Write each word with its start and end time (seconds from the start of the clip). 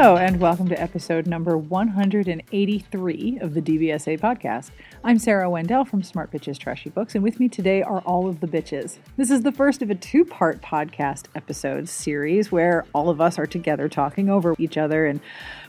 Hello, 0.00 0.16
and 0.16 0.38
welcome 0.38 0.68
to 0.68 0.80
episode 0.80 1.26
number 1.26 1.58
183 1.58 3.38
of 3.40 3.52
the 3.52 3.60
DBSA 3.60 4.20
podcast. 4.20 4.70
I'm 5.02 5.18
Sarah 5.18 5.50
Wendell 5.50 5.84
from 5.84 6.04
Smart 6.04 6.30
Bitches 6.30 6.56
Trashy 6.56 6.88
Books, 6.88 7.16
and 7.16 7.24
with 7.24 7.40
me 7.40 7.48
today 7.48 7.82
are 7.82 7.98
all 8.02 8.28
of 8.28 8.38
the 8.38 8.46
bitches. 8.46 8.98
This 9.16 9.28
is 9.28 9.42
the 9.42 9.50
first 9.50 9.82
of 9.82 9.90
a 9.90 9.96
two 9.96 10.24
part 10.24 10.62
podcast 10.62 11.24
episode 11.34 11.88
series 11.88 12.52
where 12.52 12.86
all 12.94 13.10
of 13.10 13.20
us 13.20 13.40
are 13.40 13.46
together 13.46 13.88
talking 13.88 14.30
over 14.30 14.54
each 14.56 14.78
other, 14.78 15.04
and 15.04 15.18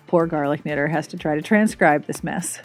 poor 0.05 0.27
Garlic 0.27 0.63
Knitter 0.63 0.89
has 0.89 1.07
to 1.07 1.17
try 1.17 1.33
to 1.33 1.41
transcribe 1.41 2.05
this 2.05 2.23
mess. 2.23 2.61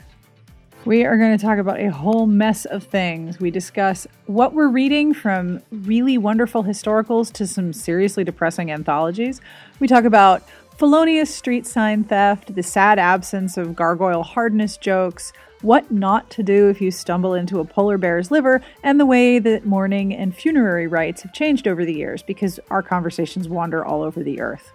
We 0.84 1.06
are 1.06 1.16
going 1.16 1.34
to 1.34 1.42
talk 1.42 1.56
about 1.56 1.80
a 1.80 1.90
whole 1.90 2.26
mess 2.26 2.66
of 2.66 2.84
things. 2.84 3.40
We 3.40 3.50
discuss 3.50 4.06
what 4.26 4.52
we're 4.52 4.68
reading 4.68 5.14
from 5.14 5.62
really 5.70 6.18
wonderful 6.18 6.62
historicals 6.62 7.32
to 7.32 7.46
some 7.46 7.72
seriously 7.72 8.22
depressing 8.22 8.70
anthologies. 8.70 9.40
We 9.80 9.88
talk 9.88 10.04
about 10.04 10.42
felonious 10.76 11.32
street 11.34 11.66
sign 11.66 12.04
theft, 12.04 12.54
the 12.54 12.62
sad 12.62 12.98
absence 12.98 13.56
of 13.56 13.76
gargoyle 13.76 14.22
hardness 14.22 14.76
jokes, 14.76 15.32
what 15.62 15.90
not 15.90 16.28
to 16.30 16.42
do 16.42 16.68
if 16.68 16.80
you 16.80 16.90
stumble 16.90 17.34
into 17.34 17.60
a 17.60 17.64
polar 17.64 17.96
bear's 17.96 18.30
liver, 18.30 18.60
and 18.82 18.98
the 18.98 19.06
way 19.06 19.38
that 19.38 19.64
mourning 19.64 20.14
and 20.14 20.36
funerary 20.36 20.86
rites 20.86 21.22
have 21.22 21.32
changed 21.32 21.66
over 21.68 21.84
the 21.84 21.94
years 21.94 22.22
because 22.22 22.60
our 22.70 22.82
conversations 22.82 23.48
wander 23.48 23.84
all 23.84 24.02
over 24.02 24.22
the 24.22 24.40
earth. 24.40 24.72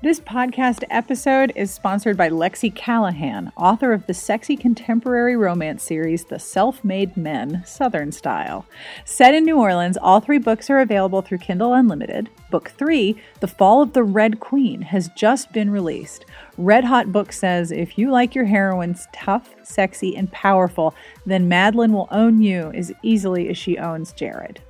This 0.00 0.20
podcast 0.20 0.84
episode 0.90 1.52
is 1.56 1.72
sponsored 1.72 2.16
by 2.16 2.28
Lexi 2.28 2.72
Callahan, 2.72 3.50
author 3.56 3.92
of 3.92 4.06
the 4.06 4.14
sexy 4.14 4.56
contemporary 4.56 5.36
romance 5.36 5.82
series 5.82 6.24
The 6.24 6.38
Self 6.38 6.84
Made 6.84 7.16
Men 7.16 7.64
Southern 7.66 8.12
Style. 8.12 8.64
Set 9.04 9.34
in 9.34 9.44
New 9.44 9.58
Orleans, 9.58 9.96
all 9.96 10.20
three 10.20 10.38
books 10.38 10.70
are 10.70 10.78
available 10.78 11.20
through 11.20 11.38
Kindle 11.38 11.74
Unlimited. 11.74 12.30
Book 12.48 12.70
three, 12.78 13.20
The 13.40 13.48
Fall 13.48 13.82
of 13.82 13.92
the 13.92 14.04
Red 14.04 14.38
Queen, 14.38 14.82
has 14.82 15.10
just 15.16 15.50
been 15.50 15.68
released. 15.68 16.26
Red 16.56 16.84
Hot 16.84 17.10
Book 17.10 17.32
says 17.32 17.72
if 17.72 17.98
you 17.98 18.12
like 18.12 18.36
your 18.36 18.44
heroines 18.44 19.08
tough, 19.12 19.52
sexy, 19.64 20.16
and 20.16 20.30
powerful, 20.30 20.94
then 21.26 21.48
Madeline 21.48 21.92
will 21.92 22.06
own 22.12 22.40
you 22.40 22.70
as 22.70 22.92
easily 23.02 23.48
as 23.48 23.58
she 23.58 23.76
owns 23.78 24.12
Jared. 24.12 24.62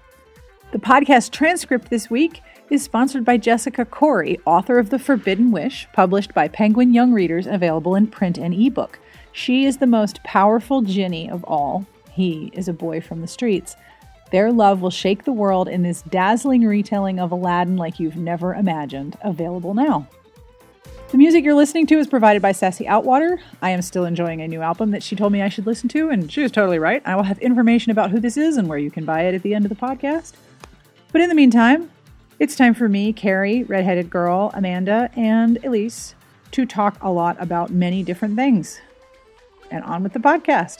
The 0.72 0.78
podcast 0.78 1.32
transcript 1.32 1.90
this 1.90 2.08
week 2.08 2.40
is 2.70 2.82
sponsored 2.82 3.24
by 3.24 3.36
Jessica 3.36 3.84
Khoury, 3.84 4.40
author 4.44 4.78
of 4.78 4.90
The 4.90 4.98
Forbidden 4.98 5.50
Wish, 5.50 5.88
published 5.92 6.34
by 6.34 6.48
Penguin 6.48 6.92
Young 6.92 7.12
Readers, 7.12 7.46
available 7.46 7.94
in 7.94 8.06
print 8.06 8.38
and 8.38 8.54
ebook. 8.54 8.98
She 9.32 9.64
is 9.64 9.78
the 9.78 9.86
most 9.86 10.22
powerful 10.24 10.82
jinni 10.82 11.30
of 11.30 11.44
all. 11.44 11.86
He 12.10 12.50
is 12.52 12.68
a 12.68 12.72
boy 12.72 13.00
from 13.00 13.20
the 13.20 13.26
streets. 13.26 13.76
Their 14.30 14.52
love 14.52 14.82
will 14.82 14.90
shake 14.90 15.24
the 15.24 15.32
world 15.32 15.68
in 15.68 15.82
this 15.82 16.02
dazzling 16.02 16.66
retelling 16.66 17.18
of 17.18 17.32
Aladdin 17.32 17.76
like 17.76 17.98
you've 17.98 18.16
never 18.16 18.54
imagined. 18.54 19.16
Available 19.22 19.72
now. 19.72 20.06
The 21.10 21.16
music 21.16 21.42
you're 21.42 21.54
listening 21.54 21.86
to 21.86 21.98
is 21.98 22.06
provided 22.06 22.42
by 22.42 22.52
Sassy 22.52 22.84
Outwater. 22.84 23.38
I 23.62 23.70
am 23.70 23.80
still 23.80 24.04
enjoying 24.04 24.42
a 24.42 24.48
new 24.48 24.60
album 24.60 24.90
that 24.90 25.02
she 25.02 25.16
told 25.16 25.32
me 25.32 25.40
I 25.40 25.48
should 25.48 25.66
listen 25.66 25.88
to, 25.90 26.10
and 26.10 26.30
she 26.30 26.42
was 26.42 26.52
totally 26.52 26.78
right. 26.78 27.00
I 27.06 27.16
will 27.16 27.22
have 27.22 27.38
information 27.38 27.92
about 27.92 28.10
who 28.10 28.20
this 28.20 28.36
is 28.36 28.58
and 28.58 28.68
where 28.68 28.76
you 28.76 28.90
can 28.90 29.06
buy 29.06 29.22
it 29.22 29.34
at 29.34 29.42
the 29.42 29.54
end 29.54 29.64
of 29.64 29.70
the 29.70 29.74
podcast. 29.74 30.34
But 31.10 31.22
in 31.22 31.30
the 31.30 31.34
meantime, 31.34 31.90
it's 32.38 32.54
time 32.56 32.74
for 32.74 32.88
me, 32.88 33.12
Carrie, 33.12 33.64
Redheaded 33.64 34.10
Girl, 34.10 34.50
Amanda, 34.54 35.10
and 35.16 35.60
Elyse 35.62 36.14
to 36.52 36.64
talk 36.64 36.96
a 37.02 37.10
lot 37.10 37.36
about 37.40 37.70
many 37.70 38.02
different 38.02 38.36
things. 38.36 38.80
And 39.70 39.84
on 39.84 40.02
with 40.02 40.12
the 40.12 40.18
podcast. 40.18 40.78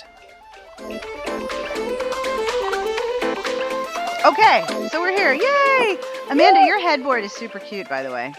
Okay, 4.25 4.89
so 4.89 5.01
we're 5.01 5.17
here. 5.17 5.35
Yay! 5.35 5.99
Amanda, 6.31 6.65
your 6.67 6.81
headboard 6.81 7.25
is 7.25 7.33
super 7.33 7.59
cute, 7.59 7.89
by 7.89 8.03
the 8.03 8.11
way. 8.11 8.35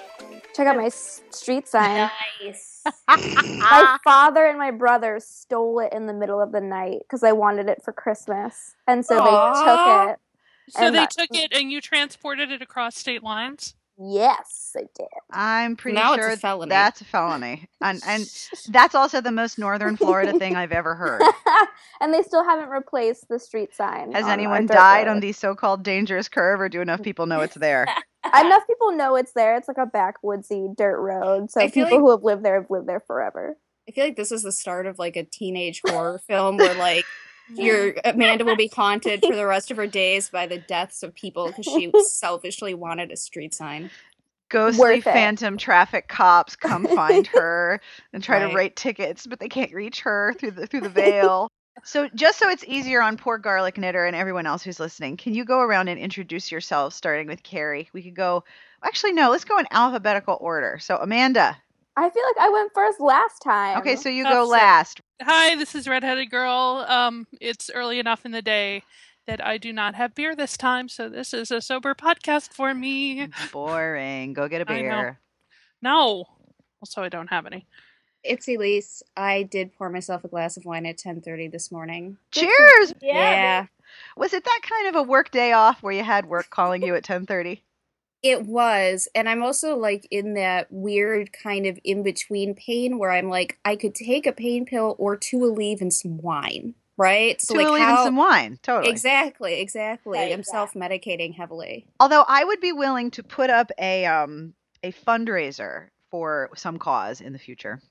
Check 0.56 0.68
out 0.68 0.76
my 0.76 0.86
s- 0.86 1.22
street 1.30 1.68
sign. 1.68 2.10
Nice. 2.42 2.84
my 3.08 3.98
father 4.04 4.46
and 4.46 4.58
my 4.58 4.72
brother 4.72 5.20
stole 5.20 5.80
it 5.80 5.94
in 5.94 6.08
the 6.08 6.14
middle 6.14 6.42
of 6.42 6.52
the 6.52 6.62
night 6.62 7.00
because 7.00 7.24
I 7.24 7.32
wanted 7.32 7.70
it 7.70 7.82
for 7.84 7.92
Christmas, 7.92 8.76
and 8.88 9.06
so 9.06 9.20
Aw. 9.20 9.54
they 9.54 9.66
took 9.66 10.14
it. 10.14 10.20
So 10.70 10.82
And 10.84 10.96
they 10.96 11.00
that- 11.00 11.12
took 11.12 11.30
it 11.34 11.52
and 11.54 11.72
you 11.72 11.82
transported 11.82 12.52
it 12.52 12.62
across 12.62 12.96
state 12.96 13.24
lines? 13.24 13.76
Yes, 14.02 14.72
I 14.78 14.84
did. 14.96 15.08
I'm 15.30 15.76
pretty 15.76 15.96
Now 15.96 16.14
it's 16.14 16.26
a 16.26 16.38
felony. 16.38 16.70
that's 16.70 17.02
a 17.02 17.04
felony. 17.06 17.68
And 17.82 18.02
and 18.08 18.26
that's 18.70 18.96
also 18.96 19.20
the 19.20 19.32
most 19.34 19.60
northern 19.60 19.98
Florida 19.98 20.40
thing 20.40 20.56
I've 20.56 20.72
ever 20.72 20.96
heard. 20.96 21.22
and 22.02 22.14
they 22.14 22.22
still 22.22 22.46
haven't 22.46 22.70
replaced 22.70 23.28
the 23.28 23.40
street 23.40 23.76
sign. 23.76 24.14
Has 24.14 24.26
anyone 24.26 24.68
dirt 24.68 24.74
died 24.76 25.08
on 25.10 25.16
road. 25.16 25.24
the 25.24 25.32
so-called 25.34 25.84
dangerous 25.84 26.30
curve 26.30 26.62
or 26.62 26.70
do 26.70 26.80
enough 26.80 27.02
people 27.02 27.26
know 27.26 27.42
it's 27.42 27.56
there? 27.56 27.86
Enough 28.40 28.68
people 28.68 28.92
know 28.92 29.16
it's 29.16 29.32
there. 29.32 29.56
It's 29.58 29.68
like 29.68 29.78
a 29.78 29.86
backwoodsy 29.88 30.76
dirt 30.76 31.00
road, 31.00 31.50
so 31.50 31.62
people 31.70 31.84
like- 31.84 31.94
who 32.00 32.12
have 32.12 32.22
lived 32.24 32.44
there 32.44 32.56
have 32.62 32.70
lived 32.70 32.88
there 32.88 33.00
forever. 33.00 33.58
I 33.88 33.92
feel 33.92 34.04
like 34.06 34.18
this 34.18 34.32
is 34.32 34.44
the 34.44 34.52
start 34.52 34.86
of 34.86 35.00
like 35.00 35.16
a 35.16 35.24
teenage 35.24 35.82
horror 35.88 36.20
film 36.28 36.58
where 36.58 36.76
like 36.76 37.06
your 37.56 37.96
Amanda 38.06 38.46
will 38.46 38.56
be 38.56 38.72
haunted 38.74 39.24
for 39.26 39.36
the 39.36 39.46
rest 39.46 39.72
of 39.72 39.78
her 39.78 39.88
days 39.88 40.30
by 40.30 40.48
the 40.48 40.58
deaths 40.58 41.04
of 41.04 41.14
people 41.16 41.48
because 41.48 41.66
she 41.66 41.92
selfishly 42.08 42.74
wanted 42.74 43.12
a 43.12 43.18
street 43.18 43.54
sign. 43.54 43.90
Ghostly 44.50 44.80
Worth 44.80 44.98
it. 45.00 45.04
phantom 45.04 45.58
traffic 45.58 46.08
cops 46.08 46.56
come 46.56 46.88
find 46.88 47.28
her 47.34 47.80
and 48.14 48.24
try 48.24 48.40
to 48.40 48.54
write 48.56 48.76
tickets, 48.76 49.28
but 49.28 49.40
they 49.40 49.50
can't 49.50 49.74
reach 49.74 50.02
her 50.02 50.34
through 50.40 50.52
the 50.52 50.68
through 50.68 50.82
the 50.82 50.90
veil. 50.90 51.50
So 51.84 52.10
just 52.14 52.40
so 52.40 52.50
it's 52.50 52.64
easier 52.66 53.02
on 53.02 53.16
poor 53.16 53.38
garlic 53.38 53.78
knitter 53.78 54.06
and 54.06 54.16
everyone 54.16 54.46
else 54.46 54.64
who's 54.64 54.80
listening, 54.80 55.18
can 55.18 55.34
you 55.34 55.46
go 55.46 55.60
around 55.60 55.88
and 55.88 56.00
introduce 56.00 56.52
yourselves 56.52 56.96
starting 56.96 57.28
with 57.28 57.44
Carrie? 57.44 57.90
We 57.94 58.02
could 58.02 58.16
go 58.16 58.44
actually 58.84 59.14
no, 59.14 59.30
let's 59.30 59.46
go 59.46 59.60
in 59.60 59.66
alphabetical 59.72 60.38
order. 60.42 60.80
So 60.80 60.98
Amanda. 60.98 61.56
I 61.96 62.10
feel 62.10 62.24
like 62.24 62.38
I 62.40 62.50
went 62.50 62.72
first 62.74 63.00
last 63.00 63.40
time. 63.40 63.78
Okay, 63.80 63.96
so 63.98 64.10
you 64.10 64.24
Tough 64.24 64.34
go 64.34 64.44
shit. 64.46 64.52
last. 64.52 65.02
Hi, 65.22 65.56
this 65.56 65.76
is 65.76 65.86
Redheaded 65.88 66.32
Girl. 66.32 66.86
Um, 66.88 67.28
it's 67.42 67.70
early 67.74 68.00
enough 68.00 68.26
in 68.26 68.32
the 68.32 68.42
day 68.42 68.84
that 69.28 69.46
I 69.46 69.58
do 69.58 69.74
not 69.74 69.94
have 69.96 70.16
beer 70.16 70.34
this 70.34 70.56
time, 70.56 70.88
so 70.88 71.10
this 71.10 71.34
is 71.34 71.52
a 71.52 71.60
sober 71.60 71.94
podcast 71.94 72.54
for 72.54 72.74
me. 72.74 73.28
Boring. 73.52 74.32
Go 74.32 74.48
get 74.48 74.62
a 74.62 74.66
beer. 74.66 75.20
No. 75.82 76.24
Also, 76.82 77.04
I 77.04 77.10
don't 77.10 77.28
have 77.28 77.46
any. 77.46 77.68
It's 78.24 78.48
Elyse. 78.48 79.02
I 79.18 79.44
did 79.44 79.74
pour 79.78 79.90
myself 79.90 80.24
a 80.24 80.30
glass 80.30 80.56
of 80.56 80.64
wine 80.64 80.86
at 80.86 80.98
10:30 80.98 81.52
this 81.52 81.70
morning. 81.70 82.18
Cheers. 82.32 82.94
Yeah. 83.02 83.66
Was 84.16 84.34
it 84.34 84.46
that 84.46 84.62
kind 84.64 84.88
of 84.88 84.96
a 84.96 85.04
work 85.04 85.32
day 85.32 85.52
off 85.52 85.84
where 85.84 85.94
you 85.94 86.04
had 86.04 86.28
work 86.28 86.50
calling 86.50 86.82
you 86.82 86.96
at 86.96 87.04
10:30? 87.04 87.62
It 88.22 88.46
was, 88.46 89.08
and 89.16 89.30
I'm 89.30 89.42
also 89.44 89.78
like 89.78 90.08
in 90.12 90.34
that 90.34 90.68
weird 90.70 91.32
kind 91.32 91.66
of 91.66 91.80
in 91.84 92.04
between 92.04 92.54
pain 92.54 92.98
where 92.98 93.12
I'm 93.12 93.30
like, 93.30 93.58
I 93.64 93.76
could 93.76 93.96
take 93.96 94.28
a 94.28 94.34
pain 94.34 94.66
pill 94.66 94.96
or 95.00 95.16
two 95.16 95.38
Aleve 95.38 95.80
and 95.80 95.94
some 95.94 96.18
wine, 96.18 96.76
right? 96.98 97.42
So 97.42 97.54
like 97.54 97.82
how- 97.82 98.04
some 98.04 98.18
wine. 98.18 98.60
Totally. 98.62 98.92
Exactly, 98.92 99.62
exactly. 99.62 100.18
Right, 100.18 100.34
I'm 100.34 100.40
yeah. 100.40 100.44
self 100.44 100.74
medicating 100.74 101.34
heavily. 101.36 101.88
Although 102.00 102.26
I 102.28 102.44
would 102.44 102.60
be 102.60 102.74
willing 102.74 103.12
to 103.12 103.24
put 103.24 103.50
up 103.50 103.72
a 103.80 104.06
um 104.06 104.54
a 104.84 104.92
fundraiser 104.92 105.88
for 106.12 106.50
some 106.56 106.78
cause 106.78 107.22
in 107.22 107.34
the 107.34 107.40
future. 107.40 107.82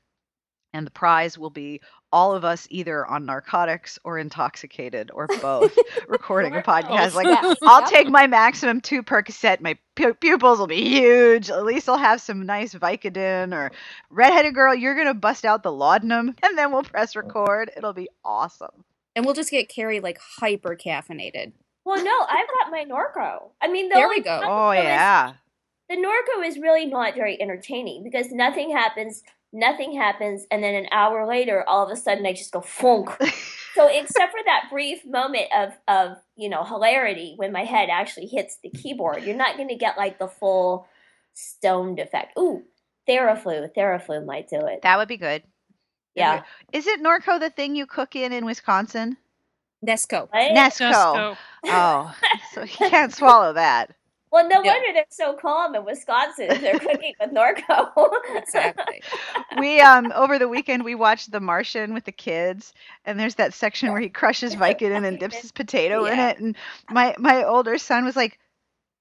And 0.74 0.86
the 0.86 0.90
prize 0.90 1.38
will 1.38 1.50
be 1.50 1.80
all 2.12 2.34
of 2.34 2.44
us 2.44 2.66
either 2.70 3.06
on 3.06 3.24
narcotics 3.26 3.98
or 4.04 4.18
intoxicated 4.18 5.10
or 5.14 5.26
both 5.26 5.76
recording 6.08 6.54
a 6.54 6.60
podcast. 6.62 6.88
both. 6.88 7.14
Like 7.14 7.26
Yes, 7.26 7.56
I'll 7.62 7.80
yep. 7.80 7.90
take 7.90 8.08
my 8.08 8.26
maximum 8.26 8.80
two 8.80 9.02
Percocet. 9.02 9.60
My 9.60 9.78
pu- 9.96 10.14
pupils 10.14 10.58
will 10.58 10.66
be 10.66 10.82
huge. 10.88 11.50
At 11.50 11.64
least 11.64 11.88
I'll 11.88 11.96
have 11.98 12.20
some 12.20 12.44
nice 12.46 12.74
Vicodin 12.74 13.54
or 13.54 13.72
redheaded 14.10 14.54
girl. 14.54 14.74
You're 14.74 14.94
gonna 14.96 15.14
bust 15.14 15.44
out 15.44 15.62
the 15.62 15.72
laudanum, 15.72 16.34
and 16.42 16.56
then 16.58 16.70
we'll 16.72 16.82
press 16.82 17.16
record. 17.16 17.70
It'll 17.76 17.94
be 17.94 18.08
awesome. 18.24 18.84
And 19.16 19.24
we'll 19.24 19.34
just 19.34 19.50
get 19.50 19.68
Carrie 19.68 20.00
like 20.00 20.18
hyper 20.38 20.76
caffeinated. 20.76 21.52
Well, 21.84 22.02
no, 22.04 22.12
I've 22.28 22.46
got 22.48 22.70
my 22.70 22.84
Norco. 22.84 23.50
I 23.60 23.68
mean, 23.68 23.88
the 23.88 23.94
There 23.94 24.04
only 24.04 24.18
we 24.18 24.22
go. 24.22 24.38
problem 24.40 24.58
Oh 24.58 24.70
is 24.72 24.84
yeah. 24.84 25.32
The 25.88 25.96
Norco 25.96 26.46
is 26.46 26.58
really 26.58 26.84
not 26.84 27.14
very 27.14 27.40
entertaining 27.40 28.04
because 28.04 28.30
nothing 28.30 28.70
happens, 28.70 29.22
nothing 29.52 29.94
happens, 29.94 30.46
and 30.50 30.62
then 30.62 30.74
an 30.74 30.86
hour 30.90 31.26
later, 31.26 31.64
all 31.66 31.84
of 31.84 31.90
a 31.90 31.96
sudden, 31.96 32.26
I 32.26 32.32
just 32.32 32.52
go 32.52 32.60
funk. 32.60 33.10
so, 33.74 33.86
except 33.86 34.32
for 34.32 34.40
that 34.44 34.68
brief 34.70 35.04
moment 35.06 35.46
of 35.56 35.72
of 35.88 36.16
you 36.36 36.48
know 36.48 36.64
hilarity 36.64 37.34
when 37.36 37.52
my 37.52 37.64
head 37.64 37.88
actually 37.90 38.26
hits 38.26 38.58
the 38.62 38.70
keyboard, 38.70 39.24
you're 39.24 39.36
not 39.36 39.56
going 39.56 39.68
to 39.68 39.76
get 39.76 39.96
like 39.96 40.18
the 40.18 40.28
full 40.28 40.86
stoned 41.34 41.98
effect. 41.98 42.38
Ooh, 42.38 42.62
Theraflu, 43.08 43.68
Theraflu 43.76 44.24
might 44.24 44.48
do 44.48 44.66
it. 44.66 44.82
That 44.82 44.98
would 44.98 45.08
be 45.08 45.16
good. 45.16 45.42
Yeah. 46.14 46.42
Is 46.72 46.86
it 46.86 47.00
Norco 47.00 47.38
the 47.38 47.50
thing 47.50 47.76
you 47.76 47.86
cook 47.86 48.16
in 48.16 48.32
in 48.32 48.44
Wisconsin? 48.44 49.16
Nesco. 49.86 50.30
Right? 50.32 50.50
Nesco. 50.50 50.90
Nesco. 50.90 51.36
Oh, 51.66 52.14
so 52.52 52.62
you 52.62 52.68
can't 52.68 53.14
swallow 53.14 53.52
that. 53.52 53.94
Well, 54.30 54.48
no 54.48 54.62
Yeah. 54.62 54.72
wonder 54.72 54.92
they're 54.92 55.06
so 55.10 55.34
calm 55.34 55.74
in 55.74 55.84
Wisconsin 55.84 56.60
they're 56.62 56.76
cooking 56.76 57.14
with 57.20 57.30
Norco. 57.30 57.90
Exactly. 58.34 59.02
We 59.50 59.80
um 59.80 60.12
over 60.14 60.38
the 60.38 60.48
weekend 60.48 60.84
we 60.84 60.94
watched 60.94 61.30
The 61.30 61.40
Martian 61.40 61.94
with 61.94 62.04
the 62.04 62.12
kids, 62.12 62.72
and 63.04 63.18
there's 63.18 63.36
that 63.36 63.54
section 63.54 63.90
where 63.90 64.00
he 64.00 64.08
crushes 64.08 64.54
Vicodin 64.54 65.06
and 65.06 65.18
dips 65.18 65.40
his 65.40 65.52
potato 65.52 66.06
in 66.06 66.18
it, 66.18 66.38
and 66.38 66.56
my 66.88 67.14
my 67.18 67.44
older 67.44 67.78
son 67.78 68.04
was 68.04 68.16
like, 68.16 68.38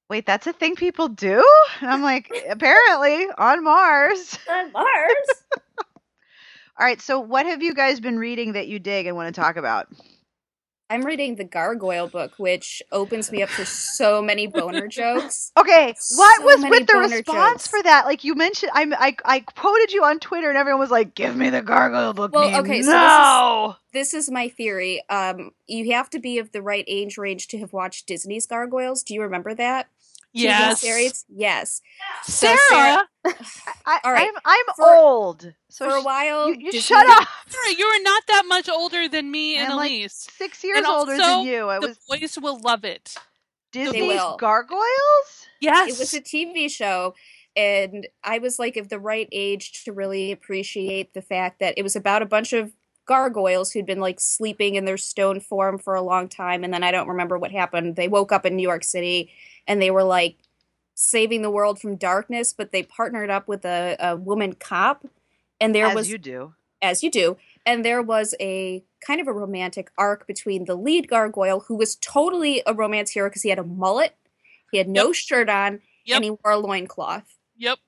Wait, 0.09 0.25
that's 0.25 0.47
a 0.47 0.53
thing 0.53 0.75
people 0.75 1.07
do? 1.09 1.44
And 1.81 1.89
I'm 1.91 2.01
like, 2.01 2.33
apparently 2.50 3.27
on 3.38 3.63
Mars. 3.63 4.38
On 4.50 4.71
Mars. 4.71 5.44
All 6.79 6.85
right, 6.85 7.01
so 7.01 7.19
what 7.19 7.45
have 7.45 7.62
you 7.63 7.74
guys 7.74 8.00
been 8.00 8.18
reading 8.19 8.53
that 8.53 8.68
you 8.68 8.79
dig 8.79 9.06
and 9.07 9.15
want 9.15 9.33
to 9.33 9.39
talk 9.41 9.57
about? 9.57 9.88
I'm 10.89 11.04
reading 11.06 11.36
the 11.36 11.44
Gargoyle 11.44 12.07
book, 12.07 12.34
which 12.38 12.81
opens 12.92 13.31
me 13.31 13.44
up 13.44 13.50
for 13.50 13.66
so 13.66 14.22
many 14.22 14.48
boner 14.48 14.88
jokes. 15.01 15.51
Okay, 15.57 15.88
what 16.16 16.38
So 16.39 16.45
was 16.45 16.66
with 16.69 16.88
the 16.88 16.98
response 16.98 17.63
jokes. 17.63 17.68
for 17.68 17.84
that? 17.84 18.06
Like 18.06 18.24
you 18.24 18.36
mentioned, 18.36 18.72
I, 18.74 18.86
I 18.98 19.16
I 19.25 19.39
quoted 19.42 19.92
you 19.92 20.04
on 20.06 20.19
Twitter, 20.19 20.48
and 20.50 20.57
everyone 20.57 20.80
was 20.80 20.92
like, 20.92 21.13
"Give 21.16 21.36
me 21.36 21.50
the 21.50 21.62
gargoyle 21.62 22.13
book." 22.13 22.31
Well, 22.34 22.50
name 22.50 22.62
okay, 22.62 22.81
so 22.81 22.88
this 22.88 22.88
is- 22.88 22.94
no. 22.94 23.75
This 23.94 24.13
is 24.13 24.30
my 24.30 24.48
theory. 24.50 25.01
Um, 25.10 25.51
you 25.66 25.92
have 25.94 26.10
to 26.12 26.19
be 26.19 26.38
of 26.38 26.51
the 26.51 26.62
right 26.62 26.86
age 26.88 27.18
range 27.18 27.48
to 27.48 27.57
have 27.57 27.74
watched 27.74 28.06
Disney's 28.06 28.45
Gargoyles. 28.45 29.01
Do 29.01 29.13
you 29.16 29.22
remember 29.24 29.56
that? 29.56 29.88
TV 30.38 30.44
Yes. 30.44 30.81
series? 30.81 31.25
Yes. 31.30 31.81
So 32.24 32.56
Sarah, 32.69 33.04
I, 33.86 34.00
all 34.04 34.12
right, 34.13 34.28
I'm 34.28 34.42
I'm 34.45 34.75
for- 34.75 34.95
old, 34.95 35.54
so 35.69 35.89
For 35.89 35.95
a 35.98 36.01
while, 36.01 36.50
you, 36.50 36.56
you 36.60 36.72
Disney- 36.72 36.81
shut 36.81 37.06
up. 37.07 37.28
Sarah, 37.48 37.75
you 37.78 37.86
are 37.86 38.01
not 38.04 38.24
that 38.28 38.44
much 38.48 38.69
older 38.69 39.07
than 39.10 39.30
me 39.31 39.57
and 39.57 39.72
I'm 39.72 39.78
like 39.78 39.92
Elyse. 39.92 40.30
six 40.31 40.63
years 40.63 40.78
And 40.78 40.86
older 40.88 41.13
also, 41.13 41.24
than 41.24 41.45
you. 41.45 41.69
I 41.69 41.80
the 41.80 41.88
was 41.88 42.00
boys 42.10 42.38
will 42.42 42.60
love 42.62 42.84
it. 42.86 43.16
Disney's 43.72 44.07
will. 44.07 44.38
Gargoyles. 44.38 45.48
Yes. 45.60 45.89
It 45.89 46.00
was 46.00 46.13
a 46.13 46.22
TV 46.22 46.69
show, 46.72 47.16
and 47.56 48.07
I 48.24 48.38
was 48.39 48.60
like 48.60 48.78
of 48.78 48.89
the 48.89 49.00
right 49.00 49.28
age 49.31 49.84
to 49.86 49.92
really 49.92 50.31
appreciate 50.31 51.13
the 51.13 51.22
fact 51.22 51.60
that 51.60 51.74
it 51.78 51.84
was 51.84 51.95
about 51.95 52.22
a 52.22 52.25
bunch 52.25 52.54
of 52.54 52.72
gargoyles 53.07 53.71
who'd 53.71 53.86
been 53.88 54.00
like 54.00 54.19
sleeping 54.19 54.75
in 54.75 54.86
their 54.86 54.98
stone 54.98 55.39
form 55.39 55.80
for 55.80 55.95
a 55.95 56.01
long 56.01 56.27
time, 56.30 56.63
and 56.63 56.71
then 56.74 56.83
I 56.83 56.92
don't 56.92 57.07
remember 57.07 57.38
what 57.39 57.51
happened. 57.51 57.95
They 57.95 58.07
woke 58.07 58.31
up 58.31 58.45
in 58.45 58.56
New 58.56 58.63
York 58.68 58.83
City, 58.83 59.31
and 59.65 59.81
they 59.81 59.89
were 59.89 60.04
like 60.04 60.38
saving 60.94 61.42
the 61.42 61.50
world 61.51 61.80
from 61.80 61.95
darkness, 61.95 62.54
but 62.54 62.71
they 62.71 62.83
partnered 62.83 63.30
up 63.31 63.48
with 63.48 63.65
a, 63.65 63.95
a 64.00 64.15
woman 64.15 64.54
cop, 64.54 65.06
and 65.59 65.74
there 65.74 65.88
As 65.88 65.95
was 65.95 66.09
you 66.12 66.18
do. 66.19 66.54
as 66.81 67.01
you 67.04 67.09
do. 67.09 67.38
And 67.65 67.83
there 67.83 68.01
was 68.01 68.33
a 68.39 68.83
kind 69.06 69.19
of 69.19 69.27
a 69.27 69.33
romantic 69.33 69.92
arc 69.98 70.25
between 70.27 70.65
the 70.65 70.75
lead 70.75 71.07
gargoyle, 71.07 71.62
who 71.62 71.75
was 71.75 71.95
totally 71.98 72.62
a 72.65 72.74
romance 72.74 73.12
hero 73.12 73.30
because 73.30 73.42
he 73.44 73.50
had 73.50 73.60
a 73.60 73.63
mullet, 73.63 74.15
he 74.71 74.77
had 74.77 74.88
no 74.89 75.12
shirt 75.12 75.50
on, 75.50 75.81
Yep. 76.06 76.15
and 76.15 76.24
he 76.24 76.31
wore 76.31 76.51
a 76.53 76.57
loincloth. 76.57 77.38
Yep. 77.57 77.80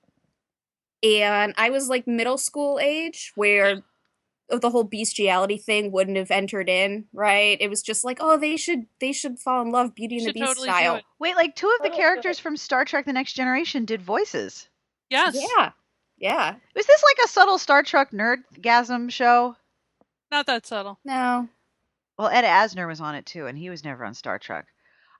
And 1.02 1.54
I 1.56 1.70
was 1.70 1.88
like 1.88 2.06
middle 2.06 2.36
school 2.38 2.78
age 2.78 3.32
where 3.34 3.82
the 4.58 4.70
whole 4.70 4.84
bestiality 4.84 5.56
thing 5.56 5.92
wouldn't 5.92 6.16
have 6.16 6.30
entered 6.30 6.68
in, 6.68 7.06
right? 7.12 7.56
It 7.60 7.68
was 7.68 7.82
just 7.82 8.04
like, 8.04 8.18
oh, 8.20 8.36
they 8.36 8.56
should 8.56 8.86
they 9.00 9.12
should 9.12 9.38
fall 9.38 9.62
in 9.62 9.70
love, 9.70 9.94
Beauty 9.94 10.18
and 10.18 10.26
the 10.26 10.32
Beast 10.32 10.46
totally 10.46 10.68
style. 10.68 11.00
Wait, 11.18 11.36
like 11.36 11.54
two 11.54 11.72
of 11.78 11.84
the 11.86 11.92
Oh, 11.92 11.96
characters 11.96 12.38
from 12.38 12.56
Star 12.56 12.84
Trek: 12.84 13.04
The 13.06 13.12
Next 13.12 13.34
Generation 13.34 13.84
did 13.84 14.02
voices. 14.02 14.68
Yes. 15.10 15.36
Yeah. 15.36 15.70
Yeah. 16.18 16.54
Was 16.76 16.86
this 16.86 17.02
like 17.02 17.24
a 17.24 17.28
subtle 17.28 17.58
Star 17.58 17.82
Trek 17.82 18.10
nerdgasm 18.10 19.10
show? 19.10 19.56
Not 20.30 20.46
that 20.46 20.66
subtle. 20.66 20.98
No. 21.04 21.48
Well, 22.18 22.28
Ed 22.28 22.44
Asner 22.44 22.86
was 22.86 23.00
on 23.00 23.14
it 23.14 23.24
too, 23.26 23.46
and 23.46 23.56
he 23.56 23.70
was 23.70 23.84
never 23.84 24.04
on 24.04 24.14
Star 24.14 24.38
Trek. 24.38 24.66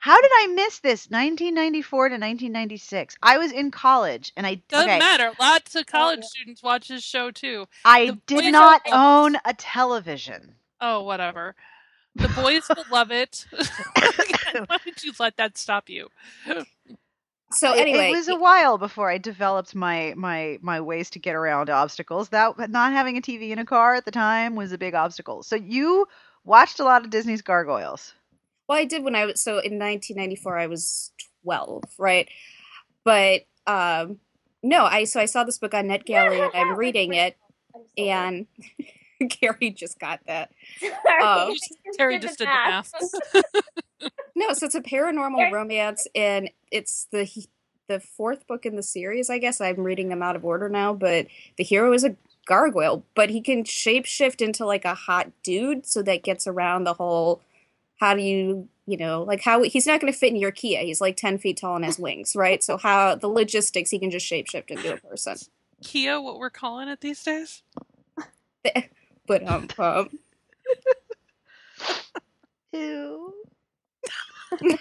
How 0.01 0.19
did 0.21 0.31
I 0.35 0.47
miss 0.55 0.79
this? 0.81 1.09
1994 1.11 2.09
to 2.09 2.13
1996. 2.15 3.17
I 3.23 3.37
was 3.37 3.53
in 3.53 3.71
college, 3.71 4.33
and 4.37 4.47
I 4.47 4.55
Doesn't 4.69 4.89
okay. 4.89 4.99
matter. 4.99 5.31
Lots 5.39 5.75
of 5.77 5.87
college 5.87 6.21
yeah. 6.23 6.27
students 6.29 6.63
watch 6.63 6.89
this 6.89 7.05
show 7.05 7.31
too. 7.31 7.67
I 7.85 8.07
The 8.07 8.19
did 8.27 8.53
not 8.53 8.81
will 8.87 8.95
own 8.95 9.37
a 9.45 9.53
television. 9.53 10.55
Oh, 10.81 11.03
whatever. 11.03 11.55
The 12.15 12.29
boys 12.29 12.67
will 12.75 12.85
love 12.91 13.11
it. 13.11 13.47
Why 13.53 14.79
did 14.85 15.05
you 15.05 15.13
let 15.21 15.37
that 15.37 15.59
stop 15.59 15.91
you? 15.91 16.09
So 17.53 17.75
It- 17.75 17.81
anyway, 17.81 18.09
it, 18.09 18.17
was 18.17 18.29
a 18.29 18.37
while 18.37 18.79
before 18.79 19.11
I 19.11 19.19
developed 19.19 19.75
my 19.75 20.15
my 20.17 20.59
my 20.63 20.81
ways 20.81 21.11
to 21.11 21.19
get 21.19 21.35
around 21.35 21.69
obstacles. 21.69 22.31
That 22.31 22.71
not 22.71 22.93
having 22.93 23.19
a 23.19 23.21
TV 23.21 23.51
in 23.51 23.59
a 23.59 23.67
car 23.67 23.95
at 23.97 24.07
the 24.07 24.11
time 24.11 24.57
was 24.57 24.73
a 24.73 24.79
big 24.79 24.95
obstacle. 24.95 25.43
So 25.43 25.57
you 25.57 26.07
watched 26.45 26.81
a 26.81 26.85
lot 26.85 27.05
of 27.05 27.11
Disney's 27.11 27.43
Gargoyles. 27.43 28.15
Well, 28.71 28.79
I 28.79 28.85
did 28.85 29.03
when 29.03 29.17
I 29.17 29.27
was 29.27 29.41
so 29.43 29.55
in 29.55 29.81
1994. 29.81 30.57
I 30.57 30.69
was 30.69 31.11
12, 31.43 31.83
right? 31.99 32.29
But 33.03 33.41
um, 33.67 34.21
no, 34.63 34.85
I 34.85 35.03
so 35.03 35.19
I 35.19 35.25
saw 35.25 35.43
this 35.43 35.59
book 35.59 35.75
on 35.75 35.87
NetGalley 35.87 36.41
and 36.41 36.53
I'm 36.55 36.79
reading 36.79 37.13
it, 37.15 37.37
I'm 37.75 37.83
and 37.99 38.47
Gary 39.41 39.71
just 39.71 39.99
got 39.99 40.21
that. 40.29 40.53
Sorry. 40.81 40.93
Oh. 41.21 41.53
Terry 41.97 42.21
Did 42.21 42.23
just 42.29 42.39
the 42.39 42.45
did 42.45 42.49
the 42.49 43.43
math. 43.43 44.13
No, 44.37 44.53
so 44.53 44.67
it's 44.67 44.77
a 44.77 44.81
paranormal 44.81 45.39
Gary- 45.39 45.53
romance, 45.53 46.07
and 46.15 46.49
it's 46.71 47.09
the 47.11 47.25
he- 47.25 47.51
the 47.89 47.99
fourth 47.99 48.47
book 48.47 48.65
in 48.65 48.77
the 48.77 48.85
series. 48.85 49.31
I 49.31 49.39
guess 49.39 49.61
I'm 49.61 49.81
reading 49.81 50.11
them 50.11 50.23
out 50.23 50.37
of 50.37 50.45
order 50.45 50.69
now, 50.69 50.95
but 50.95 51.27
the 51.57 51.65
hero 51.65 51.93
is 51.93 52.05
a 52.05 52.15
gargoyle, 52.47 53.05
but 53.17 53.31
he 53.31 53.41
can 53.41 53.65
shapeshift 53.65 54.41
into 54.41 54.65
like 54.65 54.85
a 54.85 54.95
hot 54.95 55.33
dude, 55.43 55.87
so 55.87 56.03
that 56.03 56.23
gets 56.23 56.47
around 56.47 56.85
the 56.85 56.95
whole. 56.95 57.43
How 58.01 58.15
do 58.15 58.23
you, 58.23 58.69
you 58.87 58.97
know, 58.97 59.23
like 59.23 59.43
how 59.43 59.63
he's 59.63 59.87
not 59.87 60.01
going 60.01 60.13
to 60.13 60.19
fit 60.19 60.31
in 60.31 60.37
your 60.37 60.51
Kia. 60.51 60.81
He's 60.81 61.01
like 61.01 61.17
ten 61.17 61.39
feet 61.39 61.59
tall 61.59 61.77
and 61.77 61.85
has 61.85 61.99
wings, 61.99 62.35
right? 62.35 62.65
So 62.65 62.79
how 62.79 63.15
the 63.15 63.29
logistics, 63.29 63.91
he 63.91 63.99
can 63.99 64.11
just 64.11 64.27
shapeshift 64.31 64.69
into 64.71 64.95
a 64.95 64.97
person. 64.97 65.37
Kia, 65.85 66.21
what 66.21 66.39
we're 66.39 66.51
calling 66.51 66.89
it 66.89 67.01
these 67.01 67.23
days? 67.23 67.63
But 69.27 69.47
um, 69.47 69.69
um 69.79 70.09
Ew. 72.73 73.35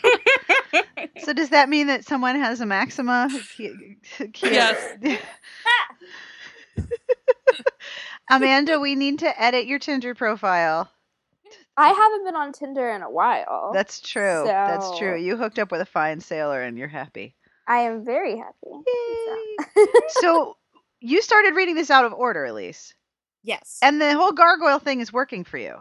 So 1.24 1.34
does 1.34 1.50
that 1.50 1.70
mean 1.70 1.88
that 1.88 2.06
someone 2.06 2.36
has 2.38 2.62
a 2.62 2.66
Maxima? 2.66 3.30
Ki- 3.58 3.98
Yes. 4.44 4.98
Amanda, 8.32 8.80
we 8.80 8.96
need 8.96 9.20
to 9.20 9.42
edit 9.42 9.66
your 9.66 9.80
Tinder 9.80 10.16
profile. 10.16 10.90
I 11.80 11.90
haven't 11.90 12.26
been 12.26 12.36
on 12.36 12.52
Tinder 12.52 12.90
in 12.90 13.02
a 13.02 13.10
while. 13.10 13.72
That's 13.74 14.02
true. 14.02 14.44
That's 14.46 14.98
true. 14.98 15.18
You 15.18 15.38
hooked 15.38 15.60
up 15.60 15.72
with 15.72 15.82
a 15.82 15.86
fine 15.86 16.20
sailor 16.20 16.62
and 16.62 16.78
you're 16.78 16.88
happy. 16.88 17.36
I 17.68 17.80
am 17.80 18.04
very 18.04 18.38
happy. 18.38 18.84
Yay. 19.78 19.86
so 20.10 20.58
you 21.00 21.22
started 21.22 21.56
reading 21.56 21.76
this 21.76 21.90
out 21.92 22.04
of 22.06 22.14
order, 22.14 22.46
Elyse. 22.46 22.94
yes. 23.44 23.80
And 23.82 24.02
the 24.02 24.14
whole 24.14 24.32
gargoyle 24.32 24.80
thing 24.80 25.00
is 25.00 25.14
working 25.14 25.44
for 25.44 25.58
you. 25.58 25.76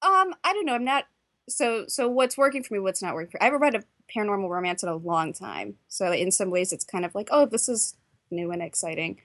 Um, 0.00 0.34
I 0.44 0.52
don't 0.52 0.64
know. 0.64 0.74
I'm 0.74 0.84
not 0.84 1.04
so 1.48 1.84
so 1.88 2.08
what's 2.08 2.38
working 2.38 2.62
for 2.62 2.74
me, 2.74 2.80
what's 2.80 3.02
not 3.02 3.14
working 3.14 3.32
for 3.32 3.36
me. 3.36 3.40
I 3.42 3.44
haven't 3.46 3.60
read 3.60 3.74
a 3.74 3.82
paranormal 4.14 4.48
romance 4.48 4.82
in 4.82 4.88
a 4.88 4.96
long 4.96 5.32
time. 5.32 5.74
So 5.88 6.12
in 6.12 6.30
some 6.30 6.50
ways 6.50 6.72
it's 6.72 6.84
kind 6.84 7.04
of 7.04 7.14
like, 7.14 7.28
oh, 7.30 7.46
this 7.46 7.68
is 7.68 7.96
new 8.30 8.50
and 8.52 8.62
exciting. 8.62 9.20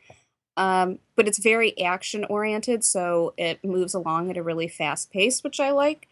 Um, 0.56 1.00
but 1.16 1.28
it's 1.28 1.40
very 1.40 1.80
action 1.82 2.26
oriented, 2.26 2.84
so 2.84 3.34
it 3.38 3.64
moves 3.64 3.94
along 3.94 4.30
at 4.30 4.38
a 4.38 4.44
really 4.44 4.68
fast 4.68 5.12
pace, 5.12 5.44
which 5.44 5.60
I 5.60 5.72
like. 5.72 6.08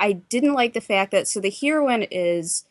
I 0.00 0.12
didn't 0.12 0.54
like 0.54 0.74
the 0.74 0.80
fact 0.80 1.10
that 1.12 1.28
so 1.28 1.40
the 1.40 1.50
heroine 1.50 2.04
is 2.10 2.64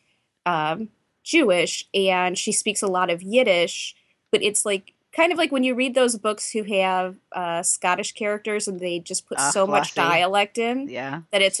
um 0.46 0.88
Jewish 1.24 1.86
and 1.92 2.38
she 2.38 2.52
speaks 2.52 2.82
a 2.82 2.86
lot 2.86 3.10
of 3.10 3.22
Yiddish, 3.22 3.94
but 4.32 4.42
it's 4.42 4.64
like 4.64 4.94
kind 5.12 5.32
of 5.32 5.38
like 5.38 5.52
when 5.52 5.64
you 5.64 5.74
read 5.74 5.94
those 5.94 6.16
books 6.16 6.50
who 6.52 6.62
have 6.64 7.16
uh, 7.32 7.62
Scottish 7.62 8.12
characters 8.12 8.68
and 8.68 8.78
they 8.80 8.98
just 8.98 9.26
put 9.26 9.38
Ah, 9.38 9.50
so 9.50 9.66
much 9.66 9.94
dialect 9.94 10.58
in 10.58 10.88
Yeah. 10.88 11.22
that 11.32 11.42
it's 11.42 11.60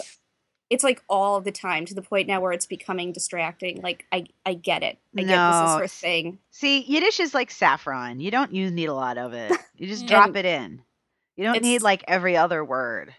it's 0.70 0.84
like 0.84 1.02
all 1.08 1.40
the 1.40 1.52
time 1.52 1.86
to 1.86 1.94
the 1.94 2.02
point 2.02 2.28
now 2.28 2.40
where 2.40 2.52
it's 2.52 2.66
becoming 2.66 3.12
distracting. 3.12 3.80
Like 3.80 4.04
I 4.12 4.26
I 4.44 4.54
get 4.54 4.82
it. 4.82 4.98
I 5.16 5.22
get 5.22 5.26
this 5.28 5.56
is 5.56 5.74
No, 5.74 5.78
her 5.80 5.88
thing. 5.88 6.38
See, 6.50 6.80
Yiddish 6.80 7.20
is 7.20 7.34
like 7.34 7.50
saffron. 7.50 8.20
You 8.20 8.30
don't 8.30 8.52
use 8.52 8.72
need 8.72 8.86
a 8.86 8.94
lot 8.94 9.18
of 9.18 9.32
it. 9.32 9.52
You 9.76 9.86
just 9.86 10.06
drop 10.08 10.36
it 10.36 10.44
in. 10.44 10.82
You 11.36 11.44
don't 11.44 11.62
need 11.62 11.82
like 11.82 12.04
every 12.08 12.36
other 12.36 12.64
word. 12.64 13.14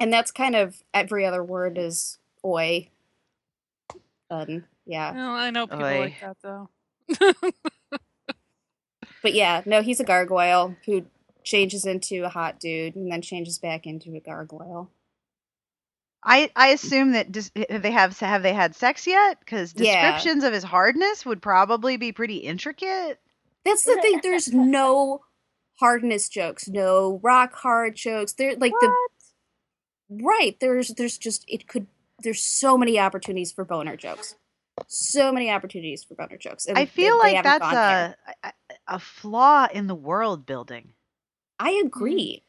And 0.00 0.12
that's 0.12 0.30
kind 0.32 0.56
of 0.56 0.82
every 0.92 1.24
other 1.26 1.44
word 1.44 1.78
is 1.78 2.18
oi. 2.44 2.88
Um 4.30 4.64
yeah. 4.86 5.12
Well, 5.12 5.30
I 5.30 5.50
know 5.50 5.66
people 5.66 5.84
Oy. 5.84 6.00
like 6.00 6.20
that 6.20 6.36
though. 6.42 6.68
But 9.22 9.32
yeah, 9.32 9.62
no, 9.64 9.80
he's 9.80 10.00
a 10.00 10.04
gargoyle 10.04 10.76
who 10.84 11.06
changes 11.42 11.86
into 11.86 12.24
a 12.24 12.28
hot 12.28 12.60
dude 12.60 12.94
and 12.94 13.10
then 13.10 13.22
changes 13.22 13.58
back 13.58 13.86
into 13.86 14.14
a 14.14 14.20
gargoyle. 14.20 14.90
I 16.24 16.50
I 16.56 16.68
assume 16.68 17.12
that 17.12 17.30
dis- 17.32 17.50
have 17.68 17.82
they 17.82 17.90
have 17.90 18.18
have 18.20 18.42
they 18.42 18.54
had 18.54 18.74
sex 18.74 19.06
yet? 19.06 19.38
Because 19.40 19.74
Yeah. 19.76 20.12
descriptions 20.12 20.44
of 20.44 20.52
his 20.52 20.64
hardness 20.64 21.26
would 21.26 21.42
probably 21.42 21.96
be 21.96 22.12
pretty 22.12 22.38
intricate. 22.38 23.20
That's 23.64 23.84
the 23.84 23.98
thing. 24.00 24.20
There's 24.22 24.52
no 24.52 25.20
hardness 25.80 26.28
jokes, 26.28 26.68
no 26.68 27.20
rock 27.22 27.54
hard 27.54 27.96
jokes. 27.96 28.32
They're 28.32 28.56
like 28.56 28.72
the 28.80 28.92
right. 30.10 30.56
There's 30.60 30.88
there's 30.88 31.18
just 31.18 31.44
it 31.48 31.68
could. 31.68 31.86
There's 32.22 32.40
so 32.40 32.78
many 32.78 32.98
opportunities 32.98 33.52
for 33.52 33.64
boner 33.64 33.96
jokes. 33.96 34.36
So 34.88 35.30
many 35.32 35.50
opportunities 35.50 36.04
for 36.04 36.14
boner 36.14 36.36
jokes. 36.36 36.66
and 36.66 36.76
I 36.78 36.86
feel 36.86 37.16
they 37.22 37.34
like 37.34 37.44
that's 37.44 37.70
there. 37.70 38.16
a, 38.42 38.48
a 38.48 38.52
a 38.96 38.98
flaw 38.98 39.68
in 39.72 39.86
the 39.86 39.94
world 39.94 40.46
building. 40.46 40.90
I 41.58 41.80
agree. 41.84 42.42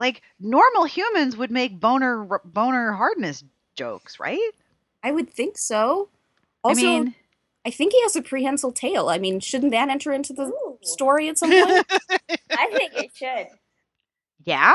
Like 0.00 0.22
normal 0.40 0.84
humans 0.84 1.36
would 1.36 1.50
make 1.50 1.78
boner 1.78 2.26
boner 2.44 2.92
hardness 2.92 3.44
jokes, 3.76 4.18
right? 4.18 4.50
I 5.02 5.12
would 5.12 5.30
think 5.30 5.58
so. 5.58 6.08
Also, 6.64 6.80
I 6.80 6.84
mean, 6.84 7.14
I 7.66 7.70
think 7.70 7.92
he 7.92 8.02
has 8.02 8.16
a 8.16 8.22
prehensile 8.22 8.72
tail. 8.72 9.08
I 9.08 9.18
mean, 9.18 9.40
shouldn't 9.40 9.72
that 9.72 9.88
enter 9.88 10.12
into 10.12 10.32
the 10.32 10.44
Ooh. 10.44 10.78
story 10.82 11.28
at 11.28 11.38
some 11.38 11.50
point? 11.50 11.86
I 12.50 12.66
think 12.72 12.92
it 12.94 13.10
should. 13.14 13.46
Yeah? 14.44 14.72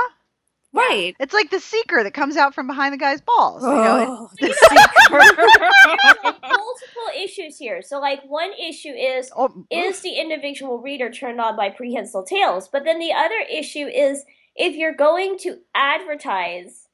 right. 0.73 1.15
It's 1.19 1.33
like 1.33 1.51
the 1.51 1.59
seeker 1.59 2.03
that 2.03 2.13
comes 2.13 2.35
out 2.37 2.53
from 2.53 2.67
behind 2.67 2.93
the 2.93 2.97
guy's 2.97 3.21
balls. 3.21 3.63
You 3.63 3.69
know, 3.69 4.05
Oh, 4.09 4.29
You 4.39 4.47
know, 4.49 4.53
secret. 4.53 5.35
There's 5.57 6.35
multiple 6.41 7.23
issues 7.23 7.57
here. 7.57 7.81
So, 7.81 7.99
like, 7.99 8.21
one 8.27 8.51
issue 8.53 8.89
is 8.91 9.31
oh, 9.35 9.65
is 9.71 10.01
the 10.01 10.15
individual 10.19 10.79
reader 10.79 11.09
turned 11.09 11.39
on 11.39 11.55
by 11.55 11.69
prehensile 11.69 12.23
tails? 12.23 12.67
But 12.67 12.83
then 12.83 12.99
the 12.99 13.13
other 13.13 13.39
issue 13.49 13.87
is 13.87 14.25
if 14.55 14.75
you're 14.75 14.95
going 14.95 15.37
to 15.39 15.57
advertise 15.73 16.87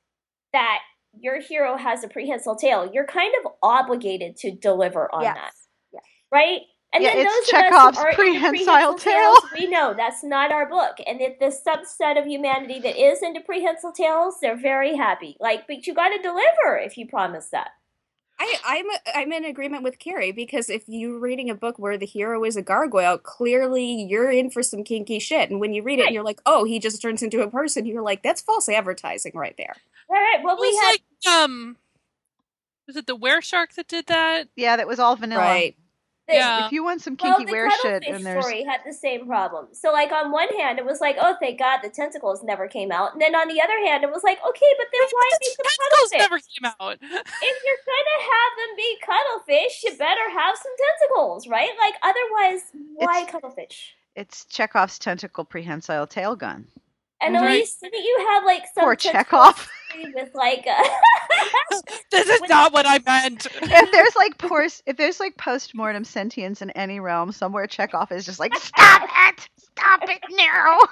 that 0.54 0.80
your 1.20 1.40
hero 1.40 1.78
has 1.78 2.04
a 2.04 2.08
prehensile 2.08 2.56
tail, 2.56 2.90
you're 2.92 3.06
kind 3.06 3.34
of 3.44 3.52
obligated 3.62 4.38
to 4.38 4.52
deliver 4.52 5.14
on 5.14 5.24
yes. 5.24 5.36
that, 5.36 5.54
yes. 5.94 6.04
right? 6.32 6.62
And 6.94 7.04
Yeah, 7.04 7.16
then 7.16 7.26
it's 7.26 7.52
those 7.52 7.60
of 7.60 7.66
us 7.66 7.72
Chekhov's 7.72 7.98
who 7.98 8.04
aren't 8.04 8.20
into 8.20 8.50
prehensile 8.50 8.94
tail. 8.96 9.14
tales, 9.14 9.40
we 9.58 9.68
know 9.68 9.94
that's 9.96 10.24
not 10.24 10.52
our 10.52 10.68
book. 10.68 10.98
And 11.08 11.22
if 11.22 11.40
the 11.40 11.46
subset 11.46 12.20
of 12.20 12.26
humanity 12.26 12.80
that 12.80 12.98
is 12.98 13.22
into 13.22 13.40
prehensile 13.42 13.94
tails, 13.94 14.36
they're 14.42 14.58
very 14.58 14.98
happy. 14.98 15.38
Like, 15.40 15.68
but 15.68 15.88
you 15.88 15.94
got 15.94 16.10
to 16.10 16.22
deliver 16.22 16.78
if 16.78 16.98
you 16.98 17.08
promise 17.08 17.48
that. 17.52 17.70
I, 18.44 18.56
I'm 18.66 18.86
I'm 19.16 19.32
in 19.34 19.46
agreement 19.46 19.84
with 19.84 20.00
Carrie 20.00 20.32
because 20.32 20.70
if 20.70 20.84
you're 20.88 21.20
reading 21.20 21.50
a 21.50 21.56
book 21.56 21.78
where 21.78 21.98
the 21.98 22.06
hero 22.08 22.44
is 22.44 22.56
a 22.58 22.62
gargoyle, 22.64 23.18
clearly 23.20 24.04
you're 24.04 24.32
in 24.32 24.50
for 24.50 24.64
some 24.64 24.84
kinky 24.84 25.20
shit. 25.20 25.50
And 25.52 25.60
when 25.60 25.74
you 25.74 25.84
read 25.84 26.00
it, 26.00 26.02
Right. 26.02 26.08
and 26.08 26.16
you're 26.16 26.24
like, 26.24 26.42
oh, 26.46 26.64
he 26.64 26.80
just 26.80 27.02
turns 27.02 27.22
into 27.22 27.42
a 27.42 27.50
person. 27.50 27.86
You're 27.86 28.02
like, 28.02 28.24
that's 28.24 28.42
false 28.42 28.68
advertising 28.68 29.34
right 29.36 29.54
there. 29.58 29.76
All 30.10 30.16
right. 30.16 30.40
Well, 30.44 30.56
It 30.56 30.62
we 30.62 30.68
was 30.70 30.80
had 30.80 30.90
like 30.90 31.36
um, 31.44 31.78
was 32.88 32.96
it 32.96 33.06
the 33.08 33.16
Were 33.16 33.42
Shark 33.42 33.74
that 33.76 33.88
did 33.88 34.08
that? 34.08 34.48
yeah, 34.56 34.76
that 34.78 34.88
was 34.88 35.00
all 35.00 35.16
vanilla. 35.16 35.42
Right. 35.44 35.76
This. 36.32 36.38
Yeah. 36.40 36.66
If 36.66 36.72
you 36.72 36.84
want 36.84 37.02
some 37.02 37.18
Well, 37.22 37.36
kinky 37.38 37.46
the 37.46 37.52
wear 37.52 37.70
shit, 37.70 37.82
cuttlefish 38.04 38.16
and 38.16 38.26
there's 38.26 38.44
story 38.46 38.64
had 38.64 38.80
the 38.86 38.94
same 38.94 39.28
problem. 39.28 39.68
So, 39.74 39.92
like 39.92 40.12
on 40.12 40.32
one 40.32 40.48
hand, 40.58 40.80
it 40.80 40.86
was 40.86 41.02
like, 41.02 41.18
oh, 41.20 41.36
thank 41.40 41.60
God 41.60 41.80
the 41.84 41.90
tentacles 41.90 42.42
never 42.44 42.68
came 42.68 42.92
out, 42.92 43.14
and 43.14 43.22
then 43.22 43.36
on 43.36 43.48
the 43.48 43.62
other 43.62 43.78
hand, 43.86 44.04
it 44.04 44.10
was 44.12 44.24
like, 44.24 44.40
okay, 44.48 44.72
but 44.78 44.88
then 44.92 45.02
why 45.12 45.30
make 45.42 45.58
them 45.58 45.66
Tentacles 45.68 46.12
never 46.14 46.38
came 46.40 46.72
out. 46.80 46.98
If 47.44 47.58
you're 47.66 47.84
gonna 47.92 48.20
have 48.32 48.52
them 48.58 48.76
be 48.78 48.98
cuttlefish, 49.06 49.84
you 49.84 49.98
better 49.98 50.30
have 50.32 50.56
some 50.58 50.72
tentacles, 51.00 51.48
right? 51.48 51.70
Like 51.80 51.96
otherwise, 52.02 52.62
why 52.96 53.20
It's- 53.22 53.32
cuttlefish? 53.32 53.96
it's 54.16 54.46
Chekhov's 54.46 55.00
tentacle 55.00 55.46
prehensile 55.46 56.08
tail 56.08 56.36
gun. 56.36 56.68
And 57.22 57.36
Right. 57.36 57.64
Elyse, 57.64 57.80
didn't 57.80 58.04
you 58.04 58.28
have 58.32 58.44
like 58.46 58.64
some 58.74 58.84
Poor 58.84 58.96
tentacle 58.96 59.40
Chekhov. 59.54 59.70
Story 59.92 60.14
with 60.16 60.30
like 60.34 60.66
uh, 60.68 60.84
a 61.72 61.76
this 62.12 62.28
is 62.30 62.42
not 62.50 62.74
what 62.74 62.86
I 62.88 63.00
meant. 63.06 63.46
if 63.62 63.92
there's 63.92 64.16
like 64.16 64.38
poor, 64.38 64.68
if 64.86 64.98
there's 64.98 65.20
like 65.20 65.38
post-mortem 65.38 66.04
sentience 66.04 66.62
in 66.62 66.70
any 66.72 67.00
realm, 67.00 67.32
somewhere 67.32 67.68
Chekhov 67.68 68.12
is 68.12 68.26
just 68.26 68.40
like, 68.40 68.56
stop 68.58 69.04
it, 69.30 69.50
stop 69.58 70.02
it 70.04 70.22
now. 70.32 70.80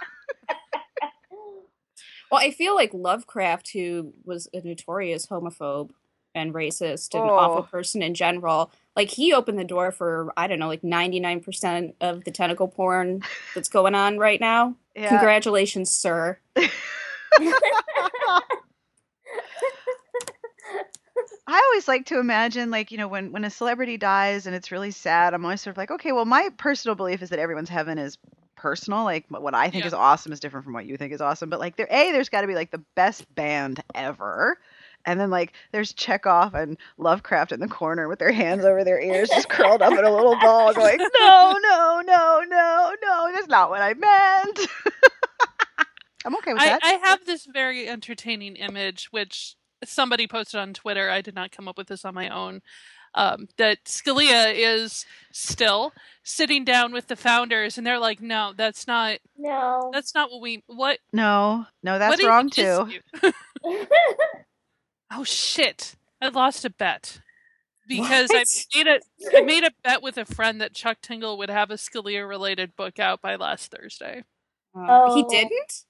Well, 2.31 2.39
I 2.39 2.51
feel 2.51 2.75
like 2.75 2.93
Lovecraft, 2.93 3.71
who 3.71 4.13
was 4.23 4.47
a 4.53 4.61
notorious 4.61 5.25
homophobe 5.25 5.89
and 6.35 6.53
racist 6.53 7.15
and 7.15 7.27
Oh. 7.27 7.33
awful 7.35 7.63
person 7.63 8.03
in 8.03 8.13
general, 8.13 8.69
like 8.95 9.09
he 9.09 9.33
opened 9.33 9.57
the 9.57 9.63
door 9.63 9.91
for 9.91 10.31
I 10.37 10.45
don't 10.45 10.59
know, 10.59 10.67
like 10.67 10.83
ninety 10.83 11.19
nine 11.19 11.39
percent 11.39 11.95
of 12.01 12.25
the 12.25 12.29
tentacle 12.31 12.67
porn 12.67 13.23
that's 13.55 13.67
going 13.67 13.95
on 13.95 14.19
right 14.19 14.39
now. 14.39 14.75
Yeah. 14.95 15.09
Congratulations, 15.09 15.89
sir. 15.91 16.37
I 21.47 21.58
always 21.69 21.88
like 21.88 22.05
to 22.07 22.19
imagine, 22.19 22.71
like, 22.71 22.91
you 22.91 22.97
know, 22.97 23.07
when, 23.07 23.31
when 23.31 23.45
a 23.45 23.49
celebrity 23.49 23.97
dies 23.97 24.45
and 24.45 24.55
it's 24.55 24.71
really 24.71 24.91
sad, 24.91 25.33
I'm 25.33 25.45
always 25.45 25.61
sort 25.61 25.73
of 25.73 25.77
like, 25.77 25.91
okay, 25.91 26.11
well, 26.11 26.25
my 26.25 26.49
personal 26.57 26.95
belief 26.95 27.21
is 27.21 27.29
that 27.29 27.39
everyone's 27.39 27.69
heaven 27.69 27.97
is 27.97 28.17
personal. 28.55 29.03
Like, 29.03 29.25
what 29.29 29.55
I 29.55 29.69
think 29.69 29.83
Yeah. 29.83 29.88
is 29.88 29.93
awesome 29.93 30.31
is 30.31 30.39
different 30.39 30.65
from 30.65 30.73
what 30.73 30.85
you 30.85 30.97
think 30.97 31.13
is 31.13 31.21
awesome. 31.21 31.49
But, 31.49 31.59
like, 31.59 31.75
there, 31.75 31.88
A, 31.89 32.11
there's 32.11 32.29
got 32.29 32.41
to 32.41 32.47
be, 32.47 32.55
like, 32.55 32.71
the 32.71 32.83
best 32.95 33.33
band 33.35 33.81
ever. 33.95 34.57
And 35.05 35.19
then, 35.19 35.29
like, 35.29 35.53
there's 35.71 35.93
Chekhov 35.93 36.53
and 36.55 36.77
Lovecraft 36.97 37.51
in 37.53 37.59
the 37.61 37.67
corner 37.67 38.07
with 38.07 38.19
their 38.19 38.31
hands 38.33 38.65
over 38.65 38.83
their 38.83 39.01
ears, 39.01 39.29
just 39.29 39.49
curled 39.49 39.81
up 39.81 39.93
in 39.93 40.03
a 40.03 40.11
little 40.11 40.35
ball, 40.35 40.73
going, 40.73 40.97
no, 41.19 41.57
no, 41.61 42.01
no, 42.05 42.43
no, 42.47 42.93
no, 43.01 43.31
that's 43.33 43.47
not 43.47 43.69
what 43.69 43.81
I 43.81 43.93
meant. 43.93 44.59
I'm 46.25 46.35
okay 46.35 46.53
with 46.53 46.61
I, 46.61 46.65
that. 46.65 46.81
I 46.83 46.91
have 47.07 47.25
this 47.25 47.45
very 47.45 47.88
entertaining 47.88 48.57
image, 48.57 49.07
which 49.11 49.55
somebody 49.86 50.27
posted 50.27 50.59
on 50.59 50.74
Twitter. 50.74 51.09
I 51.09 51.21
did 51.21 51.36
not 51.36 51.51
come 51.51 51.67
up 51.67 51.77
with 51.77 51.88
this 51.88 52.05
on 52.05 52.13
my 52.13 52.29
own. 52.29 52.62
Um, 53.15 53.48
that 53.57 53.86
Scalia 53.86 54.53
is 54.55 55.03
still 55.31 55.93
sitting 56.24 56.63
down 56.63 56.93
with 56.93 57.07
the 57.07 57.15
founders, 57.15 57.77
and 57.77 57.86
they're 57.88 57.98
like, 57.98 58.21
"No, 58.21 58.53
that's 58.55 58.86
not. 58.86 59.17
no. 59.36 59.89
That's 59.91 60.13
not 60.13 60.29
what 60.31 60.41
we. 60.41 60.63
What? 60.67 61.00
no, 61.12 61.65
no, 61.81 61.98
that's 61.98 62.21
what 62.21 62.27
wrong, 62.29 62.50
too. 62.51 62.88
oh 65.12 65.24
shit! 65.24 65.95
I 66.21 66.27
lost 66.29 66.65
a 66.65 66.69
bet 66.69 67.19
because 67.88 68.29
I 68.31 68.38
What? 68.39 68.65
made 68.75 68.88
a 68.88 69.00
I 69.38 69.41
made 69.41 69.63
a 69.63 69.71
bet 69.83 70.01
with 70.03 70.17
a 70.17 70.25
friend 70.25 70.62
that 70.62 70.74
Chuck 70.75 70.98
Tingle 71.01 71.38
would 71.39 71.50
have 71.50 71.71
a 71.71 71.75
Scalia 71.75 72.27
related 72.27 72.75
book 72.75 73.00
out 73.00 73.21
by 73.21 73.36
last 73.38 73.71
Thursday. 73.71 74.24
Oh, 74.75 75.15
He 75.15 75.24
Oh. 75.24 75.29
didn't. 75.29 75.83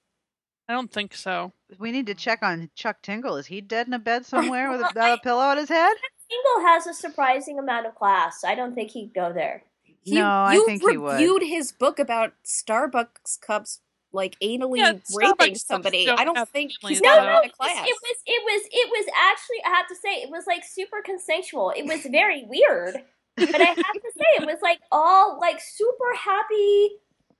I 0.70 0.72
don't 0.74 0.90
think 0.92 1.14
so. 1.16 1.52
We 1.80 1.90
need 1.90 2.06
to 2.06 2.14
check 2.14 2.44
on 2.44 2.70
Chuck 2.76 3.02
Tingle. 3.02 3.34
Is 3.36 3.46
he 3.46 3.60
dead 3.60 3.88
in 3.88 3.92
a 3.92 3.98
bed 3.98 4.24
somewhere 4.34 4.70
with 4.70 4.80
a, 4.82 5.14
a 5.14 5.18
pillow 5.18 5.42
on 5.42 5.56
his 5.56 5.68
head? 5.68 5.92
Tingle 6.30 6.68
has 6.68 6.86
a 6.86 6.94
surprising 6.94 7.58
amount 7.58 7.86
of 7.86 7.96
class. 7.96 8.44
I 8.44 8.54
don't 8.54 8.72
think 8.76 8.92
he'd 8.92 9.12
go 9.12 9.32
there. 9.32 9.64
He, 10.02 10.14
No, 10.14 10.26
I 10.28 10.54
you 10.54 10.66
think 10.66 10.82
he 10.88 10.96
would. 10.96 11.14
reviewed 11.14 11.42
his 11.42 11.72
book 11.72 11.98
about 11.98 12.34
Starbucks 12.46 13.40
cups 13.40 13.80
like 14.12 14.36
anally 14.40 14.78
Yeah, 14.78 14.92
raping 15.12 15.54
Starbucks 15.54 15.66
somebody. 15.66 16.08
I 16.08 16.24
don't 16.24 16.36
think 16.50 16.70
families 16.80 16.98
he's 16.98 17.00
No, 17.02 17.16
no, 17.16 17.22
out 17.30 17.44
of 17.44 17.50
It 17.50 17.56
class. 17.58 17.74
was, 17.76 17.86
it 17.88 17.94
was 18.02 18.16
it 18.26 18.42
was 18.44 18.62
it 18.70 18.90
was 18.90 19.06
actually 19.20 19.56
I 19.66 19.70
have 19.70 19.88
to 19.88 19.96
say 19.96 20.10
it 20.22 20.30
was 20.30 20.46
like 20.46 20.62
super 20.64 20.98
consensual. 21.04 21.72
It 21.76 21.84
was 21.84 22.02
very 22.06 22.44
weird. 22.46 22.94
But 23.36 23.54
I 23.60 23.64
have 23.64 23.76
to 23.76 24.12
say 24.16 24.24
it 24.38 24.46
was 24.46 24.58
like 24.62 24.78
all 24.92 25.38
like 25.40 25.60
super 25.60 26.14
happy 26.16 26.90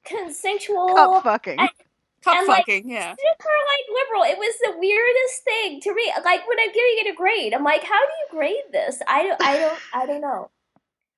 consensual 0.04 0.88
Cup 0.96 1.22
fucking. 1.22 1.60
I- 1.60 1.68
Cup 2.22 2.36
and, 2.36 2.48
like, 2.48 2.66
yeah. 2.66 3.14
super 3.14 3.54
like 3.72 3.86
liberal. 3.88 4.24
It 4.24 4.38
was 4.38 4.54
the 4.62 4.78
weirdest 4.78 5.42
thing 5.42 5.80
to 5.80 5.90
read. 5.90 6.12
Like 6.22 6.46
when 6.46 6.58
I'm 6.60 6.68
giving 6.68 6.96
it 6.98 7.12
a 7.12 7.16
grade, 7.16 7.54
I'm 7.54 7.64
like, 7.64 7.82
how 7.82 7.98
do 7.98 8.12
you 8.20 8.38
grade 8.38 8.72
this? 8.72 9.00
I 9.08 9.22
don't 9.22 9.42
I 9.42 9.56
don't 9.56 9.78
I 9.94 10.06
don't 10.06 10.20
know. 10.20 10.50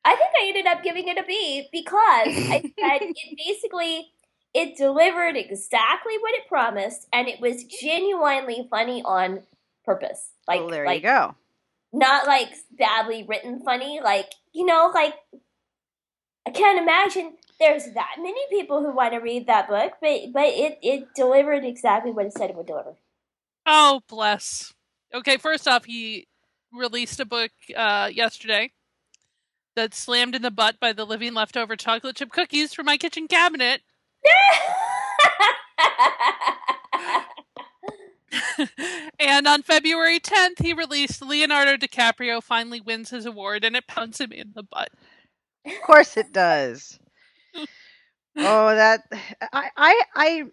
I 0.05 0.17
think 0.17 0.31
I 0.41 0.49
ended 0.49 0.67
up 0.67 0.83
giving 0.83 1.09
it 1.09 1.19
a 1.19 1.25
B 1.25 1.69
because 1.73 2.29
I 2.29 2.61
said 2.81 3.03
it 3.03 3.37
basically 3.37 4.11
it 4.55 4.77
delivered 4.77 5.37
exactly 5.37 6.15
what 6.21 6.35
it 6.35 6.47
promised 6.49 7.09
and 7.13 7.27
it 7.27 7.41
was 7.41 7.65
genuinely 7.65 8.69
funny 8.71 9.03
on 9.05 9.43
purpose. 9.85 10.31
Like 10.47 10.61
well, 10.61 10.71
there 10.71 10.87
like 10.87 11.03
you 11.03 11.09
go. 11.09 11.35
not 11.93 12.27
like 12.27 12.51
badly 12.79 13.25
written 13.29 13.61
funny, 13.65 14.01
like 14.03 14.31
you 14.53 14.67
know, 14.67 14.93
like 14.95 15.15
I 16.47 16.51
can't 16.51 16.79
imagine 16.79 17.37
there's 17.63 17.85
that 17.95 18.17
many 18.19 18.41
people 18.51 18.83
who 18.83 18.95
want 18.95 19.13
to 19.13 19.19
read 19.19 19.47
that 19.47 19.69
book, 19.69 19.93
but 20.01 20.33
but 20.33 20.47
it 20.47 20.79
it 20.83 21.15
delivered 21.15 21.65
exactly 21.65 22.11
what 22.11 22.27
it 22.27 22.33
said 22.33 22.51
it 22.51 22.57
would 22.57 22.67
deliver. 22.67 22.97
Oh, 23.65 24.01
bless. 24.09 24.75
Okay, 25.15 25.37
first 25.37 25.69
off, 25.69 25.85
he 25.85 26.27
released 26.73 27.21
a 27.21 27.25
book 27.25 27.53
uh, 27.77 28.11
yesterday 28.13 28.73
that's 29.77 29.99
slammed 29.99 30.35
in 30.35 30.43
the 30.43 30.51
butt 30.51 30.81
by 30.81 30.93
the 30.93 31.05
living 31.05 31.35
leftover 31.35 31.77
chocolate 31.77 32.17
chip 32.17 32.33
cookies 32.33 32.75
from 32.75 32.87
my 32.87 32.97
kitchen 32.97 33.29
cabinet. 33.29 33.83
and 39.21 39.47
on 39.47 39.63
February 39.63 40.19
10th, 40.19 40.61
he 40.61 40.73
released 40.73 41.23
Leonardo 41.23 41.77
DiCaprio 41.77 42.43
finally 42.43 42.81
wins 42.81 43.11
his 43.11 43.27
award 43.27 43.65
and 43.65 43.77
it 43.77 43.87
pounds 43.87 44.21
him 44.21 44.33
in 44.33 44.51
the 44.55 44.65
butt. 44.65 44.91
Of 45.65 45.81
course 45.83 46.17
it 46.17 46.33
does. 46.33 46.99
Oh, 48.41 48.75
that 48.75 49.03
I 49.53 49.71
I 49.77 50.03
I 50.15 50.45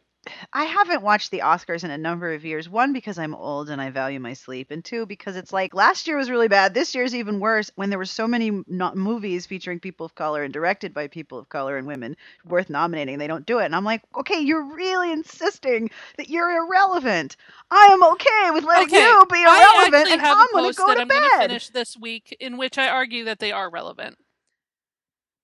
I 0.53 0.65
haven't 0.65 1.03
watched 1.03 1.31
the 1.31 1.39
Oscars 1.39 1.83
in 1.83 1.91
a 1.91 1.97
number 1.97 2.33
of 2.33 2.45
years. 2.45 2.69
One 2.69 2.93
because 2.93 3.17
I'm 3.19 3.35
old 3.35 3.69
and 3.69 3.81
I 3.81 3.89
value 3.91 4.19
my 4.19 4.33
sleep, 4.33 4.71
and 4.71 4.83
two 4.85 5.05
because 5.05 5.35
it's 5.35 5.53
like 5.53 5.73
last 5.73 6.07
year 6.07 6.17
was 6.17 6.29
really 6.29 6.47
bad. 6.47 6.73
This 6.73 6.95
year's 6.95 7.15
even 7.15 7.39
worse 7.39 7.71
when 7.75 7.89
there 7.89 7.99
were 7.99 8.05
so 8.05 8.27
many 8.27 8.49
m- 8.49 8.65
not 8.67 8.97
movies 8.97 9.45
featuring 9.47 9.79
people 9.79 10.05
of 10.05 10.15
color 10.15 10.43
and 10.43 10.53
directed 10.53 10.93
by 10.93 11.07
people 11.07 11.39
of 11.39 11.49
color 11.49 11.77
and 11.77 11.87
women 11.87 12.15
worth 12.45 12.69
nominating. 12.69 13.17
They 13.19 13.27
don't 13.27 13.45
do 13.45 13.59
it, 13.59 13.65
and 13.65 13.75
I'm 13.75 13.85
like, 13.85 14.01
okay, 14.17 14.39
you're 14.41 14.75
really 14.75 15.11
insisting 15.11 15.89
that 16.17 16.29
you're 16.29 16.51
irrelevant. 16.67 17.37
I 17.71 17.89
am 17.93 18.03
okay 18.13 18.51
with 18.51 18.63
letting 18.65 18.93
Okay, 18.93 18.95
you 18.95 19.25
be 19.31 19.43
irrelevant, 19.43 20.09
actually 20.09 20.11
and 20.11 20.21
have 20.21 20.39
I'm 20.39 20.51
going 20.51 20.65
to 20.65 20.73
go 20.73 20.93
to 20.93 21.01
I'm 21.01 21.11
going 21.11 21.23
to 21.23 21.31
bed. 21.41 21.49
finish 21.49 21.69
this 21.69 21.97
week 21.97 22.35
in 22.39 22.57
which 22.57 22.77
I 22.77 22.87
argue 22.89 23.25
that 23.25 23.39
they 23.39 23.51
are 23.51 23.69
relevant. 23.69 24.17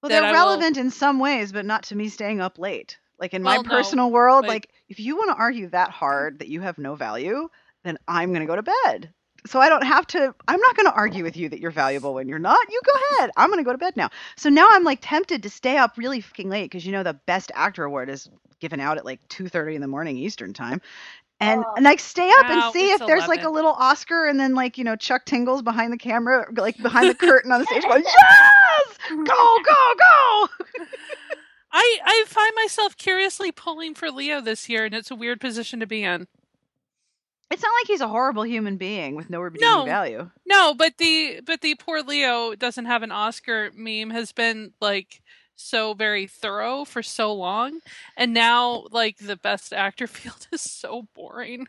Well, 0.09 0.21
they're 0.21 0.23
I 0.23 0.31
will- 0.31 0.47
relevant 0.49 0.77
in 0.77 0.91
some 0.91 1.19
ways, 1.19 1.51
but 1.51 1.65
not 1.65 1.83
to 1.83 1.95
me 1.95 2.09
staying 2.09 2.41
up 2.41 2.57
late. 2.59 2.97
Like 3.19 3.33
in 3.33 3.43
Well, 3.43 3.57
my 3.57 3.61
no, 3.61 3.69
personal 3.69 4.11
world, 4.11 4.43
but- 4.43 4.49
like 4.49 4.69
if 4.89 4.99
you 4.99 5.15
want 5.15 5.29
to 5.31 5.35
argue 5.35 5.69
that 5.69 5.89
hard 5.89 6.39
that 6.39 6.47
you 6.47 6.61
have 6.61 6.77
no 6.77 6.95
value, 6.95 7.49
then 7.83 7.97
I'm 8.07 8.29
going 8.29 8.41
to 8.41 8.47
go 8.47 8.55
to 8.55 8.63
bed. 8.85 9.13
so 9.47 9.59
I 9.59 9.69
don't 9.69 9.83
have 9.85 10.07
to. 10.07 10.33
I'm 10.47 10.59
not 10.59 10.75
going 10.75 10.87
to 10.87 10.93
argue 10.93 11.23
with 11.23 11.37
you 11.37 11.49
that 11.49 11.59
you're 11.59 11.69
valuable 11.71 12.13
when 12.15 12.27
you're 12.27 12.39
not. 12.39 12.57
You 12.69 12.81
go 12.83 12.93
ahead. 13.17 13.29
I'm 13.37 13.49
going 13.49 13.59
to 13.59 13.63
go 13.63 13.71
to 13.73 13.77
bed 13.77 13.95
now. 13.95 14.09
So 14.37 14.49
now 14.49 14.65
I'm 14.71 14.83
like 14.83 14.99
tempted 15.01 15.43
to 15.43 15.49
stay 15.51 15.77
up 15.77 15.97
really 15.97 16.19
fucking 16.21 16.49
late 16.49 16.63
because 16.65 16.83
you 16.85 16.91
know 16.91 17.03
the 17.03 17.13
best 17.13 17.51
actor 17.53 17.83
award 17.83 18.09
is 18.09 18.27
given 18.59 18.79
out 18.79 18.97
at 18.97 19.05
like 19.05 19.19
2:30 19.29 19.75
in 19.75 19.81
the 19.81 19.87
morning 19.87 20.17
Eastern 20.17 20.53
time. 20.53 20.81
And, 21.41 21.63
Oh. 21.65 21.73
and 21.75 21.83
like 21.83 21.99
stay 21.99 22.29
up 22.39 22.45
and 22.49 22.73
see 22.73 22.91
if 22.91 23.05
there's 23.05 23.27
like 23.27 23.43
a 23.43 23.49
little 23.49 23.73
Oscar 23.73 24.25
and 24.25 24.39
then 24.39 24.55
like 24.55 24.77
you 24.77 24.83
know 24.85 24.95
Chuck 24.95 25.25
Tingles 25.25 25.61
behind 25.61 25.91
the 25.91 25.97
camera 25.97 26.45
like 26.55 26.77
behind 26.81 27.09
the 27.09 27.15
curtain 27.15 27.51
on 27.51 27.59
the 27.59 27.65
stage 27.65 27.83
going 27.83 28.03
yes 28.05 28.97
go 29.09 29.23
go 29.25 29.93
go 29.99 30.47
I 31.73 31.99
I 32.05 32.23
find 32.27 32.53
myself 32.55 32.95
curiously 32.95 33.51
pulling 33.51 33.95
for 33.95 34.09
Leo 34.09 34.39
this 34.39 34.69
year, 34.69 34.85
and 34.85 34.93
it's 34.95 35.11
a 35.11 35.15
weird 35.15 35.41
position 35.41 35.81
to 35.81 35.85
be 35.85 36.03
in. 36.03 36.25
It's 37.51 37.61
not 37.61 37.71
like 37.81 37.87
he's 37.87 37.99
a 38.01 38.07
horrible 38.07 38.43
human 38.43 38.77
being 38.77 39.15
with 39.15 39.29
no 39.29 39.41
redeeming 39.41 39.69
No. 39.69 39.83
value. 39.85 40.31
No, 40.45 40.73
but 40.73 40.97
the 40.99 41.41
but 41.45 41.59
the 41.59 41.75
poor 41.75 42.01
Leo 42.01 42.55
doesn't 42.55 42.85
have 42.85 43.03
an 43.03 43.11
Oscar 43.11 43.71
meme 43.75 44.09
has 44.11 44.31
been 44.31 44.71
like 44.79 45.21
so 45.55 45.93
very 45.93 46.27
thorough 46.27 46.85
for 46.85 47.03
so 47.03 47.33
long, 47.33 47.79
and 48.17 48.33
now 48.33 48.85
like 48.91 49.17
the 49.17 49.35
best 49.37 49.73
actor 49.73 50.07
field 50.07 50.47
is 50.51 50.61
so 50.61 51.07
boring. 51.15 51.67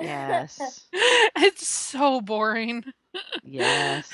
Yes. 0.00 0.86
it's 0.92 1.66
so 1.66 2.20
boring, 2.20 2.84
Yes. 3.42 4.10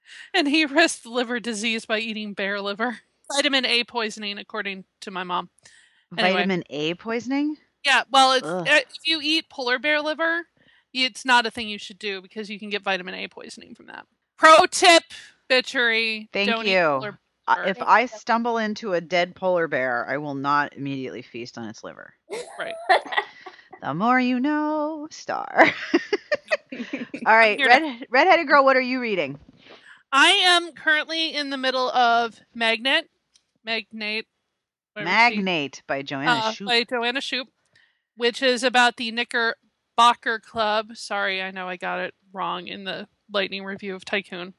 and 0.34 0.46
he 0.46 0.64
risked 0.64 1.06
liver 1.06 1.40
disease 1.40 1.86
by 1.86 1.98
eating 1.98 2.34
bear 2.34 2.60
liver, 2.60 2.98
vitamin 3.32 3.64
A 3.66 3.84
poisoning, 3.84 4.38
according 4.38 4.84
to 5.00 5.10
my 5.10 5.24
mom. 5.24 5.50
Anyway. 6.16 6.34
Vitamin 6.34 6.64
A 6.70 6.94
poisoning? 6.94 7.56
Yeah, 7.84 8.02
well, 8.10 8.32
it's, 8.32 8.46
Ugh. 8.46 8.66
uh, 8.68 8.76
if 8.76 8.98
you 9.04 9.20
eat 9.22 9.48
polar 9.50 9.78
bear 9.78 10.00
liver, 10.00 10.46
it's 10.92 11.24
not 11.24 11.46
a 11.46 11.50
thing 11.50 11.68
you 11.68 11.78
should 11.78 11.98
do 11.98 12.20
because 12.22 12.48
you 12.48 12.58
can 12.58 12.70
get 12.70 12.82
vitamin 12.82 13.14
A 13.14 13.28
poisoning 13.28 13.74
from 13.74 13.86
that. 13.86 14.06
Pro 14.36 14.66
tip, 14.70 15.02
bitchery. 15.50 16.28
Thank 16.32 16.50
don't 16.50 16.66
eat 16.66 16.72
you. 16.72 17.16
Polar 17.48 17.60
I- 17.60 17.64
Sure. 17.64 17.70
If 17.70 17.82
I 17.82 18.06
stumble 18.06 18.58
into 18.58 18.92
a 18.92 19.00
dead 19.00 19.34
polar 19.34 19.68
bear, 19.68 20.06
I 20.08 20.18
will 20.18 20.34
not 20.34 20.74
immediately 20.74 21.22
feast 21.22 21.58
on 21.58 21.68
its 21.68 21.82
liver. 21.84 22.14
Right. 22.58 22.74
The 23.80 23.94
more 23.94 24.18
you 24.18 24.40
know, 24.40 25.06
star. 25.12 25.46
All 26.74 27.36
right, 27.36 27.58
Here 27.58 27.68
red 27.68 28.06
redheaded 28.10 28.48
girl, 28.48 28.64
what 28.64 28.76
are 28.76 28.80
you 28.80 29.00
reading? 29.00 29.38
I 30.12 30.30
am 30.30 30.72
currently 30.72 31.32
in 31.34 31.50
the 31.50 31.56
middle 31.56 31.88
of 31.90 32.40
Magnet, 32.54 33.08
Magnate, 33.64 34.26
whatever 34.94 35.10
she- 35.30 35.36
Magnate 35.36 35.82
by 35.86 36.02
Joanna 36.02 36.30
uh, 36.32 36.50
Shupe. 36.52 36.66
by 36.66 36.82
Joanna 36.82 37.20
Shupe, 37.20 37.48
which 38.16 38.42
is 38.42 38.64
about 38.64 38.96
the 38.96 39.12
Knickerbocker 39.12 40.40
Club. 40.40 40.96
Sorry, 40.96 41.40
I 41.40 41.52
know 41.52 41.68
I 41.68 41.76
got 41.76 42.00
it 42.00 42.14
wrong 42.32 42.66
in 42.66 42.82
the 42.82 43.06
lightning 43.32 43.64
review 43.64 43.94
of 43.94 44.04
Tycoon. 44.04 44.54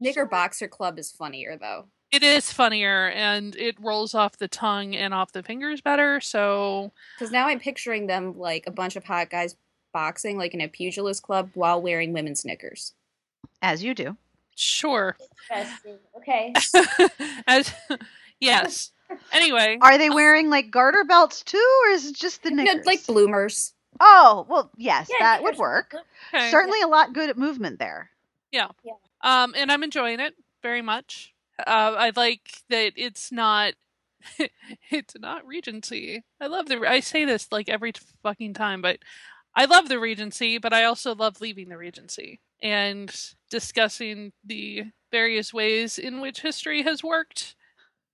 Knickerboxer 0.00 0.70
Club 0.70 0.98
is 0.98 1.10
funnier 1.10 1.56
though. 1.60 1.88
It 2.14 2.22
is 2.22 2.52
funnier 2.52 3.08
and 3.10 3.56
it 3.56 3.76
rolls 3.80 4.14
off 4.14 4.36
the 4.36 4.46
tongue 4.46 4.94
and 4.94 5.12
off 5.12 5.32
the 5.32 5.42
fingers 5.42 5.80
better. 5.80 6.20
So 6.20 6.92
Because 7.18 7.32
now 7.32 7.48
I'm 7.48 7.58
picturing 7.58 8.06
them 8.06 8.38
like 8.38 8.68
a 8.68 8.70
bunch 8.70 8.94
of 8.94 9.04
hot 9.04 9.30
guys 9.30 9.56
boxing, 9.92 10.38
like 10.38 10.54
in 10.54 10.60
a 10.60 10.68
pugilist 10.68 11.22
club, 11.24 11.50
while 11.54 11.82
wearing 11.82 12.12
women's 12.12 12.44
knickers. 12.44 12.92
As 13.62 13.82
you 13.82 13.94
do. 13.94 14.16
sure, 14.54 15.16
Okay. 16.16 16.52
as 17.48 17.72
yes. 18.40 18.92
Anyway, 19.32 19.78
Are 19.82 19.98
they 19.98 20.08
wearing 20.10 20.48
like 20.50 20.70
garter 20.70 21.02
belts 21.04 21.42
too, 21.42 21.80
or 21.86 21.90
is 21.90 22.06
it 22.06 22.14
just 22.16 22.42
the 22.44 22.50
You 22.50 22.56
know, 22.56 22.62
knickers? 22.64 22.86
like 22.86 23.06
bloomers. 23.06 23.72
Oh, 24.00 24.46
well, 24.48 24.70
yes, 24.76 25.08
Yeah, 25.10 25.24
that 25.24 25.42
would 25.42 25.56
work. 25.58 25.94
okay. 26.32 26.50
Certainly 26.50 26.80
a 26.82 26.86
lot 26.88 27.12
good 27.12 27.28
at 27.30 27.36
movement 27.38 27.78
there. 27.80 28.10
Yeah. 28.52 28.68
Um, 29.22 29.54
and 29.56 29.70
I'm 29.72 29.82
enjoying 29.82 30.20
it 30.20 30.34
very 30.62 30.80
much. 30.82 31.33
Uh, 31.58 31.94
I 31.98 32.12
like 32.16 32.62
that 32.70 32.92
it's 32.96 33.30
not. 33.32 33.74
it's 34.90 35.14
not 35.18 35.46
Regency. 35.46 36.24
I 36.40 36.46
love 36.46 36.66
the. 36.66 36.80
I 36.88 37.00
say 37.00 37.24
this 37.24 37.48
like 37.52 37.68
every 37.68 37.92
fucking 38.22 38.54
time, 38.54 38.80
but 38.80 38.98
I 39.54 39.66
love 39.66 39.88
the 39.88 40.00
Regency, 40.00 40.58
but 40.58 40.72
I 40.72 40.84
also 40.84 41.14
love 41.14 41.40
leaving 41.40 41.68
the 41.68 41.76
Regency 41.76 42.40
and 42.62 43.14
discussing 43.50 44.32
the 44.44 44.84
various 45.12 45.52
ways 45.52 45.98
in 45.98 46.20
which 46.20 46.40
history 46.40 46.82
has 46.82 47.04
worked 47.04 47.54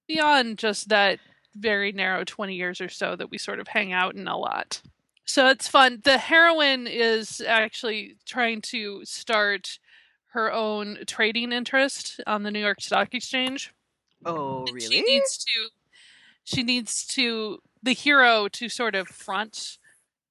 beyond 0.07 0.59
just 0.59 0.89
that 0.89 1.21
very 1.55 1.93
narrow 1.93 2.25
20 2.25 2.55
years 2.55 2.81
or 2.81 2.89
so 2.89 3.17
that 3.17 3.31
we 3.31 3.39
sort 3.39 3.61
of 3.61 3.69
hang 3.69 3.93
out 3.93 4.17
in 4.17 4.29
a 4.29 4.37
lot. 4.37 4.83
So 5.25 5.47
it's 5.47 5.69
fun. 5.69 6.01
The 6.03 6.19
heroine 6.19 6.87
is 6.87 7.41
actually 7.47 8.17
trying 8.27 8.61
to 8.63 9.05
start 9.05 9.79
her 10.33 10.53
own 10.53 10.99
trading 11.07 11.53
interest 11.53 12.21
on 12.27 12.43
the 12.43 12.51
New 12.51 12.61
York 12.61 12.81
Stock 12.81 13.15
Exchange. 13.15 13.73
Oh, 14.25 14.61
And 14.67 14.75
really? 14.75 14.97
She 14.97 15.03
needs 15.03 15.39
to 15.45 15.69
she 16.45 16.63
needs 16.63 17.07
to 17.09 17.59
the 17.83 17.93
hero 17.93 18.49
to 18.49 18.69
sort 18.69 18.95
of 18.95 19.09
front 19.09 19.79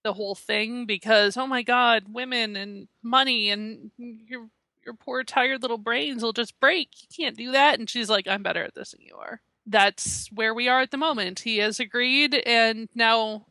the 0.04 0.14
whole 0.14 0.36
thing 0.36 0.86
because 0.86 1.36
oh 1.38 1.48
my 1.48 1.62
god, 1.62 2.04
women 2.10 2.56
and 2.56 2.88
money 3.04 3.50
and 3.50 3.92
your 3.98 4.48
your 4.86 4.94
poor 4.94 5.24
tired 5.24 5.62
little 5.62 5.78
brains 5.78 6.24
will 6.24 6.34
just 6.34 6.60
break. 6.60 6.90
You 7.02 7.08
can't 7.26 7.38
do 7.38 7.52
that 7.52 7.80
and 7.80 7.90
she's 7.90 8.10
like 8.10 8.28
I'm 8.28 8.44
better 8.44 8.64
at 8.64 8.76
this 8.76 8.92
than 8.92 9.02
you 9.02 9.16
are. 9.18 9.42
That's 9.66 10.32
where 10.32 10.54
we 10.54 10.68
are 10.70 10.80
at 10.82 10.92
the 10.92 10.98
moment. 10.98 11.40
He 11.40 11.58
has 11.58 11.80
agreed 11.80 12.34
and 12.46 12.88
now 12.96 13.46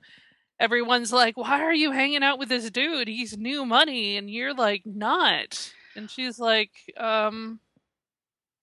everyone's 0.59 1.13
like, 1.13 1.37
"Why 1.37 1.61
are 1.61 1.75
you 1.75 1.93
hanging 1.93 2.23
out 2.23 2.39
with 2.39 2.49
this 2.49 2.71
dude? 2.71 3.09
He's 3.09 3.37
new 3.37 3.65
money." 3.67 4.17
And 4.17 4.31
you're 4.31 4.55
like, 4.55 4.83
"Not." 4.87 5.73
And 5.99 6.09
she's 6.11 6.39
like, 6.39 6.71
um 6.97 7.61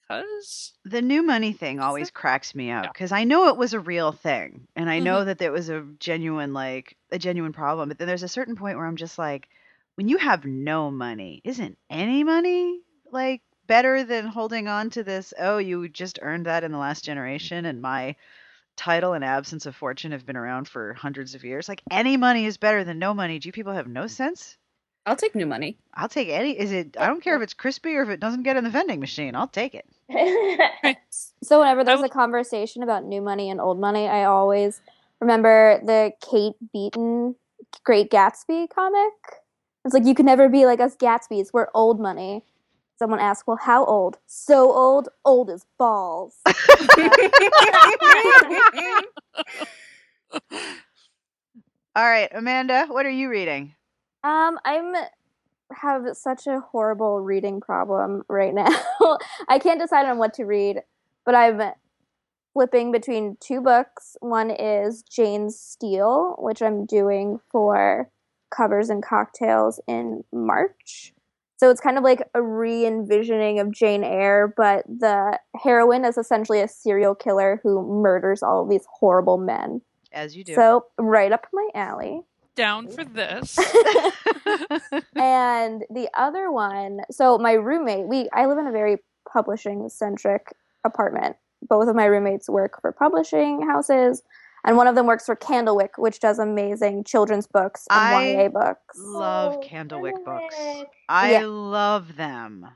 cuz 0.08 0.74
the 0.86 1.02
new 1.02 1.22
money 1.22 1.52
thing 1.52 1.80
always 1.82 2.10
cracks 2.12 2.56
me 2.56 2.72
up 2.72 2.88
Yeah. 2.88 2.94
because 2.94 3.12
I 3.12 3.24
know 3.26 3.48
it 3.50 3.58
was 3.58 3.74
a 3.74 3.80
real 3.80 4.12
thing 4.14 4.68
and 4.76 4.90
I 4.90 5.00
Mm-hmm. 5.00 5.00
know 5.00 5.26
that 5.26 5.38
there 5.38 5.52
was 5.52 5.70
a 5.70 5.86
genuine 6.00 6.54
like 6.54 6.96
a 7.12 7.20
genuine 7.20 7.54
problem 7.54 7.90
but 7.90 7.98
then 7.98 8.08
there's 8.08 8.24
a 8.24 8.28
certain 8.30 8.56
point 8.56 8.78
where 8.78 8.86
I'm 8.88 8.96
just 8.96 9.18
like 9.18 9.50
when 9.96 10.08
you 10.08 10.18
have 10.18 10.46
no 10.46 10.92
money 10.92 11.42
isn't 11.44 11.78
any 11.90 12.24
money 12.24 12.82
like 13.12 13.42
better 13.68 14.04
than 14.04 14.28
holding 14.28 14.68
on 14.68 14.90
to 14.92 15.04
this? 15.04 15.34
Oh 15.38 15.58
you 15.58 15.90
just 15.90 16.20
earned 16.22 16.46
that 16.46 16.64
in 16.64 16.72
the 16.72 16.78
last 16.78 17.04
generation 17.04 17.66
and 17.66 17.82
my 17.82 18.16
title 18.78 19.14
and 19.14 19.24
absence 19.26 19.66
of 19.66 19.76
fortune 19.76 20.12
have 20.14 20.26
been 20.26 20.38
around 20.38 20.68
for 20.68 20.94
hundreds 20.96 21.36
of 21.36 21.44
years. 21.44 21.70
Like 21.70 21.84
any 21.92 22.18
money 22.18 22.46
is 22.46 22.58
better 22.58 22.84
than 22.86 23.00
no 23.00 23.14
money. 23.14 23.40
Do 23.40 23.50
you 23.50 23.54
people 23.54 23.74
have 23.74 23.88
no 23.88 24.08
sense 24.08 24.58
I'll 25.06 25.16
take 25.16 25.36
new 25.36 25.46
money. 25.46 25.78
I'll 25.94 26.10
take 26.10 26.30
any 26.30 26.58
is 26.58 26.72
it 26.72 26.98
I 27.00 27.08
don't 27.08 27.22
care 27.22 27.36
if 27.36 27.42
it's 27.42 27.54
crispy 27.54 27.96
or 27.96 28.04
if 28.04 28.10
it 28.10 28.20
doesn't 28.20 28.44
get 28.44 28.58
in 28.58 28.64
the 28.64 28.70
vending 28.70 29.00
machine 29.00 29.36
I'll 29.36 29.48
take 29.48 29.76
it 29.76 29.86
So 31.46 31.60
whenever 31.60 31.84
there's 31.84 32.02
a 32.02 32.10
conversation 32.10 32.82
about 32.82 33.06
new 33.06 33.22
money 33.22 33.52
and 33.52 33.62
old 33.62 33.80
money, 33.80 34.08
I 34.08 34.24
always 34.24 34.82
remember 35.22 35.80
the 35.84 36.12
Kate 36.20 36.56
Beaton 36.74 37.36
Great 37.84 38.10
Gatsby 38.10 38.68
comic. 38.74 39.14
It's 39.86 39.94
like 39.94 40.06
you 40.06 40.16
can 40.16 40.26
never 40.26 40.50
be 40.50 40.66
like 40.66 40.80
us 40.80 40.96
Gatsby's. 40.96 41.54
We're 41.54 41.68
old 41.76 42.00
money. 42.00 42.44
Someone 42.98 43.20
asked, 43.20 43.46
"Well, 43.46 43.58
how 43.62 43.86
old? 43.86 44.18
So 44.26 44.72
old, 44.74 45.10
old 45.24 45.52
as 45.52 45.66
balls." 45.78 46.40
all 51.96 52.04
right 52.04 52.30
Amanda 52.34 52.88
what 52.90 53.06
are 53.06 53.12
you 53.12 53.30
reading 53.30 53.74
Um, 54.26 54.58
I'm 54.66 54.96
have 55.72 56.04
such 56.14 56.48
a 56.48 56.60
horrible 56.60 57.22
reading 57.22 57.62
problem 57.62 58.24
right 58.28 58.56
now. 58.56 58.70
I 59.48 59.60
can't 59.60 59.80
decide 59.80 60.08
on 60.08 60.18
what 60.18 60.34
to 60.36 60.46
read, 60.46 60.82
but 61.26 61.36
I'm 61.36 61.62
flipping 62.54 62.92
between 62.92 63.38
two 63.40 63.62
books. 63.62 64.18
One 64.22 64.50
is 64.50 65.04
Jane 65.04 65.52
Steele, 65.52 66.36
which 66.40 66.64
I'm 66.64 66.88
doing 66.88 67.40
for 67.52 68.10
covers 68.50 68.90
and 68.90 69.04
cocktails 69.04 69.80
in 69.88 70.24
March. 70.34 71.14
So 71.58 71.70
it's 71.70 71.82
kind 71.82 71.98
of 71.98 72.04
like 72.04 72.28
a 72.34 72.42
re-envisioning 72.42 73.60
of 73.60 73.72
Jane 73.72 74.04
Eyre, 74.04 74.52
but 74.58 74.86
the 74.88 75.40
heroine 75.64 76.04
is 76.04 76.18
essentially 76.18 76.62
a 76.62 76.68
serial 76.68 77.14
killer 77.14 77.60
who 77.62 78.02
murders 78.02 78.42
all 78.42 78.64
of 78.64 78.70
these 78.70 78.88
horrible 79.00 79.38
men. 79.38 79.82
as 80.12 80.36
you 80.36 80.44
do 80.44 80.56
So 80.56 80.86
right 80.98 81.32
up 81.32 81.46
my 81.54 81.70
alley. 81.76 82.24
Down 82.56 82.88
for 82.88 83.04
this. 83.04 83.58
and 85.16 85.84
the 85.90 86.10
other 86.16 86.52
one 86.52 87.00
so 87.12 87.38
my 87.38 87.54
roommate 87.54 88.08
we 88.08 88.30
i 88.34 88.46
live 88.46 88.58
in 88.58 88.68
a 88.68 88.72
very 88.72 88.98
publishing 89.32 89.88
centric 89.90 90.48
apartment 90.84 91.36
both 91.68 91.88
of 91.88 91.96
my 91.96 92.06
roommates 92.06 92.50
work 92.50 92.80
for 92.82 92.92
publishing 92.92 93.62
houses 93.68 94.22
and 94.66 94.78
one 94.78 94.88
of 94.88 94.96
them 94.96 95.06
works 95.08 95.26
for 95.26 95.36
candlewick 95.36 95.92
which 95.98 96.20
does 96.20 96.40
amazing 96.40 97.04
children's 97.04 97.48
books 97.48 97.86
and 97.90 98.00
I 98.00 98.26
YA 98.34 98.50
books 98.50 98.96
love 98.98 99.54
Oh, 99.56 99.62
Candlewick 99.64 100.24
books. 100.26 100.56
I 101.10 101.32
Yeah. 101.34 101.46
love 101.46 102.16
them. 102.16 102.68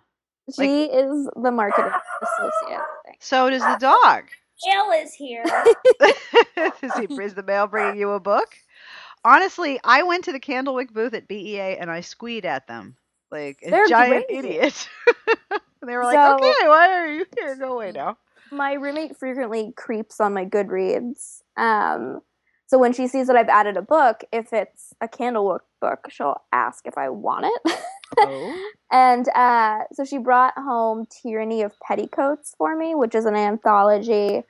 she 0.55 0.85
is 0.85 1.29
the 1.41 1.51
marketing 1.51 1.91
associate 2.23 2.81
So 3.19 3.49
does 3.49 3.61
the 3.61 3.77
dog. 3.79 4.25
Gail 4.65 4.91
is 4.91 5.13
here. 5.13 5.43
is, 6.83 6.93
he, 6.95 7.05
is 7.23 7.33
the 7.33 7.43
mail 7.43 7.67
bringing 7.67 7.99
you 7.99 8.11
a 8.11 8.19
book? 8.19 8.55
Honestly, 9.29 9.79
I 9.83 10.01
went 10.03 10.23
to 10.25 10.31
the 10.31 10.39
Candlewick 10.39 10.91
booth 10.91 11.13
at 11.13 11.27
BEA 11.27 11.77
and 11.77 11.91
I 11.91 12.01
squeed 12.01 12.45
at 12.45 12.65
them. 12.67 12.95
like 13.31 13.59
a 13.63 13.69
They're 13.69 13.87
giant 13.87 14.25
crazy. 14.27 14.47
idiot. 14.47 14.89
they 15.85 15.95
were 15.95 16.03
like, 16.03 16.15
So- 16.15 16.35
okay, 16.35 16.67
why 16.67 16.89
are 16.97 17.07
you 17.07 17.25
here? 17.37 17.55
Go 17.55 17.73
away 17.73 17.91
now. 17.91 18.17
my 18.51 18.73
roommate 18.73 19.15
frequently 19.17 19.71
creeps 19.77 20.19
on 20.19 20.33
my 20.33 20.45
Goodreads. 20.45 21.41
Um, 21.57 22.21
so 22.65 22.79
when 22.79 22.91
she 22.93 23.07
sees 23.07 23.27
that 23.27 23.35
I've 23.35 23.49
added 23.49 23.77
a 23.77 23.81
book, 23.83 24.23
if 24.31 24.51
it's 24.51 24.93
a 25.01 25.07
Candlewick 25.07 25.61
book, 25.79 26.07
she'll 26.09 26.41
ask 26.51 26.87
if 26.87 26.97
I 26.97 27.09
want 27.09 27.45
it. 27.45 27.77
Oh, 28.17 28.69
and 28.91 29.27
uh, 29.35 29.79
so 29.93 30.03
she 30.05 30.17
brought 30.17 30.53
home 30.57 31.05
Tyranny 31.09 31.61
of 31.61 31.73
Petticoats 31.81 32.55
for 32.57 32.75
me, 32.75 32.95
which 32.95 33.13
is 33.13 33.25
an 33.25 33.35
anthology. 33.35 34.43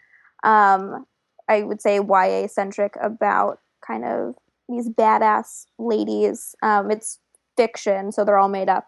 Um, 0.44 1.06
I 1.50 1.64
would 1.64 1.82
say 1.82 2.00
YA 2.00 2.48
centric 2.48 2.96
about 3.02 3.60
kind 3.86 4.06
of 4.06 4.36
these 4.70 4.90
badass 4.90 5.66
ladies. 5.78 6.56
Um, 6.62 6.92
it's 6.92 7.20
fiction, 7.58 8.12
so 8.12 8.24
they're 8.24 8.38
all 8.38 8.50
made 8.50 8.70
up. 8.70 8.88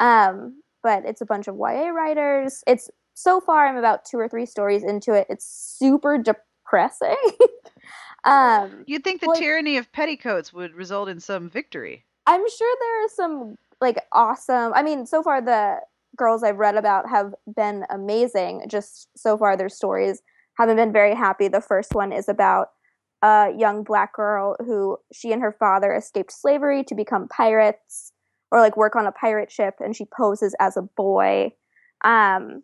Um, 0.00 0.62
but 0.82 1.04
it's 1.04 1.20
a 1.20 1.26
bunch 1.26 1.48
of 1.48 1.56
YA 1.56 1.88
writers. 1.88 2.62
It's 2.66 2.90
so 3.14 3.40
far 3.40 3.66
I'm 3.66 3.76
about 3.76 4.04
two 4.04 4.18
or 4.18 4.28
three 4.28 4.46
stories 4.46 4.84
into 4.84 5.12
it. 5.12 5.26
It's 5.28 5.44
super 5.46 6.18
depressing. 6.18 7.16
um, 8.24 8.84
you'd 8.86 9.04
think 9.04 9.20
the 9.20 9.28
Like- 9.28 9.38
tyranny 9.38 9.76
of 9.76 9.90
petticoats 9.92 10.52
would 10.52 10.74
result 10.74 11.08
in 11.08 11.20
some 11.20 11.48
victory. 11.48 12.04
I'm 12.26 12.48
sure 12.48 12.76
there 12.80 13.04
are 13.04 13.08
some 13.08 13.56
like 13.80 13.98
awesome. 14.12 14.72
I 14.74 14.82
mean, 14.82 15.06
so 15.06 15.22
far 15.22 15.40
the 15.40 15.78
girls 16.16 16.42
I've 16.42 16.58
read 16.58 16.76
about 16.76 17.08
have 17.08 17.34
been 17.56 17.84
amazing. 17.90 18.64
Just 18.68 19.08
so 19.16 19.38
far 19.38 19.56
their 19.56 19.68
stories 19.68 20.20
haven't 20.58 20.76
been 20.76 20.92
very 20.92 21.14
happy. 21.14 21.48
The 21.48 21.60
first 21.60 21.94
one 21.94 22.12
is 22.12 22.28
about 22.28 22.68
a 23.22 23.52
young 23.56 23.82
black 23.82 24.14
girl 24.14 24.56
who 24.60 24.96
she 25.12 25.32
and 25.32 25.42
her 25.42 25.52
father 25.58 25.92
escaped 25.92 26.32
slavery 26.32 26.84
to 26.84 26.94
become 26.94 27.28
pirates 27.28 28.12
or 28.50 28.60
like 28.60 28.76
work 28.76 28.94
on 28.96 29.06
a 29.06 29.12
pirate 29.12 29.50
ship 29.50 29.74
and 29.80 29.96
she 29.96 30.04
poses 30.04 30.54
as 30.60 30.76
a 30.76 30.82
boy. 30.82 31.52
Um 32.04 32.62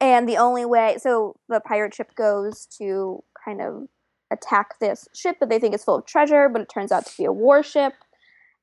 and 0.00 0.28
the 0.28 0.36
only 0.36 0.64
way 0.64 0.96
so 0.98 1.36
the 1.48 1.60
pirate 1.60 1.94
ship 1.94 2.14
goes 2.16 2.66
to 2.78 3.22
kind 3.44 3.60
of 3.60 3.86
attack 4.30 4.78
this 4.80 5.08
ship 5.14 5.36
that 5.40 5.48
they 5.48 5.58
think 5.58 5.74
is 5.74 5.84
full 5.84 5.96
of 5.96 6.06
treasure, 6.06 6.48
but 6.48 6.60
it 6.60 6.68
turns 6.68 6.92
out 6.92 7.06
to 7.06 7.16
be 7.16 7.24
a 7.24 7.32
warship 7.32 7.94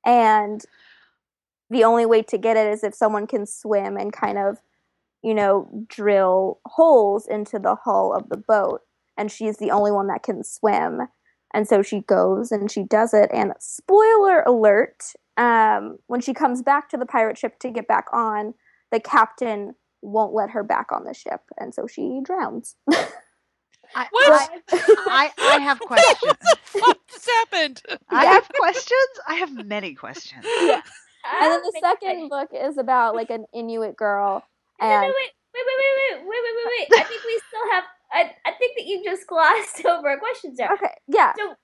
and 0.05 0.61
the 1.69 1.83
only 1.83 2.05
way 2.05 2.21
to 2.21 2.37
get 2.37 2.57
it 2.57 2.67
is 2.67 2.83
if 2.83 2.93
someone 2.93 3.25
can 3.25 3.45
swim 3.45 3.97
and 3.97 4.13
kind 4.13 4.37
of 4.37 4.57
you 5.23 5.33
know 5.33 5.85
drill 5.87 6.59
holes 6.65 7.25
into 7.25 7.57
the 7.57 7.75
hull 7.75 8.13
of 8.13 8.29
the 8.29 8.37
boat 8.37 8.81
and 9.17 9.31
she's 9.31 9.57
the 9.57 9.71
only 9.71 9.91
one 9.91 10.07
that 10.07 10.23
can 10.23 10.43
swim 10.43 11.01
and 11.53 11.67
so 11.67 11.81
she 11.81 12.01
goes 12.01 12.51
and 12.51 12.69
she 12.71 12.83
does 12.83 13.13
it 13.13 13.29
and 13.33 13.53
spoiler 13.59 14.41
alert 14.41 15.03
um, 15.37 15.97
when 16.07 16.21
she 16.21 16.33
comes 16.33 16.61
back 16.61 16.89
to 16.89 16.97
the 16.97 17.05
pirate 17.05 17.37
ship 17.37 17.59
to 17.59 17.69
get 17.71 17.87
back 17.87 18.05
on 18.13 18.53
the 18.91 18.99
captain 18.99 19.75
won't 20.01 20.33
let 20.33 20.49
her 20.51 20.63
back 20.63 20.91
on 20.91 21.03
the 21.03 21.13
ship 21.13 21.41
and 21.57 21.73
so 21.73 21.87
she 21.87 22.19
drowns 22.23 22.75
I, 23.95 24.07
What? 24.11 24.49
I, 24.71 25.31
I, 25.39 25.55
I 25.55 25.59
have 25.59 25.79
questions. 25.85 26.33
what 26.73 26.97
just 27.09 27.29
happened? 27.29 27.81
I 28.09 28.23
Yeah. 28.23 28.33
have 28.33 28.49
questions. 28.49 29.09
I 29.27 29.35
have 29.35 29.65
many 29.65 29.93
questions. 29.93 30.43
yeah 30.61 30.81
and 31.41 31.51
then 31.51 31.61
the 31.61 31.77
second 31.81 32.29
book 32.29 32.49
is 32.53 32.77
about 32.77 33.15
like 33.15 33.29
an 33.29 33.45
inuit 33.53 33.95
girl 33.95 34.43
No, 34.81 34.87
no, 34.87 34.93
and 34.93 35.01
wait, 35.03 35.31
wait, 35.53 35.65
wait, 35.65 35.77
wait, 35.79 35.95
wait, 35.97 36.25
wait, 36.27 36.41
wait, 36.43 36.55
wait, 36.55 36.87
wait. 36.91 36.99
I 36.99 37.03
think 37.07 37.23
we 37.23 37.41
still 37.47 37.71
have. 37.71 37.83
I, 38.15 38.31
I 38.45 38.51
think 38.53 38.77
that 38.77 38.85
you 38.85 39.03
just 39.03 39.27
glossed 39.27 39.85
over 39.85 40.07
a 40.13 40.19
question 40.19 40.53
there. 40.57 40.69
okay 40.73 40.93
yeah 41.07 41.33
So, 41.37 41.55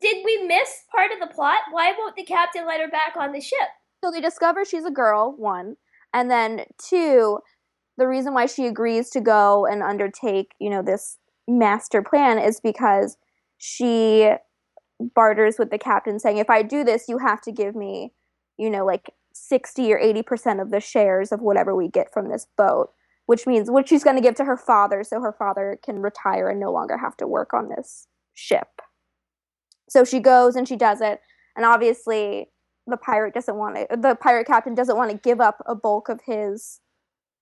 did 0.00 0.24
we 0.24 0.46
miss 0.46 0.84
part 0.92 1.10
of 1.12 1.20
the 1.20 1.34
plot? 1.34 1.58
Why 1.70 1.92
won't 1.98 2.16
the 2.16 2.24
captain 2.24 2.66
let 2.66 2.80
her 2.80 2.88
back 2.88 3.14
on 3.18 3.32
the 3.32 3.40
ship? 3.40 3.68
So 4.04 4.10
they 4.10 4.20
discover 4.20 4.64
she's 4.64 4.84
a 4.84 4.90
girl, 4.92 5.34
one. 5.36 5.76
And 6.14 6.30
then 6.30 6.64
two, 6.78 7.40
the 7.96 8.06
reason 8.06 8.32
why 8.32 8.46
she 8.46 8.66
agrees 8.66 9.10
to 9.10 9.20
go 9.20 9.66
and 9.66 9.82
undertake, 9.82 10.52
you 10.60 10.70
know, 10.70 10.82
this 10.82 11.18
master 11.48 12.00
plan 12.02 12.38
is 12.38 12.60
because 12.60 13.16
she 13.56 14.30
barters 15.14 15.56
with 15.58 15.70
the 15.70 15.78
captain 15.78 16.18
saying, 16.20 16.38
if 16.38 16.48
I 16.48 16.62
do 16.62 16.84
this, 16.84 17.08
you 17.08 17.18
have 17.18 17.40
to 17.42 17.52
give 17.52 17.74
me, 17.74 18.12
you 18.56 18.70
know, 18.70 18.86
like 18.86 19.10
60 19.32 19.92
or 19.92 19.98
80% 20.00 20.62
of 20.62 20.70
the 20.70 20.80
shares 20.80 21.32
of 21.32 21.40
whatever 21.40 21.74
we 21.74 21.88
get 21.88 22.12
from 22.12 22.28
this 22.28 22.46
boat, 22.56 22.90
which 23.28 23.46
means 23.46 23.70
what 23.70 23.86
she's 23.86 24.02
going 24.02 24.16
to 24.16 24.22
give 24.22 24.34
to 24.34 24.44
her 24.44 24.56
father 24.56 25.04
so 25.04 25.20
her 25.20 25.34
father 25.34 25.78
can 25.84 26.00
retire 26.00 26.48
and 26.48 26.58
no 26.58 26.72
longer 26.72 26.96
have 26.96 27.14
to 27.14 27.26
work 27.26 27.52
on 27.52 27.68
this 27.68 28.06
ship. 28.32 28.80
So 29.90 30.02
she 30.02 30.18
goes 30.18 30.56
and 30.56 30.66
she 30.66 30.76
does 30.76 31.02
it. 31.02 31.20
And 31.54 31.66
obviously, 31.66 32.48
the 32.86 32.96
pirate 32.96 33.34
doesn't 33.34 33.56
want 33.56 33.76
to 33.76 33.86
the 33.98 34.14
pirate 34.14 34.46
captain 34.46 34.74
doesn't 34.74 34.96
want 34.96 35.10
to 35.10 35.18
give 35.18 35.42
up 35.42 35.62
a 35.66 35.74
bulk 35.74 36.08
of 36.08 36.22
his 36.24 36.80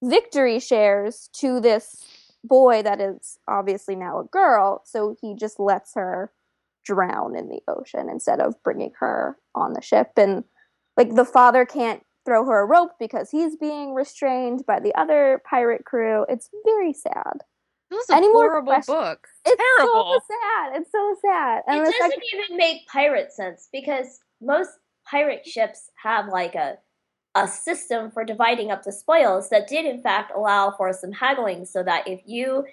victory 0.02 0.58
shares 0.58 1.30
to 1.34 1.60
this 1.60 2.04
boy 2.42 2.82
that 2.82 3.00
is 3.00 3.38
obviously 3.46 3.94
now 3.94 4.18
a 4.18 4.24
girl 4.24 4.82
so 4.84 5.14
he 5.20 5.36
just 5.36 5.60
lets 5.60 5.94
her 5.94 6.32
drown 6.84 7.36
in 7.36 7.48
the 7.48 7.60
ocean 7.68 8.08
instead 8.10 8.40
of 8.40 8.60
bringing 8.64 8.90
her 8.98 9.36
on 9.54 9.72
the 9.72 9.80
ship 9.80 10.10
and 10.16 10.42
like 10.96 11.14
the 11.14 11.24
father 11.24 11.64
can't 11.64 12.02
throw 12.26 12.44
her 12.44 12.60
a 12.62 12.66
rope 12.66 12.90
because 13.00 13.30
he's 13.30 13.56
being 13.56 13.94
restrained 13.94 14.66
by 14.66 14.78
the 14.80 14.94
other 14.96 15.40
pirate 15.48 15.84
crew 15.86 16.26
it's 16.28 16.50
very 16.66 16.92
sad 16.92 17.38
This 17.90 18.02
is 18.04 18.10
a 18.10 18.16
Any 18.16 18.26
horrible 18.32 18.72
questions? 18.72 18.96
book. 18.98 19.26
it's 19.46 19.62
Terrible. 19.78 20.14
so 20.14 20.20
sad 20.34 20.76
it's 20.80 20.92
so 20.92 21.16
sad 21.24 21.62
It 21.68 21.78
doesn't 21.78 21.94
second- 21.94 22.22
even 22.34 22.56
make 22.58 22.86
pirate 22.88 23.32
sense 23.32 23.68
because 23.72 24.18
most 24.42 24.70
pirate 25.10 25.46
ships 25.46 25.88
have 26.02 26.26
like 26.28 26.54
a 26.54 26.78
a 27.36 27.46
system 27.46 28.10
for 28.10 28.24
dividing 28.24 28.70
up 28.70 28.82
the 28.82 28.90
spoils 28.92 29.50
that 29.50 29.68
did 29.68 29.84
in 29.84 30.00
fact 30.02 30.32
allow 30.34 30.70
for 30.70 30.90
some 30.92 31.12
haggling 31.12 31.64
so 31.66 31.82
that 31.82 32.08
if 32.08 32.20
you 32.26 32.64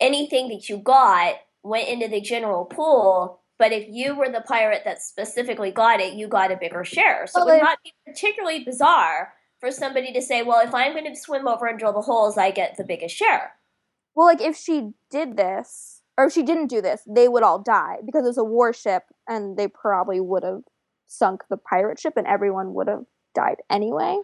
anything 0.00 0.48
that 0.48 0.68
you 0.68 0.78
got 0.78 1.34
went 1.64 1.88
into 1.88 2.08
the 2.08 2.20
general 2.20 2.64
pool 2.64 3.40
but 3.58 3.72
if 3.72 3.86
you 3.88 4.14
were 4.14 4.28
the 4.28 4.40
pirate 4.42 4.82
that 4.84 5.02
specifically 5.02 5.70
got 5.70 6.00
it 6.00 6.14
you 6.14 6.28
got 6.28 6.52
a 6.52 6.56
bigger 6.56 6.84
share 6.84 7.26
so 7.26 7.40
Well, 7.44 7.48
it 7.48 7.58
would 7.58 7.64
not 7.64 7.78
be 7.84 7.92
particularly 8.06 8.64
bizarre 8.64 9.34
for 9.60 9.70
somebody 9.70 10.12
to 10.12 10.22
say 10.22 10.42
well 10.42 10.66
if 10.66 10.74
i'm 10.74 10.92
going 10.92 11.12
to 11.12 11.18
swim 11.18 11.46
over 11.48 11.66
and 11.66 11.78
drill 11.78 11.92
the 11.92 12.00
holes 12.00 12.36
i 12.36 12.50
get 12.50 12.76
the 12.76 12.84
biggest 12.84 13.16
share 13.16 13.52
Well, 14.14 14.26
like 14.26 14.40
if 14.40 14.56
she 14.56 14.90
did 15.10 15.36
this, 15.36 16.02
or 16.16 16.26
if 16.26 16.32
she 16.32 16.42
didn't 16.42 16.68
do 16.68 16.80
this, 16.80 17.02
they 17.06 17.26
would 17.28 17.42
all 17.42 17.58
die 17.58 17.96
because 18.06 18.24
it 18.24 18.28
was 18.28 18.38
a 18.38 18.44
warship, 18.44 19.02
and 19.28 19.56
they 19.56 19.66
probably 19.66 20.20
would 20.20 20.44
have 20.44 20.62
sunk 21.08 21.42
the 21.50 21.56
pirate 21.56 21.98
ship, 21.98 22.14
and 22.16 22.26
everyone 22.26 22.74
would 22.74 22.86
have 22.88 23.04
died 23.34 23.56
anyway. 23.68 24.18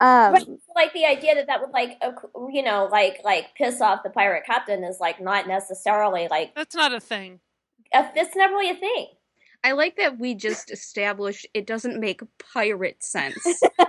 Um, 0.00 0.32
Right. 0.32 0.46
like 0.76 0.92
the 0.92 1.04
idea 1.04 1.34
that 1.34 1.46
that 1.48 1.60
would 1.60 1.72
like 1.72 2.00
you 2.52 2.62
know 2.62 2.88
like 2.90 3.20
like 3.24 3.54
piss 3.54 3.80
off 3.80 4.02
the 4.02 4.10
pirate 4.10 4.44
captain 4.46 4.82
is 4.84 4.98
like 5.00 5.20
not 5.20 5.46
necessarily 5.46 6.28
like 6.30 6.54
That's 6.54 6.74
not 6.76 6.92
a 6.94 7.00
thing. 7.00 7.40
A, 7.94 8.06
that's 8.14 8.36
not 8.36 8.50
really 8.50 8.70
a 8.70 8.74
thing 8.74 9.06
I 9.62 9.72
like 9.72 9.96
that 9.96 10.18
we 10.18 10.34
just 10.34 10.70
established 10.70 11.46
it 11.52 11.66
doesn't 11.66 12.00
make 12.00 12.22
pirate 12.52 13.02
sense, 13.02 13.36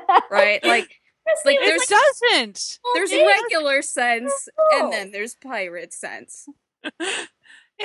right? 0.29 0.61
Like 0.65 0.99
like 1.45 1.57
It 1.61 1.65
there's 1.65 1.85
doesn't. 1.85 2.79
Oh, 2.83 2.91
there's 2.93 3.11
it 3.13 3.17
is. 3.25 3.41
regular 3.43 3.81
sense 3.81 4.49
No. 4.73 4.83
and 4.83 4.91
then 4.93 5.11
there's 5.11 5.35
pirate 5.35 5.93
sense. 5.93 6.45
It 6.83 6.91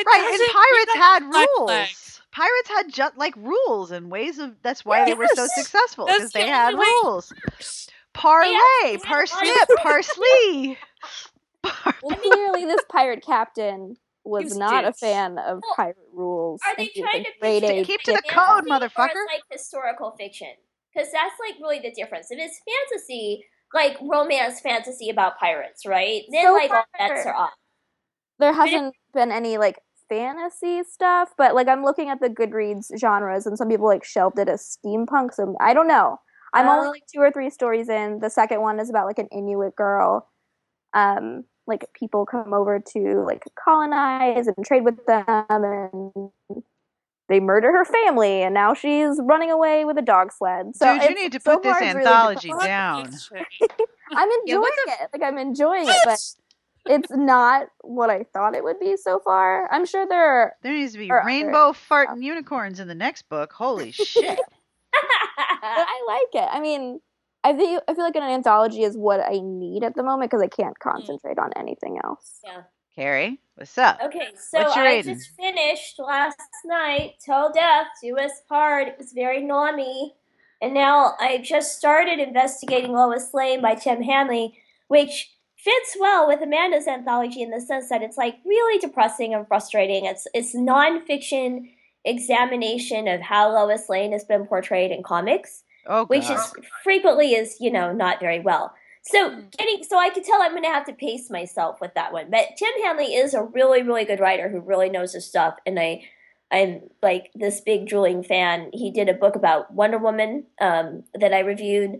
Right, 0.07 0.39
and 0.41 0.53
pirates 0.53 0.95
had 0.95 1.23
rules. 1.25 1.71
flags. 1.71 2.21
Pirates 2.33 2.69
had 2.69 2.93
just 2.93 3.17
like 3.17 3.35
rules 3.37 3.93
and 3.93 4.11
ways 4.11 4.39
of. 4.41 4.57
That's 4.63 4.85
why 4.85 5.05
they 5.07 5.15
were 5.15 5.29
so 5.35 5.47
successful 5.55 6.07
because 6.07 6.33
the 6.33 6.41
they 6.41 6.49
had 6.49 6.75
way- 6.75 6.85
rules. 7.05 7.33
Parlay, 8.13 8.53
had 8.83 9.03
parsnip, 9.05 9.69
parsley. 9.79 10.77
well, 12.03 12.17
clearly, 12.17 12.65
this 12.65 12.83
pirate 12.91 13.25
captain 13.25 13.97
was 14.27 14.45
Gives 14.45 14.57
not 14.59 14.85
a 14.85 14.93
fan 14.93 15.39
of 15.39 15.61
Well, 15.63 15.75
pirate 15.77 15.97
rules. 16.13 16.61
are 16.67 16.71
and 16.71 16.79
they 16.79 16.91
he 16.93 17.01
was 17.03 17.11
trying 17.11 17.21
a 17.23 17.25
to 17.25 17.31
grade 17.41 17.63
pitch 17.63 17.87
Keep 17.87 18.01
to 18.03 18.13
the 18.13 18.23
dick. 18.23 18.31
code, 18.31 18.47
Fantasy 18.47 18.71
or 18.71 18.81
motherfucker. 18.81 19.09
it's 19.15 19.33
like 19.33 19.43
historical 19.51 20.15
fiction 20.19 20.49
because 20.95 21.11
that's 21.13 21.35
like 21.41 21.61
really 21.61 21.79
the 21.81 21.93
difference 21.93 22.31
if 22.31 22.39
it's 22.39 22.61
fantasy 22.91 23.45
like 23.75 23.97
romance 24.01 24.61
fantasy 24.61 25.11
about 25.11 25.39
pirates 25.39 25.85
right 25.87 26.23
then 26.31 26.45
So 26.45 26.53
like 26.55 26.71
all 26.71 26.85
bets 26.99 27.27
are 27.27 27.35
off 27.35 27.51
There 28.39 28.53
hasn't 28.53 28.95
been 29.15 29.33
any 29.33 29.59
like 29.59 29.79
fantasy 30.09 30.83
stuff, 30.85 31.31
but 31.37 31.55
like 31.55 31.69
I'm 31.69 31.83
looking 31.83 32.09
at 32.11 32.21
the 32.21 32.29
Goodreads 32.29 32.97
genres, 32.99 33.45
and 33.47 33.59
some 33.59 33.69
people 33.69 33.87
like 33.87 34.05
shelved 34.05 34.39
it 34.39 34.49
as 34.49 34.79
steampunk. 34.85 35.35
So 35.35 35.57
I 35.61 35.75
don't 35.75 35.89
know. 35.89 36.19
I'm 36.55 36.69
only 36.69 36.87
Oh. 36.87 36.91
like 36.91 37.03
two 37.13 37.21
or 37.21 37.33
three 37.33 37.51
stories 37.51 37.89
in. 37.89 38.21
The 38.21 38.31
second 38.31 38.61
one 38.61 38.79
is 38.79 38.89
about 38.89 39.07
like 39.07 39.19
an 39.19 39.27
Inuit 39.33 39.75
girl. 39.75 40.31
Um, 40.95 41.45
like 41.67 41.89
people 41.95 42.27
come 42.27 42.53
over 42.53 42.81
to 42.93 43.25
like 43.27 43.45
colonize 43.63 44.47
and 44.47 44.65
trade 44.65 44.85
with 44.85 45.05
them, 45.07 45.25
and 45.49 46.31
they 47.29 47.41
murder 47.41 47.73
her 47.73 47.85
family, 47.85 48.43
and 48.43 48.55
now 48.55 48.75
she's 48.75 49.21
running 49.23 49.51
away 49.51 49.85
with 49.85 49.99
a 49.99 50.03
dog 50.03 50.33
sled. 50.33 50.77
So 50.77 50.93
Dude, 50.93 51.03
you 51.03 51.15
need 51.15 51.33
to 51.33 51.41
so 51.41 51.55
put 51.55 51.63
this 51.63 51.73
far 51.73 51.83
it's 51.83 51.95
really 51.95 52.07
anthology 52.07 52.51
down. 52.63 53.13
I'm 54.15 54.29
Yeah, 54.45 54.55
enjoying 54.57 54.71
it. 54.87 55.11
Like 55.13 55.23
I'm 55.23 55.39
enjoying 55.39 55.89
it, 55.89 56.01
but 56.05 56.19
it's 56.89 57.11
not 57.11 57.67
what 57.83 58.11
I 58.11 58.25
thought 58.33 58.55
it 58.55 58.63
would 58.63 58.79
be 58.79 58.97
so 58.97 59.19
far. 59.19 59.69
I'm 59.73 59.85
sure 59.85 60.07
there 60.07 60.25
are 60.25 60.53
There 60.63 60.73
needs 60.73 60.93
to 60.93 60.99
be 60.99 61.11
Or 61.11 61.21
other 61.21 61.27
rainbow 61.27 61.73
farting 61.73 62.23
unicorns 62.23 62.79
in 62.81 62.89
the 62.89 62.95
next 62.95 63.29
book. 63.29 63.53
Holy 63.53 63.91
shit! 63.93 64.39
but 64.93 65.01
I 65.63 66.05
like 66.07 66.45
it. 66.45 66.49
I 66.51 66.61
mean, 66.61 67.01
I 67.47 67.53
think 67.53 67.81
I 67.87 67.95
feel 67.95 68.03
like 68.03 68.17
an 68.17 68.25
anthology 68.25 68.83
is 68.83 68.97
what 68.97 69.21
I 69.21 69.39
need 69.41 69.85
at 69.85 69.95
the 69.95 70.03
moment 70.03 70.31
because 70.33 70.43
I 70.43 70.49
can't 70.49 70.77
hmm. 70.83 70.91
concentrate 70.91 71.39
on 71.39 71.53
anything 71.57 71.99
else. 72.03 72.41
Yeah. 72.45 72.63
Carrie, 72.97 73.39
what's 73.55 73.77
up? 73.79 74.01
Okay, 74.03 74.29
so 74.37 74.59
What 74.59 74.77
I 74.77 74.97
reading? 74.97 75.15
just 75.15 75.37
finished 75.37 75.99
last 75.99 76.41
night 76.65 77.17
Till 77.25 77.53
Death 77.53 77.89
Do 78.03 78.19
Us 78.19 78.41
Part. 78.49 78.89
It 78.89 78.97
was 78.99 79.13
very 79.13 79.43
normy. 79.43 80.15
And 80.61 80.73
now 80.73 81.15
I 81.21 81.39
just 81.39 81.77
started 81.77 82.19
investigating 82.19 82.93
Lois 82.93 83.35
Lane 83.35 83.61
by 83.61 83.75
Tim 83.75 84.03
Hanley, 84.03 84.59
which 84.89 85.31
fits 85.57 85.97
well 86.01 86.27
with 86.27 86.41
Amanda's 86.41 86.89
anthology 86.89 87.43
in 87.43 87.51
the 87.51 87.61
sense 87.61 87.91
that 87.91 88.03
it's 88.03 88.17
like 88.17 88.39
really 88.45 88.79
depressing 88.81 89.35
and 89.35 89.47
frustrating. 89.47 90.07
It's 90.07 90.27
it's 90.35 90.57
nonfiction 90.57 91.71
examination 92.05 93.07
of 93.07 93.21
how 93.21 93.53
Lois 93.53 93.89
Lane 93.89 94.13
has 94.13 94.25
been 94.25 94.47
portrayed 94.47 94.91
in 94.91 95.03
comics 95.03 95.63
Oh, 95.87 96.05
which 96.07 96.29
is 96.29 96.53
frequently 96.83 97.35
is 97.35 97.57
you 97.61 97.71
know 97.71 97.93
not 97.93 98.21
very 98.21 98.41
well. 98.41 98.75
So 99.03 99.31
Hmm. 99.31 99.41
getting 99.57 99.85
so 99.85 99.99
I 99.99 100.11
could 100.11 100.25
tell 100.25 100.43
I'm 100.43 100.51
going 100.53 100.63
to 100.65 100.69
have 100.69 100.87
to 100.87 100.93
pace 100.93 101.31
myself 101.31 101.81
with 101.81 101.95
that 101.95 102.13
one. 102.13 102.31
But 102.31 102.57
Tim 102.57 102.73
Hanley 102.83 103.15
is 103.15 103.35
a 103.35 103.43
really 103.43 103.83
really 103.83 104.05
good 104.05 104.21
writer 104.21 104.49
who 104.49 104.61
really 104.61 104.91
knows 104.91 105.13
his 105.15 105.27
stuff, 105.27 105.55
and 105.65 105.79
I 105.79 106.03
I'm 106.51 106.83
like 107.03 107.31
this 107.35 107.61
big 107.61 107.87
drooling 107.89 108.23
fan. 108.23 108.71
He 108.73 108.91
did 108.91 109.09
a 109.09 109.15
book 109.15 109.35
about 109.37 109.73
Wonder 109.73 109.99
Woman 109.99 110.47
um, 110.61 111.03
that 111.15 111.35
I 111.35 111.41
reviewed 111.41 111.99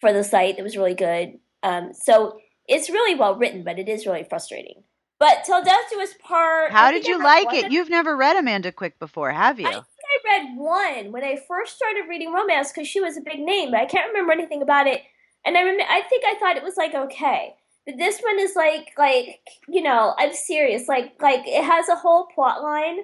for 0.00 0.12
the 0.12 0.22
site. 0.24 0.56
That 0.56 0.62
was 0.62 0.76
really 0.76 0.94
good. 0.94 1.38
Um, 1.62 1.92
so 1.94 2.38
it's 2.66 2.90
really 2.90 3.14
well 3.14 3.36
written, 3.36 3.64
but 3.64 3.78
it 3.78 3.88
is 3.88 4.06
really 4.06 4.24
frustrating. 4.28 4.82
But 5.18 5.42
Till 5.44 5.64
Death 5.64 5.90
Do 5.90 6.00
Us 6.00 6.14
Part. 6.20 6.70
How 6.70 6.90
did 6.92 7.06
you 7.06 7.18
like 7.20 7.52
it? 7.52 7.72
You've 7.72 7.90
never 7.90 8.16
read 8.16 8.36
Amanda 8.36 8.70
Quick 8.70 8.98
before, 9.00 9.32
have 9.32 9.58
you? 9.58 9.66
I 9.66 9.72
think 9.72 9.84
I 10.08 10.38
read 10.38 10.56
one 10.56 11.12
when 11.12 11.24
I 11.24 11.38
first 11.48 11.76
started 11.76 12.08
reading 12.08 12.32
romance 12.32 12.72
because 12.72 12.88
she 12.88 13.00
was 13.00 13.16
a 13.16 13.20
big 13.22 13.40
name, 13.40 13.70
but 13.70 13.80
I 13.80 13.86
can't 13.86 14.08
remember 14.08 14.32
anything 14.32 14.62
about 14.62 14.86
it. 14.86 15.02
And 15.44 15.56
I 15.56 15.60
remember, 15.60 15.84
I 15.88 16.02
think 16.02 16.24
I 16.26 16.38
thought 16.38 16.56
it 16.56 16.62
was 16.62 16.76
like 16.76 16.94
okay, 16.94 17.54
but 17.86 17.96
this 17.98 18.20
one 18.20 18.38
is 18.38 18.54
like 18.56 18.92
like 18.98 19.40
you 19.68 19.82
know 19.82 20.14
I'm 20.18 20.32
serious. 20.32 20.88
Like 20.88 21.12
like 21.20 21.42
it 21.46 21.64
has 21.64 21.88
a 21.88 21.96
whole 21.96 22.26
plot 22.34 22.62
line 22.62 22.98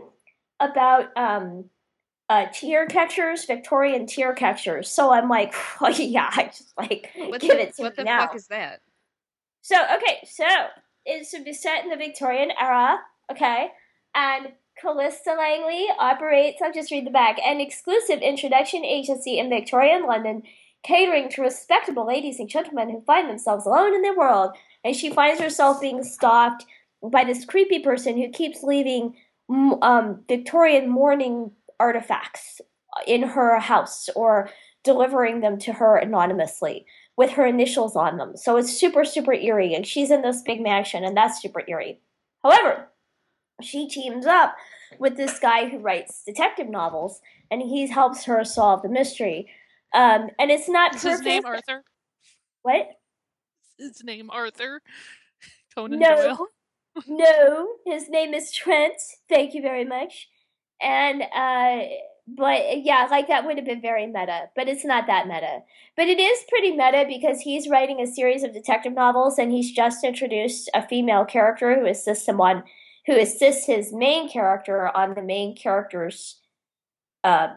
about 0.61 1.17
um 1.17 1.67
uh 2.29 2.47
tear 2.53 2.87
catchers, 2.87 3.45
Victorian 3.45 4.07
tear 4.07 4.33
catchers. 4.35 4.89
So 4.89 5.13
I'm 5.13 5.29
like, 5.29 5.55
oh 5.81 5.89
yeah, 5.89 6.31
I 6.35 6.45
just 6.47 6.73
like 6.77 7.11
What 7.17 7.41
give 7.41 7.57
the, 7.57 7.63
it 7.63 7.77
to 7.77 7.83
what 7.83 7.97
the 7.97 8.05
now. 8.05 8.27
fuck 8.27 8.37
is 8.37 8.47
that? 8.49 8.81
So 9.63 9.77
okay, 9.97 10.27
so 10.27 10.45
it's 11.07 11.31
to 11.33 11.43
be 11.43 11.53
set 11.53 11.85
in 11.85 11.91
the 11.91 11.97
Victorian 11.97 12.51
era, 12.61 12.99
okay, 13.31 13.69
and 14.15 14.49
Callista 14.81 15.35
Langley 15.35 15.87
operates. 15.99 16.61
I'll 16.63 16.73
just 16.73 16.91
read 16.91 17.07
the 17.07 17.11
back. 17.11 17.39
An 17.45 17.61
exclusive 17.61 18.21
introduction 18.21 18.85
agency 18.85 19.39
in 19.39 19.49
Victorian 19.49 20.05
London, 20.05 20.43
catering 20.83 21.29
to 21.31 21.43
respectable 21.43 22.07
ladies 22.07 22.39
and 22.39 22.49
gentlemen 22.49 22.91
who 22.91 23.01
find 23.03 23.29
themselves 23.29 23.67
alone 23.67 23.95
in 23.95 24.03
their 24.03 24.17
world. 24.17 24.53
And 24.85 24.95
she 24.95 25.11
finds 25.11 25.41
herself 25.41 25.81
being 25.81 26.03
stalked 26.03 26.67
by 27.03 27.25
this 27.25 27.45
creepy 27.45 27.79
person 27.79 28.17
who 28.17 28.29
keeps 28.29 28.63
leaving 28.63 29.17
um, 29.83 30.23
Victorian 30.29 30.89
mourning 30.89 31.53
artifacts 31.79 32.61
in 33.07 33.23
her 33.23 33.59
house 33.59 34.09
or 34.15 34.51
delivering 34.85 35.41
them 35.41 35.59
to 35.59 35.73
her 35.73 35.97
anonymously 35.97 36.87
with 37.17 37.31
her 37.31 37.47
initials 37.47 37.97
on 37.97 38.19
them. 38.19 38.37
So 38.37 38.57
it's 38.57 38.73
super, 38.73 39.05
super 39.05 39.33
eerie. 39.33 39.75
And 39.75 39.87
she's 39.87 40.11
in 40.11 40.23
this 40.23 40.43
big 40.43 40.61
mansion, 40.61 41.05
and 41.05 41.17
that's 41.17 41.41
super 41.41 41.63
eerie. 41.67 42.01
However, 42.43 42.89
she 43.63 43.89
teams 43.89 44.27
up 44.27 44.57
with 44.99 45.17
this 45.17 45.39
guy 45.39 45.69
who 45.69 45.79
writes 45.79 46.23
detective 46.25 46.69
novels, 46.69 47.21
and 47.51 47.63
he 47.63 47.87
helps 47.87 48.25
her 48.25 48.45
solve 48.45 48.83
the 48.83 48.89
mystery. 48.89 49.49
Um, 49.93 50.31
and 50.39 50.51
it's 50.51 50.69
not 50.69 50.95
Is 50.97 51.03
his 51.03 51.21
name 51.21 51.45
Arthur? 51.45 51.85
What? 52.63 52.89
His 53.79 54.03
name 54.05 54.31
Arthur? 54.31 54.81
Conan 55.75 55.99
No. 55.99 56.17
Doyle? 56.17 56.47
no, 57.09 57.69
his 57.87 58.09
name 58.09 58.35
is 58.35 58.53
Trent. 58.53 59.01
Thank 59.29 59.55
you 59.55 59.63
very 59.63 59.85
much. 59.85 60.29
And 60.81 61.23
uh 61.23 61.87
but 62.27 62.85
yeah, 62.85 63.07
like 63.11 63.29
that 63.29 63.45
would 63.45 63.57
have 63.57 63.67
been 63.67 63.83
very 63.83 64.07
meta, 64.07 64.49
but 64.57 64.69
it's 64.69 64.85
not 64.85 65.07
that 65.09 65.27
meta. 65.27 65.63
But 65.97 66.09
it 66.09 66.19
is 66.19 66.39
pretty 66.49 66.71
meta 66.71 67.05
because 67.07 67.41
he's 67.41 67.69
writing 67.69 68.01
a 68.01 68.07
series 68.07 68.43
of 68.45 68.55
detective 68.55 68.95
novels 68.95 69.39
and 69.39 69.53
he's 69.53 69.73
just 69.73 70.05
introduced 70.05 70.71
a 70.73 70.87
female 70.87 71.25
character 71.25 71.79
who 71.79 71.87
assists 71.87 72.27
him 72.29 72.41
on 72.41 72.63
who 73.07 73.19
assists 73.19 73.67
his 73.67 73.93
main 73.93 74.29
character 74.29 74.95
on 74.97 75.15
the 75.15 75.23
main 75.23 75.57
character's 75.57 76.41
uh, 77.23 77.49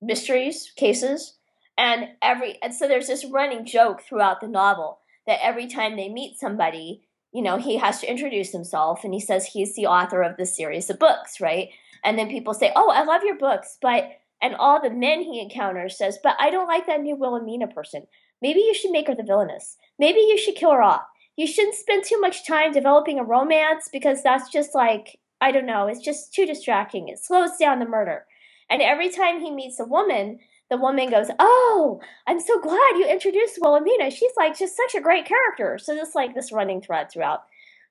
mysteries, 0.00 0.72
cases. 0.76 1.36
And 1.76 2.08
every 2.22 2.60
and 2.62 2.74
so 2.74 2.88
there's 2.88 3.06
this 3.06 3.24
running 3.24 3.64
joke 3.64 4.02
throughout 4.02 4.40
the 4.40 4.48
novel 4.48 4.98
that 5.26 5.38
every 5.42 5.68
time 5.68 5.96
they 5.96 6.08
meet 6.08 6.38
somebody, 6.38 7.02
you 7.32 7.42
know, 7.42 7.56
he 7.56 7.76
has 7.76 8.00
to 8.00 8.10
introduce 8.10 8.50
himself 8.50 9.04
and 9.04 9.14
he 9.14 9.20
says 9.20 9.46
he's 9.46 9.76
the 9.76 9.86
author 9.86 10.22
of 10.22 10.36
this 10.36 10.56
series 10.56 10.90
of 10.90 10.98
books, 10.98 11.40
right? 11.40 11.68
And 12.02 12.18
then 12.18 12.28
people 12.28 12.54
say, 12.54 12.72
"Oh, 12.74 12.90
I 12.90 13.04
love 13.04 13.22
your 13.22 13.36
books," 13.36 13.78
but 13.80 14.10
and 14.40 14.54
all 14.56 14.80
the 14.80 14.90
men 14.90 15.22
he 15.22 15.40
encounters 15.40 15.96
says, 15.96 16.18
"But 16.22 16.36
I 16.40 16.50
don't 16.50 16.68
like 16.68 16.86
that 16.86 17.00
new 17.00 17.16
Wilhelmina 17.16 17.68
person. 17.68 18.06
Maybe 18.40 18.60
you 18.60 18.74
should 18.74 18.92
make 18.92 19.08
her 19.08 19.14
the 19.14 19.22
villainess. 19.22 19.76
Maybe 19.98 20.20
you 20.20 20.38
should 20.38 20.54
kill 20.54 20.72
her 20.72 20.82
off. 20.82 21.02
You 21.38 21.46
shouldn't 21.46 21.76
spend 21.76 22.02
too 22.04 22.20
much 22.20 22.44
time 22.44 22.72
developing 22.72 23.20
a 23.20 23.24
romance 23.24 23.88
because 23.92 24.24
that's 24.24 24.50
just 24.50 24.74
like 24.74 25.20
I 25.40 25.52
don't 25.52 25.66
know, 25.66 25.86
it's 25.86 26.00
just 26.00 26.34
too 26.34 26.44
distracting. 26.46 27.06
It 27.08 27.20
slows 27.20 27.56
down 27.56 27.78
the 27.78 27.86
murder." 27.86 28.26
And 28.68 28.82
every 28.82 29.08
time 29.08 29.40
he 29.40 29.52
meets 29.52 29.78
a 29.78 29.84
woman, 29.84 30.40
the 30.68 30.76
woman 30.76 31.08
goes, 31.10 31.30
"Oh, 31.38 32.00
I'm 32.26 32.40
so 32.40 32.60
glad 32.60 32.96
you 32.96 33.06
introduced 33.06 33.60
Wilhelmina. 33.60 34.10
She's 34.10 34.32
like 34.36 34.58
just 34.58 34.76
such 34.76 34.96
a 34.96 35.00
great 35.00 35.26
character." 35.26 35.78
So 35.78 35.94
just 35.96 36.16
like 36.16 36.34
this 36.34 36.50
running 36.50 36.80
thread 36.82 37.08
throughout. 37.12 37.44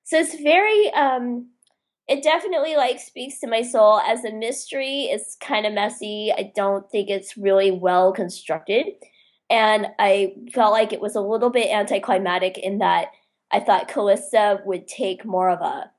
So 0.04 0.20
it's 0.20 0.36
very 0.42 0.92
um 0.92 1.48
it 2.08 2.24
definitely 2.24 2.76
like 2.76 3.00
speaks 3.00 3.40
to 3.40 3.48
my 3.48 3.62
soul 3.62 4.00
as 4.02 4.26
a 4.26 4.32
mystery. 4.34 5.06
It's 5.06 5.38
kind 5.38 5.66
of 5.66 5.74
messy. 5.74 6.34
I 6.38 6.52
don't 6.54 6.90
think 6.92 7.10
it's 7.10 7.38
really 7.38 7.72
well 7.72 8.12
constructed. 8.12 8.88
And 9.50 9.88
I 10.00 10.36
felt 10.54 10.74
like 10.74 10.92
it 10.92 11.02
was 11.02 11.16
a 11.16 11.22
little 11.22 11.50
bit 11.50 11.72
anticlimactic 11.72 12.58
in 12.58 12.80
that 12.80 13.08
I 13.52 13.60
thought 13.60 13.88
Callista 13.88 14.62
would 14.66 14.88
take 14.88 15.24
more 15.26 15.50
of 15.50 15.62
a 15.62 15.92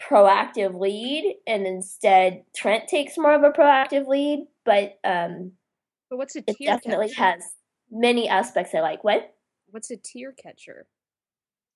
proactive 0.00 0.78
lead 0.78 1.36
and 1.46 1.66
instead 1.66 2.44
Trent 2.54 2.86
takes 2.88 3.16
more 3.16 3.32
of 3.34 3.42
a 3.42 3.50
proactive 3.50 4.06
lead, 4.06 4.46
but 4.64 4.98
um 5.04 5.52
But 6.10 6.18
what's 6.18 6.36
a 6.36 6.40
it 6.46 6.56
definitely 6.62 7.08
catcher? 7.08 7.22
has 7.22 7.42
many 7.90 8.28
aspects 8.28 8.74
I 8.74 8.80
like. 8.80 9.02
What? 9.04 9.34
What's 9.70 9.90
a 9.90 9.96
tear 9.96 10.32
catcher? 10.32 10.86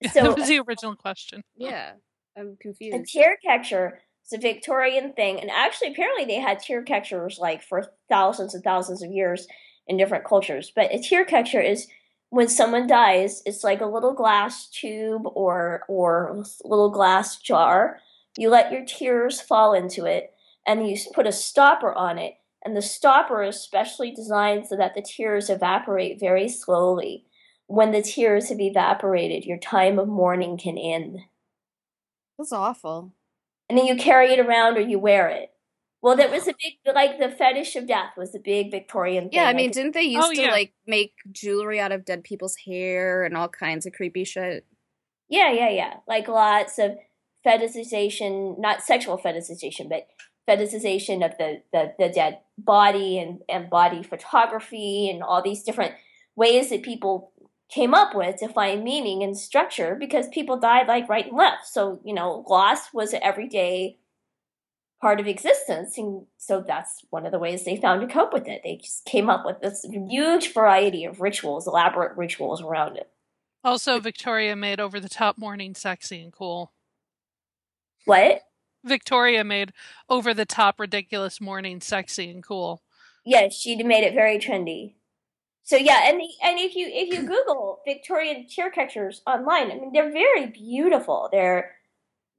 So- 0.13 0.23
that 0.23 0.37
was 0.39 0.49
the 0.49 0.61
original 0.61 0.97
question. 0.97 1.43
Yeah, 1.57 1.93
I'm 2.37 2.57
confused. 2.61 2.97
A 2.97 3.05
tear 3.05 3.37
catcher 3.45 4.01
is 4.25 4.33
a 4.33 4.39
Victorian 4.41 5.13
thing, 5.15 5.41
and 5.41 5.51
actually, 5.51 5.93
apparently, 5.93 6.25
they 6.27 6.41
had 6.41 6.59
tear 6.61 6.83
catchers 6.83 7.39
like 7.39 7.63
for 7.63 7.93
thousands 8.09 8.55
and 8.55 8.65
thousands 8.65 9.03
of 9.03 9.11
years 9.11 9.47
in 9.87 9.97
different 9.99 10.25
cultures. 10.25 10.73
But 10.75 10.95
a 10.95 10.99
tear 11.03 11.25
catcher 11.25 11.61
is 11.61 11.87
when 12.31 12.49
someone 12.49 12.87
dies, 12.87 13.43
it's 13.45 13.63
like 13.65 13.81
a 13.81 13.87
little 13.87 14.15
glass 14.15 14.69
tube 14.69 15.23
or 15.27 15.85
or 15.89 16.45
little 16.65 16.91
glass 16.91 17.37
jar. 17.39 17.99
You 18.39 18.49
let 18.51 18.73
your 18.73 18.85
tears 18.85 19.41
fall 19.41 19.75
into 19.75 20.07
it, 20.07 20.33
and 20.67 20.89
you 20.89 20.97
put 21.13 21.27
a 21.27 21.33
stopper 21.33 21.93
on 21.93 22.19
it. 22.19 22.35
And 22.65 22.77
the 22.77 22.83
stopper 22.83 23.43
is 23.43 23.61
specially 23.61 24.11
designed 24.13 24.67
so 24.67 24.77
that 24.77 24.95
the 24.95 25.03
tears 25.03 25.51
evaporate 25.51 26.21
very 26.21 26.49
slowly. 26.49 27.25
When 27.67 27.93
the 27.93 28.03
tears 28.03 28.49
have 28.51 28.61
evaporated, 28.61 29.45
your 29.45 29.59
time 29.59 29.99
of 29.99 30.09
mourning 30.09 30.59
can 30.59 30.77
end 30.77 31.21
That's 32.39 32.53
awful. 32.53 33.13
and 33.69 33.79
then 33.79 33.87
you 33.87 33.97
carry 33.97 34.33
it 34.33 34.41
around 34.41 34.77
or 34.77 34.81
you 34.81 34.99
wear 34.99 35.29
it. 35.29 35.53
Well, 36.03 36.17
that 36.17 36.31
was 36.31 36.49
a 36.49 36.55
big, 36.63 36.95
like 36.95 37.19
the 37.19 37.29
fetish 37.29 37.77
of 37.77 37.87
death 37.87 38.13
was 38.17 38.35
a 38.35 38.39
big 38.39 38.71
Victorian 38.71 39.25
thing. 39.25 39.33
Yeah, 39.35 39.45
I 39.49 39.53
mean, 39.53 39.73
think- 39.73 39.75
didn't 39.75 39.95
they 39.95 40.07
oh, 40.17 40.21
used 40.21 40.29
Oh, 40.29 40.33
to 40.35 40.43
yeah. 40.43 40.51
like 40.51 40.73
make 40.87 41.13
jewelry 41.31 41.79
out 41.79 41.93
of 41.93 42.05
dead 42.07 42.25
people's 42.25 42.57
hair 42.67 43.25
and 43.25 43.37
all 43.37 43.49
kinds 43.49 43.87
of 43.87 43.93
creepy 43.93 44.25
shit? 44.25 44.65
yeah, 45.29 45.53
yeah, 45.53 45.69
yeah. 45.69 45.95
Like 46.09 46.27
lots 46.27 46.79
of 46.79 46.97
fetishization, 47.47 48.59
not 48.59 48.83
sexual 48.83 49.17
fetishization, 49.19 49.89
but 49.89 50.09
fetishization 50.49 51.25
of 51.25 51.37
the, 51.39 51.63
the, 51.73 51.93
the 51.99 52.09
dead 52.09 52.41
body 52.59 53.19
and, 53.19 53.41
and 53.49 53.71
body 53.71 54.03
photography 54.03 55.09
and 55.09 55.23
all 55.23 55.41
these 55.43 55.63
different 55.63 55.95
ways 56.35 56.71
that 56.71 56.83
people 56.83 57.33
came 57.71 57.95
up 57.95 58.15
with 58.15 58.37
to 58.39 58.49
find 58.49 58.83
meaning 58.83 59.23
and 59.23 59.39
structure 59.39 59.95
because 59.95 60.27
people 60.29 60.59
died 60.59 60.89
like 60.89 61.09
right 61.09 61.27
and 61.27 61.37
left. 61.37 61.67
So, 61.69 62.01
you 62.05 62.13
know, 62.13 62.45
loss 62.49 62.93
was 62.93 63.13
an 63.13 63.21
everyday 63.23 63.99
part 65.01 65.21
of 65.21 65.27
existence. 65.27 65.97
And 65.97 66.27
so 66.37 66.63
that's 66.67 67.05
one 67.11 67.25
of 67.25 67.33
the 67.33 67.39
ways 67.39 67.65
they 67.65 67.77
found 67.77 68.01
to 68.03 68.13
cope 68.13 68.33
with 68.33 68.47
it. 68.47 68.61
They 68.63 68.77
just 68.77 69.05
came 69.05 69.31
up 69.31 69.45
with 69.45 69.61
this 69.61 69.87
huge 69.91 70.53
variety 70.53 71.05
of 71.05 71.21
rituals, 71.21 71.67
elaborate 71.67 72.17
rituals 72.17 72.63
around 72.63 72.97
it. 72.97 73.09
Also, 73.63 74.01
Victoria 74.01 74.57
made 74.57 74.81
over 74.81 75.01
the 75.01 75.09
top 75.09 75.37
mourning 75.39 75.75
sexy 75.75 76.23
and 76.23 76.33
cool. 76.33 76.73
What? 78.05 78.43
Victoria 78.85 79.45
made 79.45 79.73
over 80.09 80.33
the 80.33 80.47
top 80.47 80.81
ridiculous 80.81 81.41
mourning 81.41 81.81
sexy 81.81 82.31
and 82.31 82.43
cool. 82.43 82.83
Yeah, 83.25 83.49
she 83.51 83.83
made 83.83 84.05
it 84.05 84.15
very 84.15 84.39
trendy. 84.39 84.95
So 85.63 85.77
yeah, 85.77 86.09
and 86.09 86.21
and 86.43 86.59
if 86.59 86.75
you 86.75 86.89
if 86.91 87.13
you 87.13 87.21
Google 87.27 87.81
Victorian 87.87 88.49
chair 88.49 88.71
catchers 88.71 89.21
online, 89.27 89.71
I 89.71 89.75
mean 89.75 89.93
they're 89.93 90.11
very 90.11 90.47
beautiful. 90.47 91.29
They're 91.31 91.77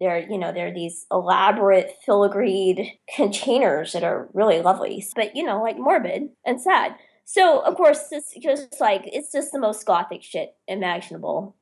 they're 0.02 0.20
you 0.30 0.38
know 0.38 0.52
they're 0.52 0.74
these 0.74 1.06
elaborate 1.12 1.96
filigreed 2.06 2.92
containers 3.16 3.94
that 3.94 4.04
are 4.04 4.28
really 4.34 4.60
lovely, 4.62 5.06
but 5.16 5.36
you 5.38 5.44
know 5.46 5.62
like 5.62 5.78
morbid 5.78 6.24
and 6.46 6.60
sad. 6.60 6.96
So 7.24 7.60
of 7.62 7.76
course 7.76 8.08
it's 8.12 8.34
just 8.42 8.82
like 8.82 9.04
it's 9.06 9.32
just 9.32 9.54
the 9.54 9.60
most 9.60 9.86
gothic 9.86 10.24
shit 10.24 10.56
imaginable, 10.68 11.56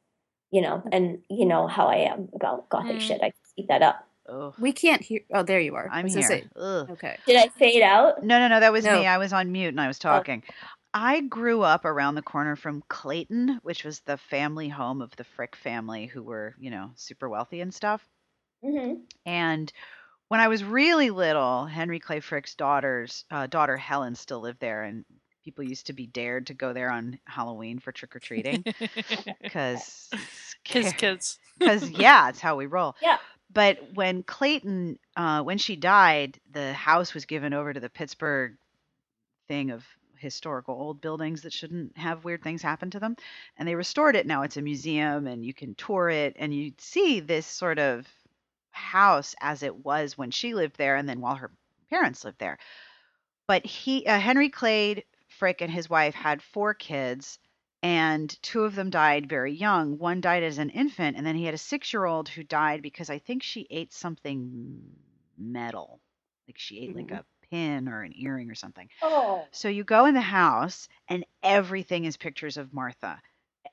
you 0.49 0.61
know, 0.61 0.81
and 0.91 1.19
you 1.29 1.45
know 1.45 1.67
how 1.67 1.85
I 1.87 1.97
am 1.97 2.29
about 2.33 2.69
gothic 2.69 2.95
Mm. 2.97 3.01
shit. 3.01 3.17
I 3.21 3.29
can 3.29 3.45
speak 3.51 3.67
that 3.67 3.83
up. 3.83 4.07
Ugh. 4.27 4.53
We 4.59 4.71
can't 4.71 5.01
hear. 5.01 5.21
Oh, 5.33 5.43
there 5.43 5.59
you 5.59 5.75
are. 5.75 5.89
I'm 5.91 6.07
here. 6.07 6.21
this 6.21 6.29
it? 6.29 6.49
Ugh. 6.55 6.89
Okay. 6.91 7.17
Did 7.25 7.35
I 7.37 7.49
fade 7.49 7.81
out? 7.81 8.23
No, 8.23 8.39
no, 8.39 8.47
no. 8.47 8.59
That 8.59 8.71
was 8.71 8.85
No. 8.85 8.99
me. 8.99 9.07
I 9.07 9.17
was 9.17 9.33
on 9.33 9.51
mute 9.51 9.69
and 9.69 9.81
I 9.81 9.87
was 9.87 9.99
talking. 9.99 10.43
I 10.93 11.21
grew 11.21 11.61
up 11.61 11.83
around 11.85 12.15
the 12.15 12.21
corner 12.21 12.55
from 12.55 12.83
Clayton, 12.89 13.59
which 13.63 13.83
was 13.83 13.99
the 14.01 14.17
family 14.17 14.69
home 14.69 15.01
of 15.01 15.15
the 15.17 15.23
Frick 15.23 15.55
family, 15.55 16.05
who 16.07 16.23
were, 16.23 16.55
you 16.59 16.71
know, 16.71 16.91
super 16.95 17.27
wealthy 17.29 17.61
and 17.61 17.73
stuff. 17.73 18.07
Hmm 18.61 19.05
And 19.25 19.71
when 20.29 20.39
I 20.41 20.47
was 20.47 20.63
really 20.63 21.09
little, 21.09 21.65
Henry 21.65 21.99
Clay 21.99 22.19
Frick's 22.19 22.55
daughter's 22.55 23.25
uh, 23.31 23.47
daughter 23.47 23.77
Helen 23.77 24.15
still 24.15 24.41
lived 24.41 24.59
there, 24.59 24.83
and 24.83 25.05
people 25.43 25.63
used 25.63 25.87
to 25.87 25.93
be 25.93 26.07
dared 26.07 26.47
to 26.47 26.53
go 26.53 26.73
there 26.73 26.91
on 26.91 27.19
Halloween 27.25 27.79
for 27.79 27.91
trick 27.91 28.15
or 28.15 28.19
treating 28.19 28.65
because 29.43 30.09
His 30.65 30.93
kids. 30.93 31.39
because 31.59 31.89
yeah, 31.99 32.29
it's 32.29 32.39
how 32.39 32.55
we 32.55 32.65
roll. 32.67 32.95
Yeah. 33.01 33.17
But 33.53 33.79
when 33.93 34.23
Clayton, 34.23 34.99
uh, 35.15 35.43
when 35.43 35.57
she 35.57 35.75
died, 35.75 36.39
the 36.51 36.73
house 36.73 37.13
was 37.13 37.25
given 37.25 37.53
over 37.53 37.73
to 37.73 37.79
the 37.79 37.89
Pittsburgh 37.89 38.57
thing 39.47 39.71
of 39.71 39.85
historical 40.17 40.75
old 40.75 41.01
buildings 41.01 41.41
that 41.43 41.53
shouldn't 41.53 41.97
have 41.97 42.25
weird 42.25 42.43
things 42.43 42.61
happen 42.61 42.91
to 42.91 42.99
them, 42.99 43.15
and 43.57 43.67
they 43.67 43.75
restored 43.75 44.15
it. 44.15 44.27
Now 44.27 44.43
it's 44.43 44.57
a 44.57 44.61
museum, 44.61 45.27
and 45.27 45.45
you 45.45 45.53
can 45.53 45.75
tour 45.75 46.09
it, 46.09 46.35
and 46.39 46.53
you 46.53 46.73
see 46.77 47.19
this 47.19 47.45
sort 47.47 47.79
of 47.79 48.07
house 48.79 49.35
as 49.41 49.61
it 49.63 49.85
was 49.85 50.17
when 50.17 50.31
she 50.31 50.53
lived 50.55 50.77
there, 50.77 50.95
and 50.95 51.07
then 51.07 51.21
while 51.21 51.35
her 51.35 51.51
parents 51.89 52.23
lived 52.25 52.39
there. 52.39 52.57
But 53.47 53.65
he, 53.65 54.05
uh, 54.05 54.19
Henry 54.19 54.49
Clay 54.49 55.03
Frick, 55.27 55.61
and 55.61 55.71
his 55.71 55.89
wife 55.89 56.15
had 56.15 56.41
four 56.41 56.73
kids 56.73 57.39
and 57.81 58.29
two 58.43 58.63
of 58.65 58.75
them 58.75 58.89
died 58.89 59.29
very 59.29 59.53
young. 59.53 59.97
One 59.97 60.19
died 60.19 60.43
as 60.43 60.57
an 60.57 60.69
infant, 60.69 61.15
and 61.15 61.25
then 61.25 61.35
he 61.35 61.45
had 61.45 61.53
a 61.53 61.57
six 61.57 61.93
year 61.93 62.03
old 62.05 62.27
who 62.27 62.43
died 62.43 62.81
because 62.81 63.09
I 63.09 63.19
think 63.19 63.41
she 63.41 63.65
ate 63.69 63.93
something 63.93 64.81
metal. 65.37 66.01
Like 66.47 66.57
she 66.57 66.79
ate 66.81 66.95
like 66.95 67.07
Mhm. 67.07 67.19
a 67.19 67.25
pin 67.49 67.87
or 67.87 68.01
an 68.03 68.13
earring 68.17 68.51
or 68.51 68.55
something. 68.55 68.89
Oh. 69.01 69.47
So 69.51 69.69
you 69.69 69.83
go 69.85 70.05
in 70.07 70.13
the 70.13 70.19
house, 70.21 70.89
and 71.07 71.25
everything 71.41 72.03
is 72.05 72.17
pictures 72.17 72.57
of 72.57 72.73
Martha. 72.73 73.21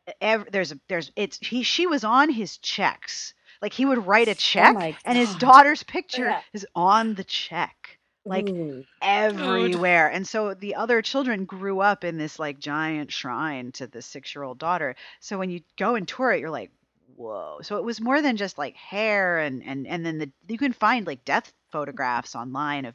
E- 0.08 0.12
ev- 0.20 0.52
there's 0.52 0.70
a 0.72 0.78
there's 0.88 1.10
it's 1.16 1.38
he 1.38 1.64
she 1.64 1.86
was 1.88 2.04
on 2.04 2.30
his 2.30 2.58
checks. 2.58 3.34
Like 3.62 3.72
he 3.72 3.84
would 3.84 4.06
write 4.06 4.28
a 4.28 4.32
oh 4.32 4.34
check, 4.34 4.74
my 4.74 4.96
and 5.04 5.16
his 5.16 5.34
daughter's 5.36 5.82
picture 5.82 6.26
yeah. 6.26 6.40
is 6.52 6.66
on 6.74 7.14
the 7.14 7.24
check. 7.24 7.98
Like 8.24 8.48
Ooh. 8.48 8.84
everywhere. 9.00 10.08
And 10.10 10.26
so 10.26 10.52
the 10.52 10.74
other 10.74 11.00
children 11.00 11.44
grew 11.44 11.78
up 11.78 12.02
in 12.02 12.18
this 12.18 12.40
like 12.40 12.58
giant 12.58 13.12
shrine 13.12 13.70
to 13.72 13.86
the 13.86 14.02
six 14.02 14.34
year 14.34 14.42
old 14.42 14.58
daughter. 14.58 14.96
So 15.20 15.38
when 15.38 15.48
you 15.48 15.60
go 15.78 15.94
and 15.94 16.08
tour 16.08 16.32
it, 16.32 16.40
you're 16.40 16.50
like, 16.50 16.72
whoa. 17.14 17.58
So 17.62 17.76
it 17.76 17.84
was 17.84 18.00
more 18.00 18.20
than 18.20 18.36
just 18.36 18.58
like 18.58 18.74
hair 18.74 19.38
and 19.38 19.62
and 19.64 19.86
and 19.86 20.04
then 20.04 20.18
the 20.18 20.30
you 20.48 20.58
can 20.58 20.72
find 20.72 21.06
like 21.06 21.24
death 21.24 21.52
photographs 21.70 22.34
online 22.34 22.84
of 22.84 22.94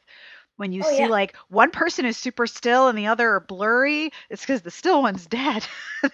when 0.61 0.71
you 0.71 0.81
Oh, 0.85 0.89
see 0.89 0.99
yeah. 0.99 1.07
like 1.07 1.35
one 1.49 1.71
person 1.71 2.05
is 2.05 2.15
super 2.15 2.47
still 2.47 2.87
and 2.87 2.97
the 2.97 3.07
other 3.07 3.31
are 3.31 3.39
blurry, 3.41 4.11
it's 4.29 4.43
because 4.43 4.61
the 4.61 4.71
still 4.71 5.01
one's 5.01 5.25
dead. 5.41 5.65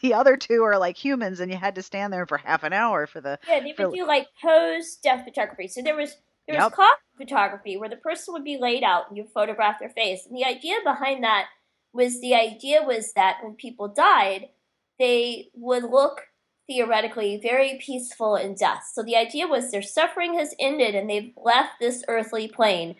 the 0.02 0.14
other 0.16 0.38
two 0.38 0.64
are 0.64 0.78
like 0.80 0.98
humans 0.98 1.40
and 1.40 1.52
you 1.52 1.58
had 1.58 1.76
to 1.76 1.84
stand 1.84 2.12
there 2.12 2.26
for 2.26 2.38
half 2.38 2.64
an 2.64 2.74
hour 2.74 3.06
for 3.06 3.22
the 3.22 3.38
Yeah, 3.48 3.60
they 3.60 3.74
for- 3.74 3.90
would 3.90 3.96
do 3.96 4.08
like 4.08 4.28
pose 4.42 4.96
death 5.04 5.24
photography. 5.26 5.68
So 5.68 5.82
there 5.84 5.96
was 5.96 6.16
there 6.48 6.56
was 6.60 6.72
Yep. 6.78 6.88
photography 7.18 7.76
where 7.78 7.90
the 7.90 7.98
person 7.98 8.34
would 8.34 8.44
be 8.46 8.58
laid 8.58 8.82
out 8.84 9.10
and 9.10 9.18
you 9.18 9.26
photograph 9.34 9.80
their 9.80 9.90
face. 9.90 10.26
And 10.26 10.36
the 10.36 10.46
idea 10.46 10.78
behind 10.84 11.24
that 11.24 11.48
was 11.92 12.22
the 12.22 12.34
idea 12.36 12.84
was 12.84 13.12
that 13.14 13.38
when 13.44 13.54
people 13.56 13.90
died, 13.90 14.50
they 14.98 15.50
would 15.54 15.84
look 15.84 16.28
theoretically 16.68 17.38
very 17.42 17.80
peaceful 17.82 18.36
in 18.36 18.54
death. 18.56 18.84
So 18.94 19.04
the 19.04 19.16
idea 19.16 19.48
was 19.48 19.72
their 19.72 19.82
suffering 19.82 20.38
has 20.38 20.54
ended 20.60 20.96
and 20.96 21.10
they've 21.10 21.32
left 21.38 21.80
this 21.80 22.04
earthly 22.08 22.48
plane. 22.48 22.96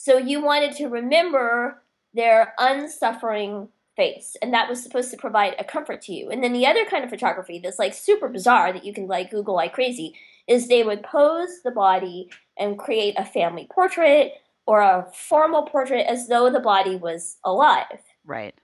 So 0.00 0.16
you 0.16 0.40
wanted 0.40 0.76
to 0.76 0.86
remember 0.86 1.82
their 2.14 2.54
unsuffering 2.58 3.68
face 3.96 4.36
and 4.40 4.54
that 4.54 4.68
was 4.68 4.80
supposed 4.80 5.10
to 5.10 5.16
provide 5.16 5.56
a 5.58 5.64
comfort 5.64 6.00
to 6.02 6.12
you. 6.12 6.30
And 6.30 6.42
then 6.42 6.52
the 6.52 6.66
other 6.66 6.84
kind 6.84 7.02
of 7.02 7.10
photography 7.10 7.58
that's 7.58 7.80
like 7.80 7.92
super 7.94 8.28
bizarre 8.28 8.72
that 8.72 8.84
you 8.84 8.94
can 8.94 9.08
like 9.08 9.32
google 9.32 9.56
like 9.56 9.72
crazy 9.72 10.14
is 10.46 10.68
they 10.68 10.84
would 10.84 11.02
pose 11.02 11.62
the 11.64 11.72
body 11.72 12.30
and 12.56 12.78
create 12.78 13.14
a 13.18 13.24
family 13.24 13.66
portrait 13.72 14.34
or 14.66 14.80
a 14.80 15.08
formal 15.12 15.64
portrait 15.64 16.06
as 16.06 16.28
though 16.28 16.48
the 16.48 16.60
body 16.60 16.94
was 16.94 17.38
alive. 17.44 18.00
Right. 18.24 18.54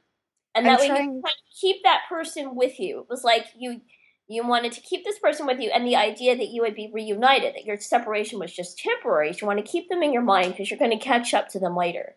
and 0.54 0.68
I'm 0.68 0.72
that 0.74 0.80
way 0.80 0.86
trying- 0.86 1.14
you 1.16 1.22
kind 1.22 1.24
of 1.24 1.58
keep 1.60 1.82
that 1.82 2.02
person 2.08 2.54
with 2.54 2.78
you. 2.78 3.00
It 3.00 3.06
was 3.10 3.24
like 3.24 3.46
you 3.58 3.80
you 4.28 4.46
wanted 4.46 4.72
to 4.72 4.80
keep 4.80 5.04
this 5.04 5.18
person 5.18 5.46
with 5.46 5.60
you 5.60 5.70
and 5.74 5.86
the 5.86 5.96
idea 5.96 6.36
that 6.36 6.48
you 6.48 6.62
would 6.62 6.74
be 6.74 6.90
reunited 6.92 7.54
that 7.54 7.64
your 7.64 7.78
separation 7.78 8.38
was 8.38 8.52
just 8.52 8.78
temporary 8.78 9.32
so 9.32 9.40
you 9.42 9.46
want 9.46 9.58
to 9.58 9.70
keep 9.70 9.88
them 9.88 10.02
in 10.02 10.12
your 10.12 10.22
mind 10.22 10.52
because 10.52 10.70
you're 10.70 10.78
going 10.78 10.90
to 10.90 10.96
catch 10.96 11.34
up 11.34 11.48
to 11.48 11.58
them 11.58 11.76
later 11.76 12.14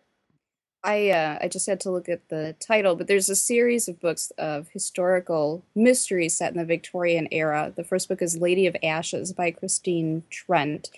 I 0.84 1.10
uh, 1.10 1.38
I 1.42 1.48
just 1.48 1.66
had 1.66 1.80
to 1.80 1.90
look 1.90 2.08
at 2.08 2.28
the 2.28 2.54
title, 2.60 2.94
but 2.94 3.08
there's 3.08 3.28
a 3.28 3.34
series 3.34 3.88
of 3.88 4.00
books 4.00 4.30
of 4.38 4.68
historical 4.68 5.64
mysteries 5.74 6.36
set 6.36 6.52
in 6.52 6.58
the 6.58 6.64
Victorian 6.64 7.26
era. 7.32 7.72
The 7.74 7.82
first 7.82 8.08
book 8.08 8.22
is 8.22 8.38
Lady 8.38 8.66
of 8.66 8.76
Ashes 8.82 9.32
by 9.32 9.50
Christine 9.50 10.22
Trent, 10.30 10.88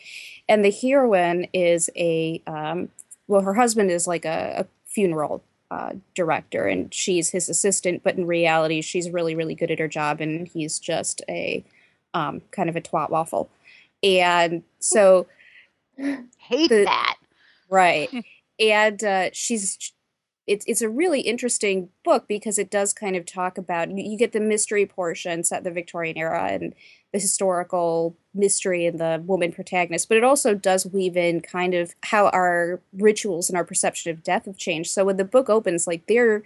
and 0.48 0.62
the 0.64 0.70
heroine 0.70 1.46
is 1.54 1.88
a 1.96 2.42
um, 2.46 2.90
well, 3.26 3.40
her 3.40 3.54
husband 3.54 3.90
is 3.90 4.06
like 4.06 4.26
a, 4.26 4.66
a 4.66 4.66
funeral 4.84 5.42
uh, 5.70 5.92
director, 6.14 6.66
and 6.66 6.92
she's 6.92 7.30
his 7.30 7.48
assistant, 7.48 8.02
but 8.02 8.16
in 8.16 8.26
reality, 8.26 8.80
she's 8.80 9.10
really 9.10 9.34
really 9.34 9.54
good 9.54 9.70
at 9.70 9.78
her 9.78 9.88
job, 9.88 10.20
and 10.20 10.48
he's 10.48 10.78
just 10.78 11.22
a 11.28 11.64
um, 12.14 12.42
kind 12.50 12.68
of 12.68 12.76
a 12.76 12.80
twat 12.80 13.10
waffle, 13.10 13.50
and 14.02 14.62
so. 14.78 15.26
Hate 15.96 16.70
The- 16.70 16.84
that. 16.84 17.16
Right. 17.68 18.08
and 18.60 19.02
uh, 19.04 19.30
she's 19.32 19.92
it's 20.46 20.64
it's 20.66 20.82
a 20.82 20.88
really 20.88 21.20
interesting 21.20 21.90
book 22.04 22.26
because 22.26 22.58
it 22.58 22.70
does 22.70 22.92
kind 22.92 23.14
of 23.14 23.24
talk 23.24 23.56
about 23.56 23.90
you, 23.90 24.10
you 24.10 24.18
get 24.18 24.32
the 24.32 24.40
mystery 24.40 24.84
portion 24.84 25.44
set 25.44 25.62
the 25.62 25.70
Victorian 25.70 26.16
era 26.16 26.48
and 26.50 26.74
the 27.12 27.18
historical 27.18 28.16
mystery 28.34 28.86
and 28.86 28.98
the 29.00 29.22
woman 29.26 29.52
protagonist, 29.52 30.08
but 30.08 30.16
it 30.16 30.24
also 30.24 30.54
does 30.54 30.86
weave 30.86 31.16
in 31.16 31.40
kind 31.40 31.74
of 31.74 31.94
how 32.04 32.28
our 32.28 32.80
rituals 32.92 33.48
and 33.48 33.56
our 33.56 33.64
perception 33.64 34.12
of 34.12 34.22
death 34.22 34.44
have 34.44 34.56
changed. 34.56 34.90
So 34.90 35.04
when 35.04 35.16
the 35.16 35.24
book 35.24 35.50
opens, 35.50 35.86
like 35.86 36.06
they're 36.06 36.44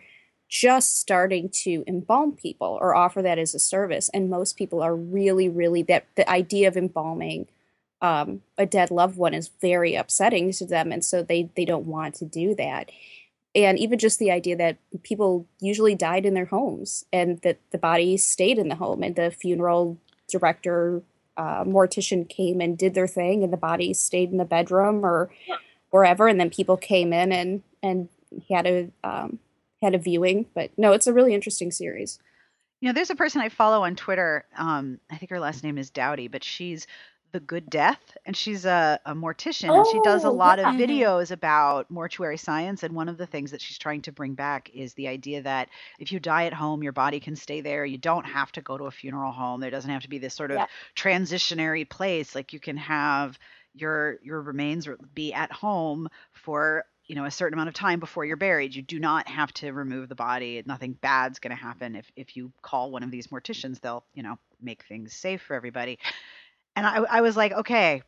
just 0.48 0.98
starting 0.98 1.48
to 1.48 1.84
embalm 1.86 2.32
people 2.32 2.78
or 2.80 2.94
offer 2.94 3.20
that 3.22 3.38
as 3.38 3.54
a 3.54 3.58
service, 3.58 4.08
and 4.14 4.30
most 4.30 4.56
people 4.56 4.82
are 4.82 4.94
really, 4.94 5.48
really 5.48 5.82
that 5.82 6.06
the 6.14 6.28
idea 6.30 6.68
of 6.68 6.76
embalming 6.76 7.48
um, 8.00 8.42
a 8.58 8.66
dead 8.66 8.90
loved 8.90 9.16
one 9.16 9.34
is 9.34 9.50
very 9.60 9.94
upsetting 9.94 10.52
to 10.52 10.66
them, 10.66 10.92
and 10.92 11.04
so 11.04 11.22
they 11.22 11.50
they 11.56 11.64
don't 11.64 11.86
want 11.86 12.14
to 12.16 12.24
do 12.24 12.54
that. 12.54 12.90
And 13.54 13.78
even 13.78 13.98
just 13.98 14.18
the 14.18 14.30
idea 14.30 14.56
that 14.56 14.76
people 15.02 15.46
usually 15.60 15.94
died 15.94 16.26
in 16.26 16.34
their 16.34 16.44
homes, 16.46 17.04
and 17.12 17.40
that 17.40 17.58
the 17.70 17.78
body 17.78 18.16
stayed 18.16 18.58
in 18.58 18.68
the 18.68 18.74
home, 18.74 19.02
and 19.02 19.16
the 19.16 19.30
funeral 19.30 19.98
director, 20.30 21.02
uh, 21.36 21.64
mortician 21.64 22.28
came 22.28 22.60
and 22.60 22.76
did 22.78 22.94
their 22.94 23.06
thing, 23.06 23.42
and 23.42 23.52
the 23.52 23.56
body 23.56 23.92
stayed 23.94 24.30
in 24.30 24.38
the 24.38 24.44
bedroom 24.44 25.04
or 25.04 25.30
Yeah. 25.46 25.56
wherever, 25.90 26.28
and 26.28 26.38
then 26.40 26.50
people 26.50 26.76
came 26.76 27.12
in 27.12 27.32
and 27.32 27.62
and 27.82 28.08
had 28.48 28.66
a 28.66 28.90
um, 29.04 29.38
had 29.82 29.94
a 29.94 29.98
viewing. 29.98 30.46
But 30.54 30.70
no, 30.76 30.92
it's 30.92 31.06
a 31.06 31.12
really 31.12 31.34
interesting 31.34 31.70
series. 31.70 32.18
You 32.80 32.88
know, 32.88 32.92
there's 32.92 33.10
a 33.10 33.14
person 33.14 33.40
I 33.40 33.48
follow 33.48 33.82
on 33.84 33.96
Twitter. 33.96 34.44
Um, 34.56 34.98
I 35.10 35.16
think 35.16 35.30
her 35.30 35.40
last 35.40 35.64
name 35.64 35.78
is 35.78 35.90
Doughty, 35.90 36.28
but 36.28 36.44
she's 36.44 36.86
the 37.34 37.40
Good 37.40 37.68
Death, 37.70 38.16
and 38.24 38.36
she's 38.36 38.64
a, 38.64 38.98
a 39.04 39.14
mortician, 39.14 39.76
and 39.76 39.86
she 39.86 40.00
does 40.00 40.24
a 40.24 40.30
Oh, 40.30 40.32
lot 40.32 40.60
of 40.60 40.70
videos 40.70 41.32
about 41.32 41.90
mortuary 41.90 42.38
science. 42.38 42.82
And 42.84 42.94
one 42.94 43.10
of 43.10 43.18
the 43.18 43.26
things 43.26 43.50
that 43.50 43.60
she's 43.60 43.78
trying 43.78 44.02
to 44.02 44.12
bring 44.12 44.34
back 44.34 44.70
is 44.72 44.94
the 44.94 45.08
idea 45.08 45.42
that 45.42 45.68
if 45.98 46.12
you 46.12 46.20
die 46.20 46.46
at 46.46 46.54
home, 46.54 46.82
your 46.82 46.92
body 46.92 47.20
can 47.20 47.36
stay 47.36 47.60
there. 47.60 47.84
You 47.84 47.98
don't 47.98 48.24
have 48.26 48.52
to 48.52 48.62
go 48.62 48.78
to 48.78 48.84
a 48.86 48.92
funeral 48.92 49.32
home. 49.32 49.60
There 49.60 49.70
doesn't 49.72 49.90
have 49.90 50.02
to 50.04 50.08
be 50.08 50.18
this 50.18 50.34
sort 50.34 50.52
of 50.52 50.58
Yeah. 50.58 50.66
transitionary 50.96 51.88
place. 51.88 52.34
Like 52.34 52.52
you 52.52 52.60
can 52.60 52.76
have 52.78 53.38
your 53.74 54.18
your 54.22 54.40
remains 54.40 54.88
be 55.14 55.32
at 55.34 55.52
home 55.52 56.08
for 56.32 56.84
you 57.06 57.16
know 57.16 57.24
a 57.24 57.30
certain 57.30 57.54
amount 57.54 57.68
of 57.68 57.74
time 57.74 58.00
before 58.00 58.24
you're 58.24 58.36
buried 58.36 58.74
you 58.74 58.82
do 58.82 59.00
not 59.00 59.28
have 59.28 59.52
to 59.52 59.72
remove 59.72 60.08
the 60.08 60.14
body 60.14 60.62
nothing 60.64 60.92
bad's 60.92 61.40
going 61.40 61.50
to 61.54 61.60
happen 61.62 61.96
if 61.96 62.10
if 62.16 62.36
you 62.36 62.52
call 62.62 62.90
one 62.92 63.02
of 63.02 63.10
these 63.10 63.26
morticians 63.28 63.80
they'll 63.80 64.04
you 64.14 64.22
know 64.22 64.38
make 64.62 64.84
things 64.84 65.12
safe 65.12 65.42
for 65.42 65.54
everybody 65.54 65.98
and 66.76 66.86
i 66.86 66.96
i 67.10 67.20
was 67.20 67.36
like 67.36 67.52
okay 67.52 68.02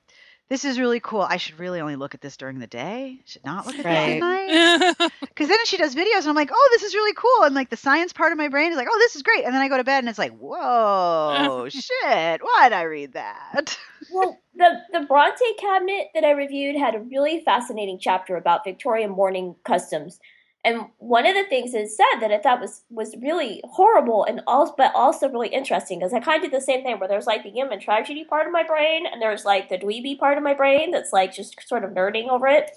this 0.48 0.64
is 0.64 0.78
really 0.78 1.00
cool. 1.00 1.22
I 1.22 1.38
should 1.38 1.58
really 1.58 1.80
only 1.80 1.96
look 1.96 2.14
at 2.14 2.20
this 2.20 2.36
during 2.36 2.60
the 2.60 2.68
day. 2.68 3.20
Should 3.24 3.44
not 3.44 3.66
look 3.66 3.74
at 3.80 3.84
this 3.84 3.86
at 3.86 4.18
night. 4.20 5.10
Because 5.20 5.48
then 5.48 5.58
she 5.66 5.76
does 5.76 5.94
videos 5.94 6.20
and 6.20 6.28
I'm 6.28 6.34
like, 6.34 6.50
oh, 6.52 6.68
this 6.72 6.82
is 6.82 6.94
really 6.94 7.12
cool. 7.14 7.42
And 7.42 7.54
like 7.54 7.68
the 7.68 7.76
science 7.76 8.12
part 8.12 8.32
of 8.32 8.38
my 8.38 8.48
brain 8.48 8.70
is 8.70 8.76
like, 8.76 8.88
oh, 8.90 8.98
this 9.00 9.16
is 9.16 9.22
great. 9.22 9.44
And 9.44 9.52
then 9.52 9.60
I 9.60 9.68
go 9.68 9.76
to 9.76 9.84
bed 9.84 9.98
and 9.98 10.08
it's 10.08 10.18
like, 10.18 10.32
whoa, 10.38 11.66
shit. 11.68 12.40
Why'd 12.42 12.72
I 12.72 12.82
read 12.82 13.14
that? 13.14 13.76
Well, 14.12 14.38
the 14.54 14.82
the 14.92 15.00
Bronte 15.00 15.44
cabinet 15.58 16.08
that 16.14 16.22
I 16.22 16.30
reviewed 16.30 16.76
had 16.76 16.94
a 16.94 17.00
really 17.00 17.42
fascinating 17.44 17.98
chapter 17.98 18.36
about 18.36 18.62
Victorian 18.62 19.10
mourning 19.10 19.56
customs. 19.64 20.20
And 20.66 20.86
one 20.98 21.26
of 21.26 21.36
the 21.36 21.44
things 21.44 21.74
it 21.74 21.88
said 21.88 22.18
that 22.20 22.32
I 22.32 22.38
thought 22.38 22.60
was 22.60 22.82
was 22.90 23.14
really 23.22 23.62
horrible 23.64 24.24
and 24.24 24.40
also 24.48 24.74
but 24.76 24.90
also 24.96 25.28
really 25.28 25.46
interesting 25.46 26.00
because 26.00 26.12
I 26.12 26.18
kind 26.18 26.44
of 26.44 26.50
did 26.50 26.60
the 26.60 26.64
same 26.64 26.82
thing 26.82 26.98
where 26.98 27.08
there's 27.08 27.28
like 27.28 27.44
the 27.44 27.50
human 27.50 27.78
tragedy 27.78 28.24
part 28.24 28.48
of 28.48 28.52
my 28.52 28.64
brain 28.64 29.06
and 29.06 29.22
there's 29.22 29.44
like 29.44 29.68
the 29.68 29.78
dweeby 29.78 30.18
part 30.18 30.36
of 30.36 30.42
my 30.42 30.54
brain 30.54 30.90
that's 30.90 31.12
like 31.12 31.32
just 31.32 31.56
sort 31.68 31.84
of 31.84 31.92
nerding 31.92 32.28
over 32.28 32.48
it. 32.48 32.72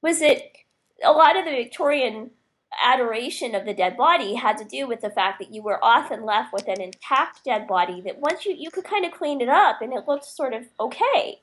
Was 0.00 0.20
that 0.20 0.42
a 1.02 1.10
lot 1.10 1.36
of 1.36 1.44
the 1.44 1.50
Victorian 1.50 2.30
adoration 2.84 3.56
of 3.56 3.64
the 3.64 3.74
dead 3.74 3.96
body 3.96 4.34
had 4.36 4.56
to 4.58 4.64
do 4.64 4.86
with 4.86 5.00
the 5.00 5.10
fact 5.10 5.40
that 5.40 5.52
you 5.52 5.60
were 5.60 5.84
often 5.84 6.24
left 6.24 6.52
with 6.52 6.68
an 6.68 6.80
intact 6.80 7.44
dead 7.44 7.66
body 7.66 8.00
that 8.02 8.20
once 8.20 8.46
you 8.46 8.54
you 8.56 8.70
could 8.70 8.84
kind 8.84 9.04
of 9.04 9.10
clean 9.10 9.40
it 9.40 9.48
up 9.48 9.82
and 9.82 9.92
it 9.92 10.06
looked 10.06 10.24
sort 10.24 10.54
of 10.54 10.62
okay, 10.78 11.40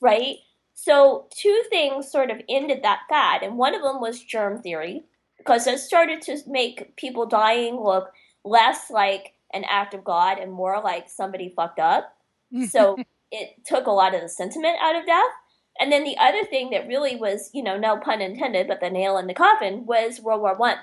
right? 0.00 0.36
So 0.72 1.26
two 1.36 1.64
things 1.68 2.10
sort 2.10 2.30
of 2.30 2.40
ended 2.48 2.82
that 2.82 3.02
fad, 3.10 3.42
and 3.42 3.58
one 3.58 3.74
of 3.74 3.82
them 3.82 4.00
was 4.00 4.20
germ 4.20 4.62
theory 4.62 5.04
because 5.44 5.66
it 5.66 5.78
started 5.78 6.22
to 6.22 6.38
make 6.46 6.96
people 6.96 7.26
dying 7.26 7.76
look 7.78 8.12
less 8.44 8.90
like 8.90 9.34
an 9.52 9.64
act 9.68 9.94
of 9.94 10.02
God 10.04 10.38
and 10.38 10.50
more 10.52 10.80
like 10.82 11.08
somebody 11.08 11.48
fucked 11.54 11.78
up. 11.78 12.16
So 12.70 12.96
it 13.32 13.64
took 13.66 13.86
a 13.86 13.90
lot 13.90 14.14
of 14.14 14.20
the 14.20 14.28
sentiment 14.28 14.76
out 14.80 14.94
of 14.96 15.04
death. 15.06 15.32
And 15.80 15.90
then 15.90 16.04
the 16.04 16.16
other 16.18 16.44
thing 16.44 16.70
that 16.70 16.86
really 16.86 17.16
was, 17.16 17.50
you 17.52 17.64
know, 17.64 17.76
no 17.76 17.96
pun 17.96 18.20
intended, 18.20 18.68
but 18.68 18.78
the 18.80 18.90
nail 18.90 19.18
in 19.18 19.26
the 19.26 19.34
coffin 19.34 19.86
was 19.86 20.20
World 20.20 20.40
War 20.40 20.54
One, 20.54 20.76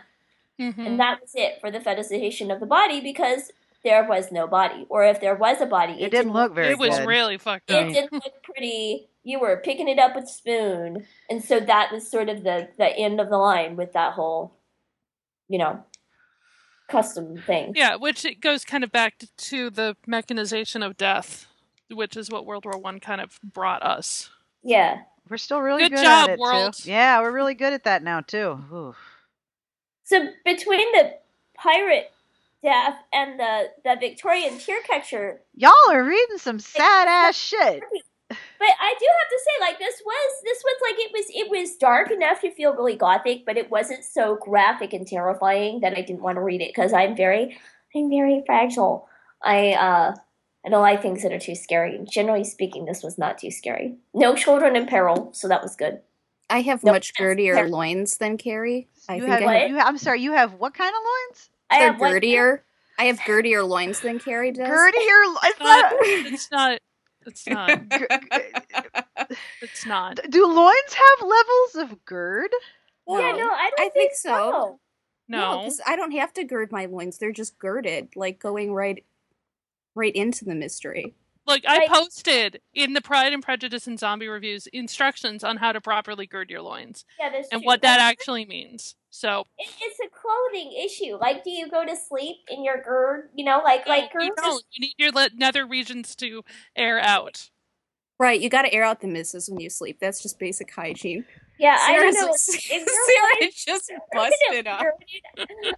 Mhm. 0.60 0.86
and 0.86 1.00
that 1.00 1.22
was 1.22 1.32
it 1.34 1.62
for 1.62 1.72
the 1.72 1.80
fetishization 1.80 2.52
of 2.54 2.60
the 2.60 2.66
body 2.66 3.00
because 3.00 3.54
there 3.86 4.04
was 4.04 4.34
no 4.34 4.48
body, 4.48 4.86
or 4.90 5.06
if 5.06 5.22
there 5.22 5.34
was 5.36 5.62
a 5.62 5.66
body, 5.66 5.94
It 6.04 6.12
didn't 6.12 6.34
look 6.34 6.54
very 6.54 6.72
it 6.74 6.78
was 6.78 7.00
good. 7.00 7.08
really 7.08 7.38
fucked 7.38 7.72
up. 7.72 7.86
it 7.88 7.94
didn't 7.94 8.12
look 8.12 8.44
pretty. 8.44 9.08
You 9.24 9.40
were 9.40 9.62
picking 9.64 9.88
it 9.88 10.00
up 10.00 10.16
with 10.16 10.28
spoon, 10.28 11.06
and 11.30 11.44
so 11.44 11.60
that 11.60 11.92
was 11.92 12.10
sort 12.10 12.30
of 12.30 12.44
the 12.44 12.70
the 12.78 12.88
end 12.88 13.20
of 13.22 13.30
the 13.30 13.38
line 13.38 13.76
with 13.76 13.94
that 13.94 14.14
whole, 14.14 14.56
you 15.48 15.60
know, 15.60 15.84
custom 16.90 17.38
thing. 17.46 17.74
Yeah, 17.76 17.96
which 17.96 18.26
it 18.26 18.42
goes 18.42 18.66
kind 18.66 18.84
of 18.84 18.92
back 18.92 19.22
to 19.38 19.70
the 19.70 19.96
mechanization 20.08 20.82
of 20.82 20.98
death, 20.98 21.46
which 21.92 22.18
is 22.18 22.30
what 22.32 22.46
World 22.46 22.66
War 22.66 22.80
One 22.80 23.00
kind 23.00 23.22
of 23.22 23.40
brought 23.44 23.84
us. 23.84 24.30
Yeah. 24.64 25.02
We're 25.30 25.38
still 25.38 25.62
really 25.62 25.84
Good 25.84 25.94
good, 25.94 26.04
job, 26.04 26.30
at 26.30 26.34
it 26.34 26.40
world. 26.40 26.74
too. 26.74 26.90
Yeah, 26.90 27.22
we're 27.22 27.32
really 27.32 27.54
good 27.54 27.72
at 27.74 27.86
that 27.86 28.04
now 28.04 28.20
too. 28.22 28.60
Oof. 28.74 28.98
So 30.04 30.28
between 30.44 30.92
the 30.92 31.14
pirate 31.56 32.12
death 32.64 32.98
and 33.14 33.40
the 33.40 33.70
the 33.84 33.96
Victorian 34.00 34.58
tear 34.60 34.82
catcher 34.82 35.40
Y'all 35.56 35.72
are 35.90 36.04
reading 36.04 36.38
some 36.38 36.60
sad 36.60 37.08
ass 37.08 37.38
shit. 37.38 37.82
But 38.60 38.70
I 38.80 38.94
do 39.00 39.06
have 39.20 39.30
to 39.30 39.40
say, 39.40 39.52
like 39.62 39.80
this 39.80 40.02
was 40.06 40.42
this 40.44 40.64
was 40.64 40.76
like 40.82 41.00
it 41.00 41.12
was 41.14 41.26
it 41.30 41.50
was 41.50 41.76
dark 41.78 42.12
enough 42.12 42.42
to 42.42 42.52
feel 42.52 42.74
really 42.74 42.96
gothic, 42.96 43.46
but 43.46 43.58
it 43.58 43.70
wasn't 43.72 44.04
so 44.04 44.38
graphic 44.42 44.94
and 44.94 45.08
terrifying 45.08 45.80
that 45.82 45.94
I 45.98 46.02
didn't 46.02 46.22
want 46.22 46.36
to 46.38 46.42
read 46.42 46.62
it 46.62 46.70
because 46.76 46.94
I'm 46.94 47.16
very 47.16 47.58
I'm 47.96 48.10
very 48.10 48.44
fragile. 48.46 49.08
I 49.44 49.72
uh 49.74 50.16
I 50.66 50.70
don't 50.70 50.82
like 50.82 51.02
things 51.02 51.24
that 51.24 51.34
are 51.34 51.40
too 51.40 51.56
scary. 51.56 52.00
Generally 52.10 52.44
speaking, 52.44 52.86
this 52.86 53.02
was 53.04 53.18
not 53.18 53.38
too 53.40 53.50
scary. 53.52 53.96
No 54.14 54.36
children 54.36 54.76
in 54.76 54.86
peril, 54.86 55.30
so 55.34 55.48
that 55.48 55.64
was 55.64 55.76
good. 55.76 56.02
I 56.50 56.62
have 56.62 56.84
Nope. 56.84 56.96
much 56.96 57.14
girdier 57.16 57.68
loins 57.70 58.18
than 58.18 58.38
Cassie. 58.38 58.88
I 59.10 59.16
you 59.16 59.22
think 59.22 59.34
have, 59.34 59.42
I 59.42 59.46
What? 59.46 59.56
have 59.62 59.70
you 59.70 59.76
have, 59.78 59.88
I'm 59.88 59.98
sorry, 59.98 60.22
you 60.22 60.34
have 60.34 60.54
what 60.56 60.74
kind 60.74 60.90
of 60.96 61.02
loins? 61.02 61.50
I 61.70 61.80
they're 61.80 61.92
have 61.94 62.02
one- 62.02 62.12
girdier. 62.12 62.60
I 63.00 63.06
have 63.06 63.20
girdier 63.22 63.64
loins 63.68 64.02
than 64.02 64.20
Cassie 64.20 64.52
does. 64.52 64.68
Girdier. 64.68 65.26
lo- 65.26 65.40
It's 65.46 65.60
Not- 65.60 65.82
not. 65.82 65.94
it's 66.04 66.52
not. 66.52 66.80
It's 67.26 67.48
not. 67.48 67.70
G- 67.92 67.98
g- 68.00 69.36
It's 69.62 69.86
not. 69.86 70.20
Do 70.30 70.46
loins 70.48 70.94
have 70.94 71.28
levels 71.28 71.92
of 71.92 72.06
gird? 72.06 72.52
Yeah, 73.08 73.32
no, 73.34 73.50
I 73.50 73.72
don't 73.76 73.80
I 73.80 73.90
think 73.90 74.14
so. 74.14 74.80
No. 75.28 75.60
because 75.60 75.82
I 75.86 75.96
don't 75.96 76.12
have 76.12 76.34
to 76.34 76.44
gird 76.44 76.72
my 76.72 76.86
loins; 76.86 77.18
they're 77.18 77.32
just 77.32 77.58
girded, 77.58 78.10
like 78.16 78.40
going 78.40 78.74
right, 78.74 79.04
right 79.96 80.16
into 80.16 80.46
the 80.46 80.56
mystery. 80.56 81.16
Look, 81.48 81.62
I 81.68 81.88
posted 81.88 82.62
in 82.74 82.94
the 82.94 83.02
Pride 83.02 83.34
and 83.34 83.42
Prejudice 83.42 83.88
and 83.88 84.00
Zombie 84.00 84.28
reviews 84.28 84.68
instructions 84.68 85.44
on 85.44 85.58
how 85.58 85.72
to 85.72 85.82
properly 85.82 86.28
gird 86.28 86.50
your 86.50 86.62
loins 86.62 87.04
Yeah, 87.20 87.30
that's 87.30 87.50
and 87.52 87.62
true. 87.62 87.66
what 87.68 87.82
that 87.82 88.00
actually 88.00 88.46
means. 88.46 88.96
So, 89.10 89.46
it, 89.58 89.68
it's 89.82 90.00
a 90.00 90.10
clothing 90.10 90.72
issue. 90.86 91.18
Like, 91.18 91.44
do 91.44 91.50
you 91.50 91.70
go 91.70 91.84
to 91.86 91.96
sleep 91.96 92.38
in 92.50 92.64
your 92.64 92.82
gird? 92.82 93.30
You 93.36 93.44
know, 93.46 93.62
like 93.64 93.88
like 93.88 94.12
no, 94.16 94.24
you 94.24 94.34
don't. 94.38 94.64
You 94.72 94.82
need 94.82 94.94
your 94.98 95.12
le- 95.12 95.30
nether 95.36 95.66
regions 95.66 96.16
to 96.18 96.44
air 96.76 97.00
out. 97.00 97.50
Right, 98.20 98.40
you 98.40 98.50
got 98.50 98.62
to 98.62 98.72
air 98.74 98.84
out 98.84 99.02
the 99.02 99.08
misses 99.08 99.50
when 99.50 99.60
you 99.60 99.70
sleep. 99.72 99.98
That's 100.00 100.22
just 100.22 100.38
basic 100.38 100.72
hygiene. 100.72 101.26
Yeah, 101.58 101.76
I 101.80 101.94
don't 101.96 102.14
Sarah's 102.14 102.16
know. 102.16 102.26
like- 102.28 102.72
If 102.84 102.88
Sarah 102.88 103.28
worried- 103.42 103.54
just 103.56 103.92
busted 104.14 104.68
up. 104.68 104.84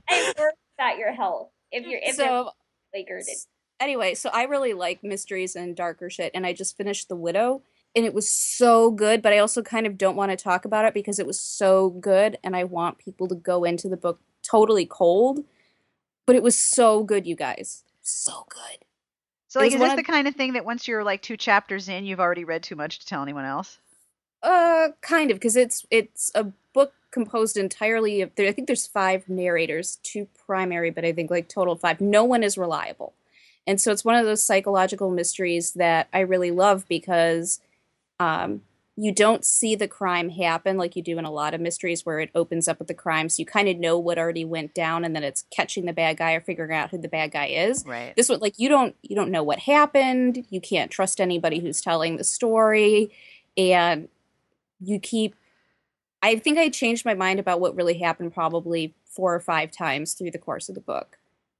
I'm 0.09 0.33
worried 0.37 0.53
about 0.77 0.97
your 0.97 1.13
health. 1.13 1.49
If 1.71 1.87
you're 1.87 1.99
if 2.03 2.17
you're 2.17 2.27
So 2.27 2.51
girded. 2.93 3.25
Anyway, 3.79 4.13
so 4.13 4.29
I 4.33 4.43
really 4.43 4.73
like 4.73 5.03
mysteries 5.03 5.55
and 5.55 5.75
darker 5.75 6.09
shit, 6.09 6.31
and 6.33 6.45
I 6.45 6.53
just 6.53 6.77
finished 6.77 7.09
The 7.09 7.15
Widow, 7.15 7.61
and 7.95 8.05
it 8.05 8.13
was 8.13 8.29
so 8.29 8.91
good. 8.91 9.21
But 9.21 9.33
I 9.33 9.39
also 9.39 9.61
kind 9.61 9.85
of 9.85 9.97
don't 9.97 10.15
want 10.15 10.31
to 10.31 10.37
talk 10.37 10.65
about 10.65 10.85
it 10.85 10.93
because 10.93 11.19
it 11.19 11.27
was 11.27 11.39
so 11.39 11.89
good, 11.89 12.37
and 12.43 12.55
I 12.55 12.63
want 12.63 12.97
people 12.97 13.27
to 13.27 13.35
go 13.35 13.63
into 13.63 13.89
the 13.89 13.97
book 13.97 14.19
totally 14.41 14.85
cold. 14.85 15.43
But 16.25 16.35
it 16.35 16.43
was 16.43 16.55
so 16.55 17.03
good, 17.03 17.27
you 17.27 17.35
guys, 17.35 17.83
so 18.01 18.45
good. 18.49 18.85
So, 19.49 19.59
like, 19.59 19.71
is 19.71 19.79
this 19.79 19.91
of- 19.91 19.97
the 19.97 20.03
kind 20.03 20.27
of 20.27 20.35
thing 20.35 20.53
that 20.53 20.65
once 20.65 20.87
you're 20.87 21.03
like 21.03 21.21
two 21.21 21.37
chapters 21.37 21.87
in, 21.87 22.05
you've 22.05 22.19
already 22.19 22.43
read 22.43 22.63
too 22.63 22.75
much 22.75 22.99
to 22.99 23.05
tell 23.05 23.21
anyone 23.21 23.45
else? 23.45 23.77
Uh, 24.41 24.89
kind 25.01 25.31
of, 25.31 25.35
because 25.35 25.55
it's 25.55 25.85
it's 25.91 26.31
a 26.33 26.45
book 26.73 26.93
composed 27.11 27.55
entirely 27.55 28.21
of. 28.21 28.31
I 28.37 28.51
think 28.51 28.67
there's 28.67 28.87
five 28.87 29.29
narrators, 29.29 29.99
two 30.03 30.27
primary, 30.45 30.89
but 30.89 31.05
I 31.05 31.13
think 31.13 31.29
like 31.29 31.47
total 31.47 31.75
five. 31.75 32.01
No 32.01 32.23
one 32.23 32.43
is 32.43 32.57
reliable, 32.57 33.13
and 33.67 33.79
so 33.79 33.91
it's 33.91 34.05
one 34.05 34.15
of 34.15 34.25
those 34.25 34.43
psychological 34.43 35.11
mysteries 35.11 35.71
that 35.73 36.07
I 36.13 36.19
really 36.19 36.51
love 36.51 36.87
because, 36.87 37.59
um, 38.19 38.61
you 38.95 39.11
don't 39.11 39.43
see 39.43 39.73
the 39.73 39.87
crime 39.87 40.29
happen 40.29 40.77
like 40.77 40.95
you 40.95 41.01
do 41.01 41.17
in 41.17 41.25
a 41.25 41.31
lot 41.31 41.55
of 41.55 41.61
mysteries 41.61 42.05
where 42.05 42.19
it 42.19 42.29
opens 42.35 42.67
up 42.67 42.77
with 42.77 42.87
the 42.87 42.93
crime, 42.93 43.27
so 43.27 43.39
you 43.41 43.45
kind 43.45 43.67
of 43.67 43.77
know 43.77 43.97
what 43.97 44.19
already 44.19 44.45
went 44.45 44.75
down, 44.75 45.03
and 45.03 45.15
then 45.15 45.23
it's 45.23 45.45
catching 45.49 45.85
the 45.85 45.93
bad 45.93 46.17
guy 46.17 46.33
or 46.33 46.41
figuring 46.41 46.71
out 46.71 46.91
who 46.91 46.99
the 46.99 47.07
bad 47.07 47.31
guy 47.31 47.47
is. 47.47 47.83
Right. 47.87 48.15
this 48.15 48.29
one 48.29 48.39
like 48.39 48.59
you 48.59 48.69
don't 48.69 48.95
you 49.01 49.15
don't 49.15 49.31
know 49.31 49.41
what 49.41 49.59
happened. 49.59 50.45
You 50.51 50.61
can't 50.61 50.91
trust 50.91 51.19
anybody 51.19 51.59
who's 51.59 51.81
telling 51.81 52.17
the 52.17 52.23
story. 52.23 53.11
And 53.57 54.09
you 54.83 54.99
keep 54.99 55.35
i 56.21 56.35
think 56.35 56.57
i 56.57 56.69
changed 56.69 57.05
my 57.05 57.13
mind 57.13 57.39
about 57.39 57.59
what 57.59 57.75
really 57.75 57.97
happened 57.97 58.33
probably 58.33 58.93
four 59.05 59.33
or 59.33 59.39
five 59.39 59.71
times 59.71 60.13
through 60.13 60.31
the 60.31 60.37
course 60.37 60.69
of 60.69 60.75
the 60.75 60.81
book 60.81 61.17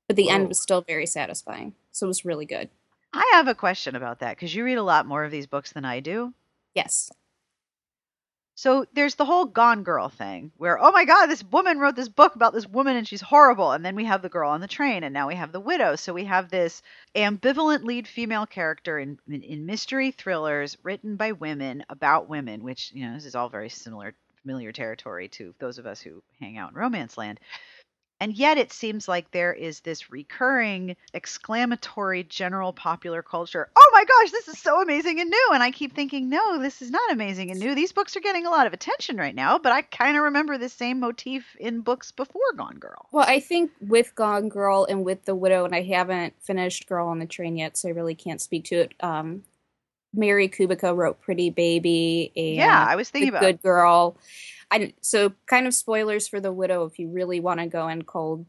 but 0.07 0.15
the 0.15 0.25
Whoa. 0.25 0.33
end 0.33 0.47
was 0.49 0.59
still 0.59 0.81
very 0.81 1.05
satisfying 1.05 1.73
so 1.93 2.05
it 2.05 2.09
was 2.09 2.25
really 2.25 2.45
good 2.45 2.69
I 3.13 3.31
have 3.33 3.47
a 3.47 3.55
question 3.55 3.95
about 3.95 4.19
that 4.19 4.35
because 4.35 4.53
you 4.53 4.65
read 4.65 4.79
a 4.79 4.83
lot 4.83 5.05
more 5.05 5.23
of 5.23 5.31
these 5.31 5.47
books 5.47 5.71
than 5.71 5.85
I 5.85 5.99
do. 5.99 6.33
yes 6.73 7.11
So 8.55 8.85
there's 8.93 9.15
the 9.15 9.25
whole 9.25 9.45
Gone 9.45 9.83
Girl 9.83 10.09
thing 10.09 10.51
where, 10.57 10.79
oh 10.79 10.91
my 10.91 11.05
God, 11.05 11.27
this 11.27 11.43
woman 11.43 11.79
wrote 11.79 11.95
this 11.95 12.09
book 12.09 12.35
about 12.35 12.53
this 12.53 12.67
woman 12.67 12.97
and 12.97 13.07
she's 13.07 13.21
horrible. 13.21 13.71
And 13.71 13.83
then 13.85 13.95
we 13.95 14.05
have 14.05 14.21
the 14.21 14.29
girl 14.29 14.49
on 14.49 14.61
the 14.61 14.67
train 14.67 15.03
and 15.03 15.13
now 15.13 15.27
we 15.27 15.35
have 15.35 15.51
the 15.51 15.59
widow. 15.59 15.95
So 15.95 16.13
we 16.13 16.25
have 16.25 16.49
this 16.49 16.81
ambivalent 17.15 17.83
lead 17.83 18.07
female 18.07 18.45
character 18.45 18.97
in, 18.99 19.19
in, 19.27 19.41
in 19.43 19.65
mystery 19.65 20.11
thrillers 20.11 20.77
written 20.83 21.15
by 21.15 21.31
women 21.33 21.83
about 21.89 22.29
women, 22.29 22.63
which, 22.63 22.91
you 22.93 23.07
know, 23.07 23.13
this 23.13 23.25
is 23.25 23.35
all 23.35 23.49
very 23.49 23.69
similar, 23.69 24.15
familiar 24.41 24.71
territory 24.71 25.27
to 25.29 25.53
those 25.59 25.77
of 25.77 25.85
us 25.85 26.01
who 26.01 26.23
hang 26.39 26.57
out 26.57 26.71
in 26.71 26.77
romance 26.77 27.17
land. 27.17 27.39
And 28.23 28.37
yet 28.37 28.57
it 28.57 28.71
seems 28.71 29.09
like 29.09 29.29
there 29.31 29.51
is 29.51 29.81
this 29.81 30.09
recurring 30.09 30.95
exclamatory 31.13 32.23
general 32.23 32.71
popular 32.71 33.21
culture. 33.21 33.69
Oh 33.75 33.89
my 33.91 34.05
gosh, 34.05 34.31
this 34.31 34.47
is 34.47 34.57
so 34.57 34.81
amazing 34.81 35.19
and 35.19 35.29
new. 35.29 35.49
And 35.53 35.61
I 35.61 35.71
keep 35.71 35.93
thinking, 35.93 36.29
no, 36.29 36.57
this 36.57 36.81
is 36.81 36.89
not 36.89 37.11
amazing 37.11 37.51
and 37.51 37.59
new. 37.59 37.75
These 37.75 37.91
books 37.91 38.15
are 38.15 38.21
getting 38.21 38.45
a 38.45 38.49
lot 38.49 38.65
of 38.65 38.71
attention 38.71 39.17
right 39.17 39.35
now, 39.35 39.59
but 39.59 39.73
I 39.73 39.81
kind 39.81 40.15
of 40.15 40.23
remember 40.23 40.57
this 40.57 40.71
same 40.71 41.01
motif 41.01 41.57
in 41.59 41.81
books 41.81 42.13
before 42.13 42.41
Gone 42.55 42.77
Girl. 42.79 43.09
well 43.11 43.25
i 43.27 43.39
think 43.41 43.71
with 43.81 44.15
gone 44.15 44.47
girl 44.47 44.85
and 44.85 45.03
with 45.03 45.25
the 45.25 45.35
widow 45.35 45.65
and 45.65 45.75
i 45.75 45.81
haven't 45.81 46.33
finished 46.41 46.87
girl 46.87 47.07
on 47.07 47.19
the 47.19 47.25
train 47.25 47.57
yet 47.57 47.75
so 47.75 47.89
i 47.89 47.91
really 47.91 48.15
can't 48.15 48.39
speak 48.39 48.63
to 48.65 48.75
it 48.75 48.93
um 49.01 49.43
mary 50.13 50.47
kubica 50.47 50.95
wrote 50.95 51.19
pretty 51.21 51.49
baby 51.49 52.31
and 52.35 52.55
yeah, 52.55 52.85
I 52.87 52.95
was 52.95 53.09
the 53.09 53.13
thinking 53.13 53.29
about 53.29 53.41
good 53.41 53.61
girl. 53.61 54.15
So 55.01 55.33
kind 55.45 55.67
of 55.67 55.73
spoilers 55.73 56.27
for 56.27 56.39
the 56.39 56.51
widow 56.51 56.85
if 56.85 56.99
you 56.99 57.09
really 57.09 57.39
want 57.39 57.59
to 57.59 57.67
go 57.67 57.87
in 57.87 58.03
cold, 58.03 58.45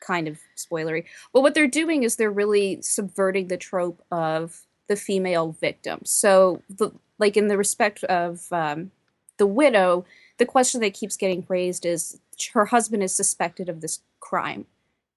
kind 0.00 0.28
of 0.28 0.38
spoilery. 0.56 1.04
But 1.32 1.42
what 1.42 1.54
they're 1.54 1.66
doing 1.66 2.02
is 2.02 2.16
they're 2.16 2.30
really 2.30 2.80
subverting 2.82 3.48
the 3.48 3.56
trope 3.56 4.02
of 4.10 4.62
the 4.88 4.96
female 4.96 5.52
victim. 5.60 6.00
So 6.04 6.62
the 6.68 6.90
like 7.18 7.36
in 7.36 7.48
the 7.48 7.58
respect 7.58 8.04
of 8.04 8.46
um, 8.52 8.90
the 9.38 9.46
widow, 9.46 10.04
the 10.38 10.46
question 10.46 10.80
that 10.80 10.94
keeps 10.94 11.16
getting 11.16 11.44
raised 11.48 11.84
is 11.84 12.20
her 12.52 12.66
husband 12.66 13.02
is 13.02 13.12
suspected 13.12 13.68
of 13.68 13.80
this 13.80 14.00
crime, 14.20 14.66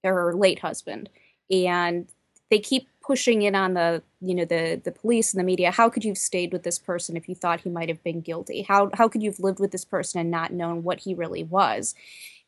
her 0.02 0.34
late 0.34 0.58
husband, 0.60 1.08
and 1.50 2.08
they 2.50 2.58
keep 2.58 2.88
pushing 3.12 3.42
in 3.42 3.54
on 3.54 3.74
the 3.74 4.02
you 4.22 4.34
know 4.34 4.46
the 4.46 4.80
the 4.82 4.90
police 4.90 5.34
and 5.34 5.38
the 5.38 5.44
media 5.44 5.70
how 5.70 5.90
could 5.90 6.02
you 6.02 6.12
have 6.12 6.16
stayed 6.16 6.50
with 6.50 6.62
this 6.62 6.78
person 6.78 7.14
if 7.14 7.28
you 7.28 7.34
thought 7.34 7.60
he 7.60 7.68
might 7.68 7.90
have 7.90 8.02
been 8.02 8.22
guilty? 8.22 8.62
How 8.62 8.88
how 8.94 9.06
could 9.06 9.22
you 9.22 9.30
have 9.30 9.38
lived 9.38 9.60
with 9.60 9.70
this 9.70 9.84
person 9.84 10.18
and 10.18 10.30
not 10.30 10.50
known 10.50 10.82
what 10.82 11.00
he 11.00 11.12
really 11.12 11.44
was? 11.44 11.94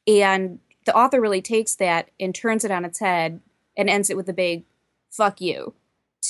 And 0.06 0.60
the 0.86 0.96
author 0.96 1.20
really 1.20 1.42
takes 1.42 1.74
that 1.74 2.08
and 2.18 2.34
turns 2.34 2.64
it 2.64 2.70
on 2.70 2.86
its 2.86 2.98
head 2.98 3.40
and 3.76 3.90
ends 3.90 4.08
it 4.08 4.16
with 4.16 4.26
a 4.30 4.32
big 4.32 4.64
fuck 5.10 5.38
you 5.38 5.74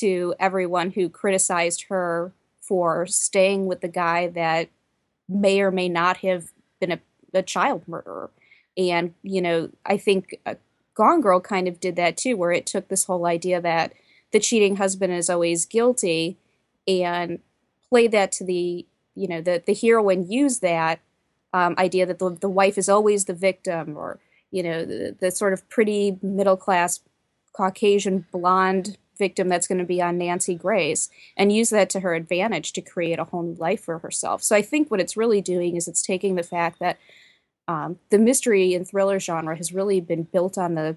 to 0.00 0.34
everyone 0.40 0.90
who 0.90 1.08
criticized 1.08 1.84
her 1.84 2.32
for 2.60 3.06
staying 3.06 3.66
with 3.66 3.82
the 3.82 3.88
guy 3.88 4.26
that 4.26 4.68
may 5.28 5.60
or 5.60 5.70
may 5.70 5.88
not 5.88 6.16
have 6.18 6.50
been 6.80 6.90
a, 6.90 6.98
a 7.32 7.42
child 7.42 7.86
murderer. 7.86 8.30
And 8.76 9.14
you 9.22 9.40
know 9.40 9.70
i 9.86 9.96
think 9.96 10.40
uh, 10.44 10.54
gone 10.94 11.20
girl 11.20 11.38
kind 11.38 11.68
of 11.68 11.78
did 11.78 11.94
that 11.94 12.16
too 12.16 12.36
where 12.36 12.50
it 12.50 12.66
took 12.66 12.88
this 12.88 13.04
whole 13.04 13.26
idea 13.26 13.60
that 13.60 13.92
the 14.34 14.40
cheating 14.40 14.76
husband 14.76 15.12
is 15.12 15.30
always 15.30 15.64
guilty 15.64 16.36
and 16.88 17.38
play 17.88 18.08
that 18.08 18.32
to 18.32 18.44
the 18.44 18.84
you 19.14 19.28
know 19.28 19.40
the 19.40 19.62
the 19.64 19.74
heroine 19.74 20.28
use 20.28 20.58
that 20.58 20.98
um, 21.52 21.76
idea 21.78 22.04
that 22.04 22.18
the, 22.18 22.30
the 22.40 22.48
wife 22.48 22.76
is 22.76 22.88
always 22.88 23.26
the 23.26 23.32
victim 23.32 23.96
or 23.96 24.18
you 24.50 24.60
know 24.60 24.84
the, 24.84 25.14
the 25.20 25.30
sort 25.30 25.52
of 25.52 25.66
pretty 25.68 26.18
middle 26.20 26.56
class 26.56 26.98
caucasian 27.52 28.26
blonde 28.32 28.98
victim 29.16 29.48
that's 29.48 29.68
going 29.68 29.78
to 29.78 29.84
be 29.84 30.02
on 30.02 30.18
nancy 30.18 30.56
grace 30.56 31.08
and 31.36 31.52
use 31.52 31.70
that 31.70 31.88
to 31.88 32.00
her 32.00 32.16
advantage 32.16 32.72
to 32.72 32.82
create 32.82 33.20
a 33.20 33.24
whole 33.24 33.44
new 33.44 33.54
life 33.54 33.84
for 33.84 34.00
herself. 34.00 34.42
So 34.42 34.56
i 34.56 34.62
think 34.62 34.90
what 34.90 34.98
it's 34.98 35.16
really 35.16 35.40
doing 35.40 35.76
is 35.76 35.86
it's 35.86 36.02
taking 36.02 36.34
the 36.34 36.42
fact 36.42 36.80
that 36.80 36.98
um, 37.68 38.00
the 38.10 38.18
mystery 38.18 38.74
and 38.74 38.86
thriller 38.86 39.20
genre 39.20 39.56
has 39.56 39.72
really 39.72 40.00
been 40.00 40.24
built 40.24 40.58
on 40.58 40.74
the 40.74 40.96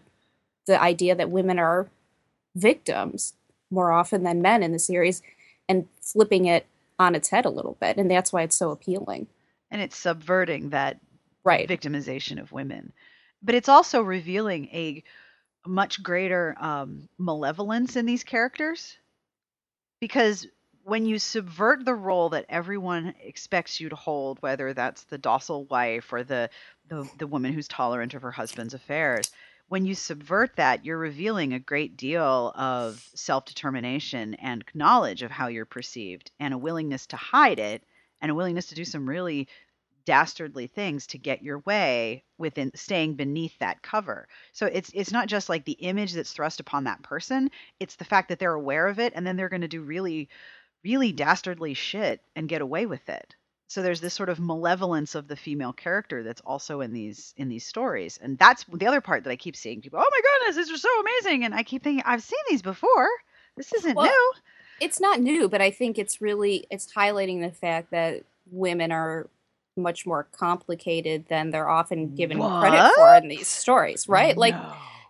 the 0.66 0.82
idea 0.82 1.14
that 1.14 1.30
women 1.30 1.60
are 1.60 1.88
victims 2.56 3.34
more 3.70 3.92
often 3.92 4.24
than 4.24 4.42
men 4.42 4.64
in 4.64 4.72
the 4.72 4.80
series 4.80 5.22
and 5.68 5.88
flipping 6.02 6.46
it 6.46 6.66
on 7.00 7.16
its 7.16 7.30
head 7.30 7.46
a 7.46 7.50
little 7.50 7.78
bit 7.80 7.98
and 7.98 8.10
that's 8.10 8.34
why 8.34 8.42
it's 8.42 8.56
so 8.56 8.72
appealing. 8.72 9.28
And 9.70 9.82
it's 9.82 9.98
subverting 9.98 10.70
that 10.70 10.98
right. 11.44 11.68
victimization 11.68 12.40
of 12.40 12.52
women. 12.52 12.94
But 13.44 13.56
it's 13.56 13.70
also 13.70 14.02
revealing 14.02 14.66
a 14.68 15.04
much 15.66 16.02
greater 16.02 16.56
um, 16.60 17.10
malevolence 17.18 17.96
in 17.96 18.06
these 18.06 18.24
characters 18.24 18.98
because 20.00 20.48
when 20.84 21.06
you 21.06 21.20
subvert 21.20 21.84
the 21.84 21.94
role 21.94 22.30
that 22.30 22.46
everyone 22.48 23.14
expects 23.22 23.80
you 23.80 23.90
to 23.90 23.96
hold 23.96 24.42
whether 24.42 24.74
that's 24.74 25.04
the 25.06 25.18
docile 25.18 25.66
wife 25.66 26.14
or 26.14 26.24
the 26.24 26.50
the, 26.88 27.10
the 27.18 27.28
woman 27.28 27.52
who's 27.52 27.68
tolerant 27.68 28.14
of 28.14 28.22
her 28.22 28.32
husband's 28.32 28.74
affairs 28.74 29.32
when 29.70 29.86
you 29.86 29.96
subvert 29.96 30.56
that, 30.56 30.86
you're 30.86 30.98
revealing 30.98 31.54
a 31.54 31.60
great 31.60 31.98
deal 31.98 32.54
of 32.56 33.10
self 33.16 33.46
determination 33.46 34.34
and 34.36 34.64
knowledge 34.74 35.24
of 35.24 35.32
how 35.32 35.48
you're 35.48 35.66
perceived 35.66 36.32
and 36.40 36.54
a 36.54 36.58
willingness 36.58 37.08
to 37.08 37.18
hide 37.18 37.60
it 37.60 37.84
and 38.22 38.32
a 38.32 38.36
willingness 38.36 38.68
to 38.68 38.76
do 38.76 38.86
some 38.86 39.08
really 39.08 39.48
dastardly 40.06 40.68
things 40.68 41.06
to 41.08 41.18
get 41.18 41.44
your 41.44 41.60
way 41.60 42.24
within 42.38 42.72
staying 42.76 43.16
beneath 43.16 43.58
that 43.60 43.82
cover. 43.82 44.30
So 44.54 44.66
it's 44.68 44.90
it's 44.94 45.12
not 45.12 45.28
just 45.28 45.50
like 45.50 45.66
the 45.66 45.74
image 45.74 46.14
that's 46.14 46.32
thrust 46.32 46.62
upon 46.62 46.86
that 46.86 47.04
person, 47.04 47.52
it's 47.80 47.98
the 47.98 48.06
fact 48.06 48.30
that 48.30 48.40
they're 48.40 48.54
aware 48.54 48.88
of 48.88 49.00
it 49.00 49.14
and 49.16 49.28
then 49.28 49.36
they're 49.36 49.50
going 49.50 49.62
to 49.62 49.68
do 49.68 49.82
really 49.82 50.30
really 50.84 51.12
dastardly 51.12 51.74
shit 51.74 52.22
and 52.36 52.48
get 52.48 52.62
away 52.62 52.86
with 52.86 53.10
it 53.10 53.36
so 53.68 53.82
there's 53.82 54.00
this 54.00 54.14
sort 54.14 54.30
of 54.30 54.40
malevolence 54.40 55.14
of 55.14 55.28
the 55.28 55.36
female 55.36 55.74
character 55.74 56.24
that's 56.24 56.42
also 56.42 56.80
in 56.82 56.94
these 56.94 57.34
in 57.38 57.50
these 57.50 57.66
stories. 57.66 58.18
And 58.22 58.38
that's 58.38 58.66
the 58.72 58.88
other 58.88 59.02
part 59.02 59.24
that 59.26 59.30
i 59.30 59.36
keep 59.36 59.56
seeing 59.56 59.82
people 59.82 60.00
oh 60.00 60.10
my 60.10 60.22
goodness 60.24 60.56
this 60.56 60.70
is 60.74 60.82
so 60.82 61.00
amazing. 61.00 61.44
And 61.44 61.54
i 61.54 61.64
keep 61.64 61.84
thinking 61.84 62.04
i've 62.06 62.24
seen 62.24 62.40
these 62.50 62.62
before. 62.62 63.10
This 63.58 63.74
isn't 63.74 63.96
well, 63.96 64.06
new. 64.06 64.34
it's 64.80 65.00
not 65.00 65.20
new 65.20 65.50
but 65.50 65.62
i 65.62 65.72
think 65.72 65.98
it's 65.98 66.22
really 66.22 66.66
it's 66.70 66.92
highlighting 66.94 67.42
the 67.42 67.52
fact 67.52 67.92
that 67.92 68.24
women 68.52 68.92
are 68.92 69.28
much 69.76 70.06
more 70.06 70.28
complicated 70.32 71.26
than 71.28 71.52
they're 71.52 71.70
often 71.70 72.16
given 72.16 72.38
what? 72.38 72.60
credit 72.62 72.92
for 72.96 73.16
in 73.16 73.28
these 73.28 73.48
stories 73.48 74.08
right? 74.08 74.36
No. 74.36 74.40
like 74.40 74.56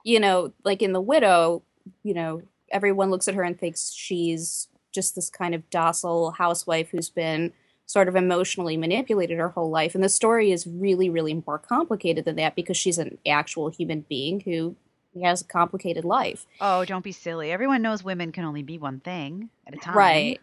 you 0.03 0.20
know 0.20 0.51
like 0.64 0.82
in 0.82 0.93
the 0.93 1.01
widow 1.01 1.62
you 2.03 2.14
know 2.14 2.41
everyone 2.72 3.10
looks 3.10 3.28
at 3.28 3.36
her 3.36 3.43
and 3.43 3.60
thinks 3.60 3.91
she's 3.93 4.68
just 4.91 5.16
this 5.16 5.30
kind 5.30 5.53
of 5.53 5.70
docile 5.70 6.32
housewife 6.32 6.89
who's 6.89 7.10
been 7.10 7.53
sort 7.88 8.08
of 8.08 8.16
emotionally 8.16 8.78
manipulated 8.78 9.40
her 9.40 9.50
whole 9.50 9.72
life. 9.72 9.96
And 9.96 10.04
the 10.04 10.10
story 10.10 10.52
is 10.52 10.68
really, 10.68 11.10
really 11.10 11.42
more 11.46 11.58
complicated 11.58 12.26
than 12.26 12.36
that 12.36 12.56
because 12.56 12.78
she's 12.78 12.98
an 13.00 13.18
actual 13.26 13.70
human 13.70 14.02
being 14.02 14.42
who 14.42 14.76
has 15.24 15.42
a 15.42 15.46
complicated 15.46 16.06
life. 16.06 16.46
Oh, 16.62 16.86
don't 16.86 17.04
be 17.04 17.12
silly. 17.12 17.52
Everyone 17.52 17.82
knows 17.82 18.04
women 18.04 18.32
can 18.32 18.44
only 18.44 18.62
be 18.62 18.78
one 18.78 19.00
thing 19.00 19.50
at 19.66 19.74
a 19.74 19.78
time. 19.78 19.98
Right. 19.98 20.40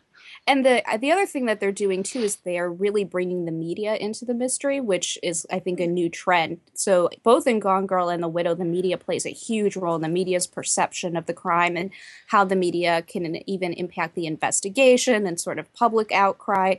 And 0.46 0.64
the 0.64 0.88
uh, 0.90 0.96
the 0.96 1.12
other 1.12 1.26
thing 1.26 1.46
that 1.46 1.60
they're 1.60 1.72
doing 1.72 2.02
too 2.02 2.20
is 2.20 2.36
they 2.36 2.58
are 2.58 2.72
really 2.72 3.04
bringing 3.04 3.44
the 3.44 3.52
media 3.52 3.94
into 3.94 4.24
the 4.24 4.34
mystery, 4.34 4.80
which 4.80 5.18
is 5.22 5.46
I 5.50 5.58
think 5.58 5.80
a 5.80 5.86
new 5.86 6.08
trend. 6.08 6.60
So 6.72 7.10
both 7.22 7.46
in 7.46 7.60
Gone 7.60 7.86
Girl 7.86 8.08
and 8.08 8.22
The 8.22 8.28
Widow, 8.28 8.54
the 8.54 8.64
media 8.64 8.96
plays 8.96 9.26
a 9.26 9.30
huge 9.30 9.76
role 9.76 9.96
in 9.96 10.02
the 10.02 10.08
media's 10.08 10.46
perception 10.46 11.16
of 11.16 11.26
the 11.26 11.34
crime 11.34 11.76
and 11.76 11.90
how 12.28 12.44
the 12.44 12.56
media 12.56 13.02
can 13.02 13.36
even 13.48 13.74
impact 13.74 14.14
the 14.14 14.26
investigation 14.26 15.26
and 15.26 15.40
sort 15.40 15.58
of 15.58 15.72
public 15.74 16.10
outcry 16.10 16.76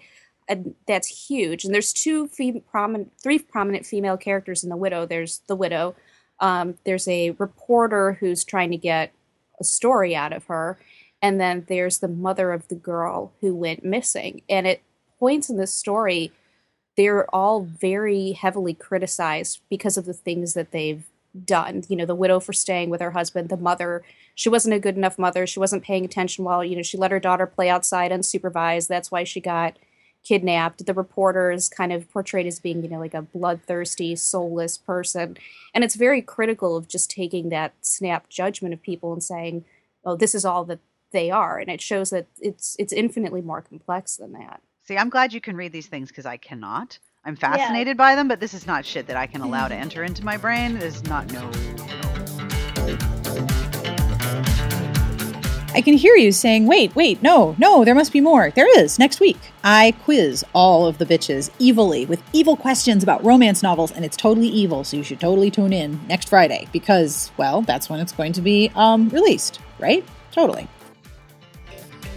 and 0.48 0.76
that's 0.88 1.28
huge. 1.30 1.66
And 1.66 1.74
there's 1.74 1.94
two 1.94 2.28
fem- 2.28 2.62
prominent, 2.70 3.12
three 3.22 3.40
prominent 3.40 3.86
female 3.86 4.18
characters 4.18 4.64
in 4.64 4.70
The 4.70 4.78
Widow. 4.78 5.06
There's 5.06 5.40
the 5.48 5.56
widow. 5.56 5.96
Um, 6.40 6.76
there's 6.86 7.08
a 7.08 7.32
reporter 7.32 8.14
who's 8.20 8.44
trying 8.44 8.72
to 8.72 8.78
get 8.78 9.12
a 9.60 9.64
story 9.64 10.16
out 10.16 10.34
of 10.34 10.46
her, 10.46 10.78
and 11.22 11.40
then 11.40 11.66
there's 11.68 12.00
the 12.00 12.08
mother 12.08 12.52
of 12.52 12.68
the 12.68 12.76
girl 12.76 13.32
who 13.42 13.56
went 13.56 13.86
missing. 13.86 14.42
And 14.50 14.68
at 14.68 14.82
points 15.18 15.50
in 15.50 15.58
this 15.58 15.74
story, 15.74 16.32
they're 16.98 17.34
all 17.34 17.62
very 17.62 18.34
heavily 18.34 18.74
criticized 18.74 19.62
because 19.70 19.98
of 19.98 20.06
the 20.06 20.14
things 20.14 20.54
that 20.54 20.72
they've 20.72 21.06
done. 21.44 21.84
You 21.90 21.96
know, 21.96 22.06
the 22.06 22.16
widow 22.16 22.40
for 22.40 22.54
staying 22.54 22.90
with 22.90 23.02
her 23.02 23.12
husband, 23.12 23.50
the 23.50 23.58
mother, 23.58 24.04
she 24.36 24.50
wasn't 24.50 24.76
a 24.76 24.80
good 24.80 24.96
enough 24.96 25.20
mother. 25.20 25.46
She 25.48 25.60
wasn't 25.60 25.84
paying 25.84 26.06
attention 26.06 26.46
while, 26.46 26.64
you 26.64 26.76
know, 26.76 26.82
she 26.82 26.98
let 26.98 27.12
her 27.12 27.20
daughter 27.20 27.46
play 27.46 27.70
outside 27.70 28.12
unsupervised. 28.12 28.88
That's 28.88 29.12
why 29.12 29.24
she 29.24 29.42
got 29.42 29.78
kidnapped. 30.26 30.86
The 30.86 30.94
reporter 30.94 31.52
is 31.52 31.70
kind 31.70 31.94
of 31.94 32.12
portrayed 32.12 32.48
as 32.48 32.60
being, 32.60 32.84
you 32.84 32.90
know, 32.90 33.00
like 33.00 33.14
a 33.14 33.22
bloodthirsty, 33.22 34.16
soulless 34.18 34.78
person. 34.78 35.38
And 35.74 35.84
it's 35.84 35.96
very 35.96 36.22
critical 36.22 36.76
of 36.76 36.90
just 36.90 37.10
taking 37.10 37.50
that 37.50 37.74
snap 37.82 38.28
judgment 38.28 38.74
of 38.74 38.82
people 38.82 39.14
and 39.14 39.24
saying, 39.24 39.64
oh, 40.04 40.18
this 40.18 40.36
is 40.36 40.44
all 40.44 40.66
that 40.66 40.80
they 41.12 41.32
are. 41.32 41.60
And 41.60 41.70
it 41.70 41.80
shows 41.80 42.10
that 42.10 42.28
it's 42.42 42.76
it's 42.78 42.92
infinitely 42.92 43.42
more 43.42 43.62
complex 43.62 44.18
than 44.18 44.34
that. 44.34 44.62
See, 44.84 44.98
I'm 44.98 45.10
glad 45.10 45.34
you 45.34 45.42
can 45.42 45.56
read 45.56 45.72
these 45.72 45.88
things 45.88 46.10
because 46.10 46.26
I 46.26 46.38
cannot. 46.38 47.00
I'm 47.24 47.36
fascinated 47.36 47.88
yeah. 47.88 47.94
by 47.94 48.16
them, 48.16 48.28
but 48.28 48.40
this 48.40 48.54
is 48.54 48.68
not 48.68 48.86
shit 48.86 49.08
that 49.08 49.18
I 49.18 49.26
can 49.26 49.42
allow 49.42 49.68
to 49.68 49.76
enter 49.86 50.04
into 50.04 50.24
my 50.24 50.38
brain. 50.38 50.76
It 50.76 50.84
is 50.84 51.04
not 51.06 51.32
no, 51.32 51.50
no. 51.50 51.95
I 55.76 55.82
can 55.82 55.96
hear 55.96 56.16
you 56.16 56.32
saying, 56.32 56.68
wait, 56.68 56.96
wait, 56.96 57.22
no, 57.22 57.54
no, 57.58 57.84
there 57.84 57.94
must 57.94 58.14
be 58.14 58.22
more. 58.22 58.50
There 58.50 58.80
is, 58.80 58.98
next 58.98 59.20
week. 59.20 59.38
I 59.62 59.94
quiz 60.06 60.42
all 60.54 60.88
of 60.88 61.00
the 61.00 61.06
bitches 61.06 61.52
evilly 61.62 62.06
with 62.06 62.24
evil 62.32 62.56
questions 62.56 63.04
about 63.04 63.22
romance 63.26 63.62
novels, 63.62 63.92
and 63.92 64.06
it's 64.06 64.16
totally 64.16 64.48
evil, 64.48 64.86
so 64.86 64.96
you 64.96 65.04
should 65.04 65.20
totally 65.20 65.52
tune 65.52 65.74
in 65.74 66.00
next 66.08 66.30
Friday 66.30 66.70
because, 66.72 67.30
well, 67.36 67.62
that's 67.62 67.90
when 67.90 68.00
it's 68.00 68.14
going 68.14 68.32
to 68.32 68.42
be 68.42 68.72
um, 68.74 69.10
released, 69.10 69.60
right? 69.78 70.06
Totally. 70.32 70.70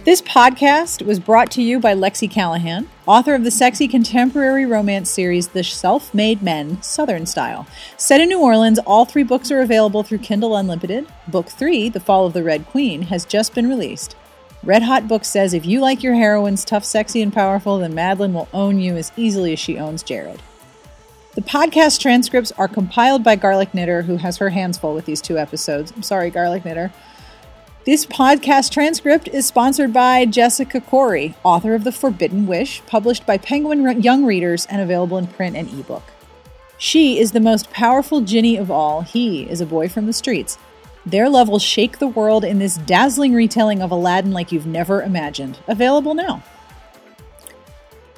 This 0.05 0.21
podcast 0.21 1.05
was 1.05 1.19
brought 1.19 1.51
to 1.51 1.61
you 1.61 1.81
by 1.81 1.93
Lexi 1.95 2.31
Callahan, 2.31 2.87
author 3.09 3.33
of 3.33 3.43
the 3.43 3.49
sexy 3.49 3.87
contemporary 3.87 4.67
romance 4.67 5.09
series 5.09 5.47
The 5.47 5.63
Self 5.63 6.13
Made 6.13 6.43
Men 6.43 6.79
Southern 6.83 7.25
Style. 7.25 7.65
Set 7.97 8.21
in 8.21 8.29
New 8.29 8.39
Orleans, 8.39 8.77
all 8.77 9.03
three 9.03 9.23
books 9.23 9.49
are 9.49 9.61
available 9.61 10.03
through 10.03 10.19
Kindle 10.19 10.55
Unlimited. 10.55 11.07
Book 11.27 11.47
three, 11.47 11.89
The 11.89 11.99
Fall 11.99 12.27
of 12.27 12.33
the 12.33 12.43
Red 12.43 12.67
Queen, 12.67 13.01
has 13.01 13.25
just 13.25 13.55
been 13.55 13.67
released. 13.67 14.15
Red 14.63 14.83
Hot 14.83 15.07
Books 15.07 15.27
says 15.27 15.55
if 15.55 15.65
you 15.65 15.81
like 15.81 16.03
your 16.03 16.13
heroines 16.13 16.63
tough, 16.63 16.85
sexy, 16.85 17.23
and 17.23 17.33
powerful, 17.33 17.79
then 17.79 17.95
Madeline 17.95 18.35
will 18.35 18.47
own 18.53 18.77
you 18.79 18.95
as 18.95 19.11
easily 19.17 19.53
as 19.53 19.59
she 19.59 19.79
owns 19.79 20.03
Jared. 20.03 20.43
The 21.33 21.41
podcast 21.41 21.99
transcripts 21.99 22.51
are 22.59 22.67
compiled 22.67 23.23
by 23.23 23.37
Garlic 23.37 23.73
Knitter, 23.73 24.03
who 24.03 24.17
has 24.17 24.37
her 24.37 24.49
hands 24.49 24.77
full 24.77 24.93
with 24.93 25.05
these 25.05 25.21
two 25.21 25.39
episodes. 25.39 25.91
I'm 25.95 26.03
sorry, 26.03 26.29
Garlic 26.29 26.63
Knitter. 26.63 26.91
This 27.85 28.05
podcast 28.05 28.71
transcript 28.71 29.29
is 29.29 29.45
sponsored 29.45 29.93
by 29.93 30.25
Jessica 30.25 30.81
Khoury, 30.81 31.35
author 31.45 31.73
of 31.73 31.85
The 31.85 31.93
Forbidden 31.93 32.45
Wish, 32.45 32.81
published 32.85 33.25
by 33.25 33.37
Penguin 33.37 34.01
Young 34.01 34.25
Readers 34.25 34.65
and 34.65 34.81
available 34.81 35.17
in 35.17 35.27
print 35.27 35.55
and 35.55 35.69
ebook. 35.69 36.03
She 36.77 37.19
is 37.19 37.31
the 37.31 37.39
most 37.39 37.71
powerful 37.71 38.19
jinni 38.19 38.59
of 38.59 38.69
all. 38.69 39.03
He 39.03 39.43
is 39.43 39.61
a 39.61 39.65
boy 39.65 39.87
from 39.87 40.07
the 40.07 40.13
streets. 40.13 40.57
Their 41.05 41.29
love 41.29 41.47
will 41.47 41.57
shake 41.57 41.99
the 41.99 42.07
world 42.07 42.43
in 42.43 42.59
this 42.59 42.75
dazzling 42.79 43.33
retelling 43.33 43.81
of 43.81 43.91
Aladdin 43.91 44.33
like 44.33 44.51
you've 44.51 44.67
never 44.67 45.01
imagined. 45.01 45.59
Available 45.65 46.13
now. 46.13 46.43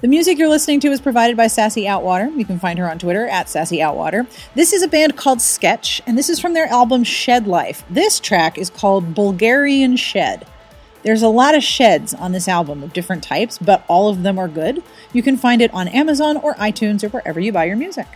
The 0.01 0.07
music 0.07 0.39
you're 0.39 0.49
listening 0.49 0.79
to 0.79 0.87
is 0.87 0.99
provided 0.99 1.37
by 1.37 1.45
Sassy 1.45 1.83
Outwater. 1.83 2.35
You 2.35 2.43
can 2.43 2.57
find 2.57 2.79
her 2.79 2.89
on 2.89 2.97
Twitter 2.97 3.27
at 3.27 3.47
Sassy 3.47 3.77
Outwater. 3.77 4.25
This 4.55 4.73
is 4.73 4.81
a 4.81 4.87
band 4.87 5.15
called 5.15 5.41
Sketch, 5.41 6.01
and 6.07 6.17
this 6.17 6.27
is 6.27 6.39
from 6.39 6.55
their 6.55 6.65
album 6.65 7.03
Shed 7.03 7.45
Life. 7.45 7.83
This 7.87 8.19
track 8.19 8.57
is 8.57 8.71
called 8.71 9.13
Bulgarian 9.13 9.95
Shed. 9.95 10.47
There's 11.03 11.21
a 11.21 11.27
lot 11.27 11.53
of 11.53 11.63
sheds 11.63 12.15
on 12.15 12.31
this 12.31 12.47
album 12.47 12.81
of 12.81 12.93
different 12.93 13.21
types, 13.21 13.59
but 13.59 13.85
all 13.87 14.09
of 14.09 14.23
them 14.23 14.39
are 14.39 14.47
good. 14.47 14.81
You 15.13 15.21
can 15.21 15.37
find 15.37 15.61
it 15.61 15.71
on 15.71 15.87
Amazon 15.87 16.35
or 16.37 16.55
iTunes 16.55 17.03
or 17.03 17.09
wherever 17.09 17.39
you 17.39 17.51
buy 17.51 17.65
your 17.65 17.77
music. 17.77 18.07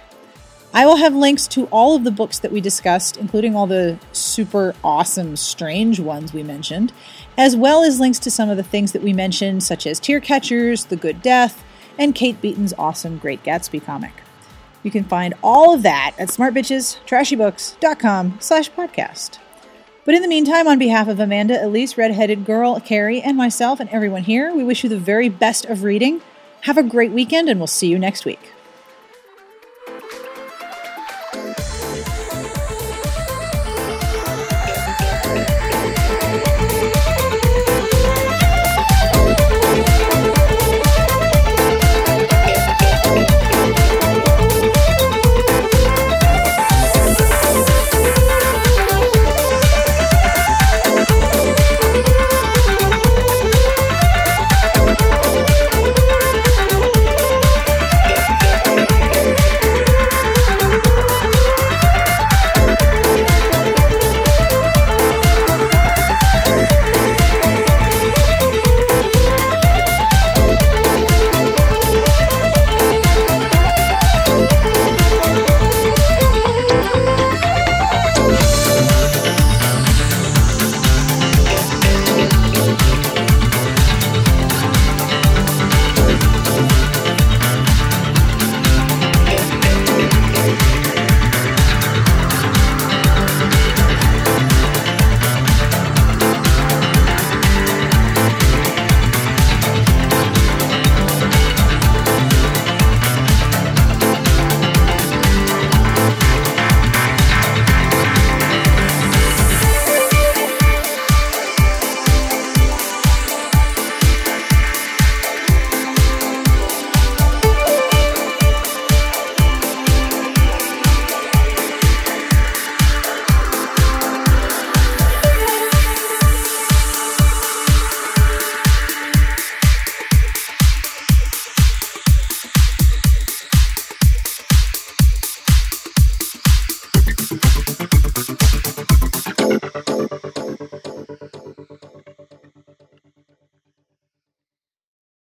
I 0.74 0.88
will 0.88 0.98
have 0.98 1.14
links 1.14 1.48
to 1.50 1.66
all 1.68 1.96
of 1.96 2.04
the 2.04 2.10
books 2.10 2.40
that 2.40 2.52
we 2.52 2.62
discussed, 2.62 3.16
including 3.16 3.56
all 3.56 3.68
the 3.68 4.00
super 4.12 4.74
awesome, 4.84 5.36
strange 5.36 6.00
ones 6.00 6.34
we 6.34 6.42
mentioned, 6.42 6.94
as 7.38 7.56
well 7.56 7.84
as 7.84 8.00
links 8.00 8.18
to 8.20 8.32
some 8.32 8.50
of 8.50 8.58
the 8.58 8.64
things 8.64 8.92
that 8.94 9.04
we 9.04 9.14
mentioned, 9.14 9.62
such 9.62 9.86
as 9.86 10.00
Tear 10.00 10.20
Catchers, 10.20 10.86
The 10.86 10.96
Good 10.96 11.22
Death, 11.22 11.64
and 11.98 12.16
Kate 12.16 12.42
Beaton's 12.42 12.74
awesome 12.78 13.18
Great 13.18 13.44
Gatsby 13.44 13.84
comic. 13.84 14.14
You 14.84 14.92
can 14.92 15.04
find 15.04 15.34
all 15.44 15.74
of 15.74 15.84
that 15.84 16.16
at 16.20 16.30
smartbitchestrashybooks.com 16.30 18.38
slash 18.40 18.72
podcast. 18.72 19.40
But 20.06 20.14
in 20.14 20.22
the 20.22 20.28
meantime, 20.28 20.68
on 20.68 20.78
behalf 20.78 21.08
of 21.08 21.20
Amanda, 21.20 21.58
Elyse, 21.58 21.98
Redheaded 21.98 22.46
Girl, 22.46 22.80
Cassie, 22.80 23.24
and 23.24 23.36
myself 23.36 23.80
and 23.80 23.90
everyone 23.90 24.24
here, 24.24 24.54
we 24.54 24.64
wish 24.64 24.84
you 24.84 24.90
the 24.90 25.00
very 25.00 25.30
best 25.30 25.66
of 25.66 25.84
reading. 25.84 26.22
Have 26.62 26.78
a 26.78 26.84
great 26.84 27.12
weekend, 27.12 27.50
and 27.50 27.60
we'll 27.60 27.66
see 27.66 27.88
you 27.88 27.98
next 27.98 28.26
week. 28.26 28.52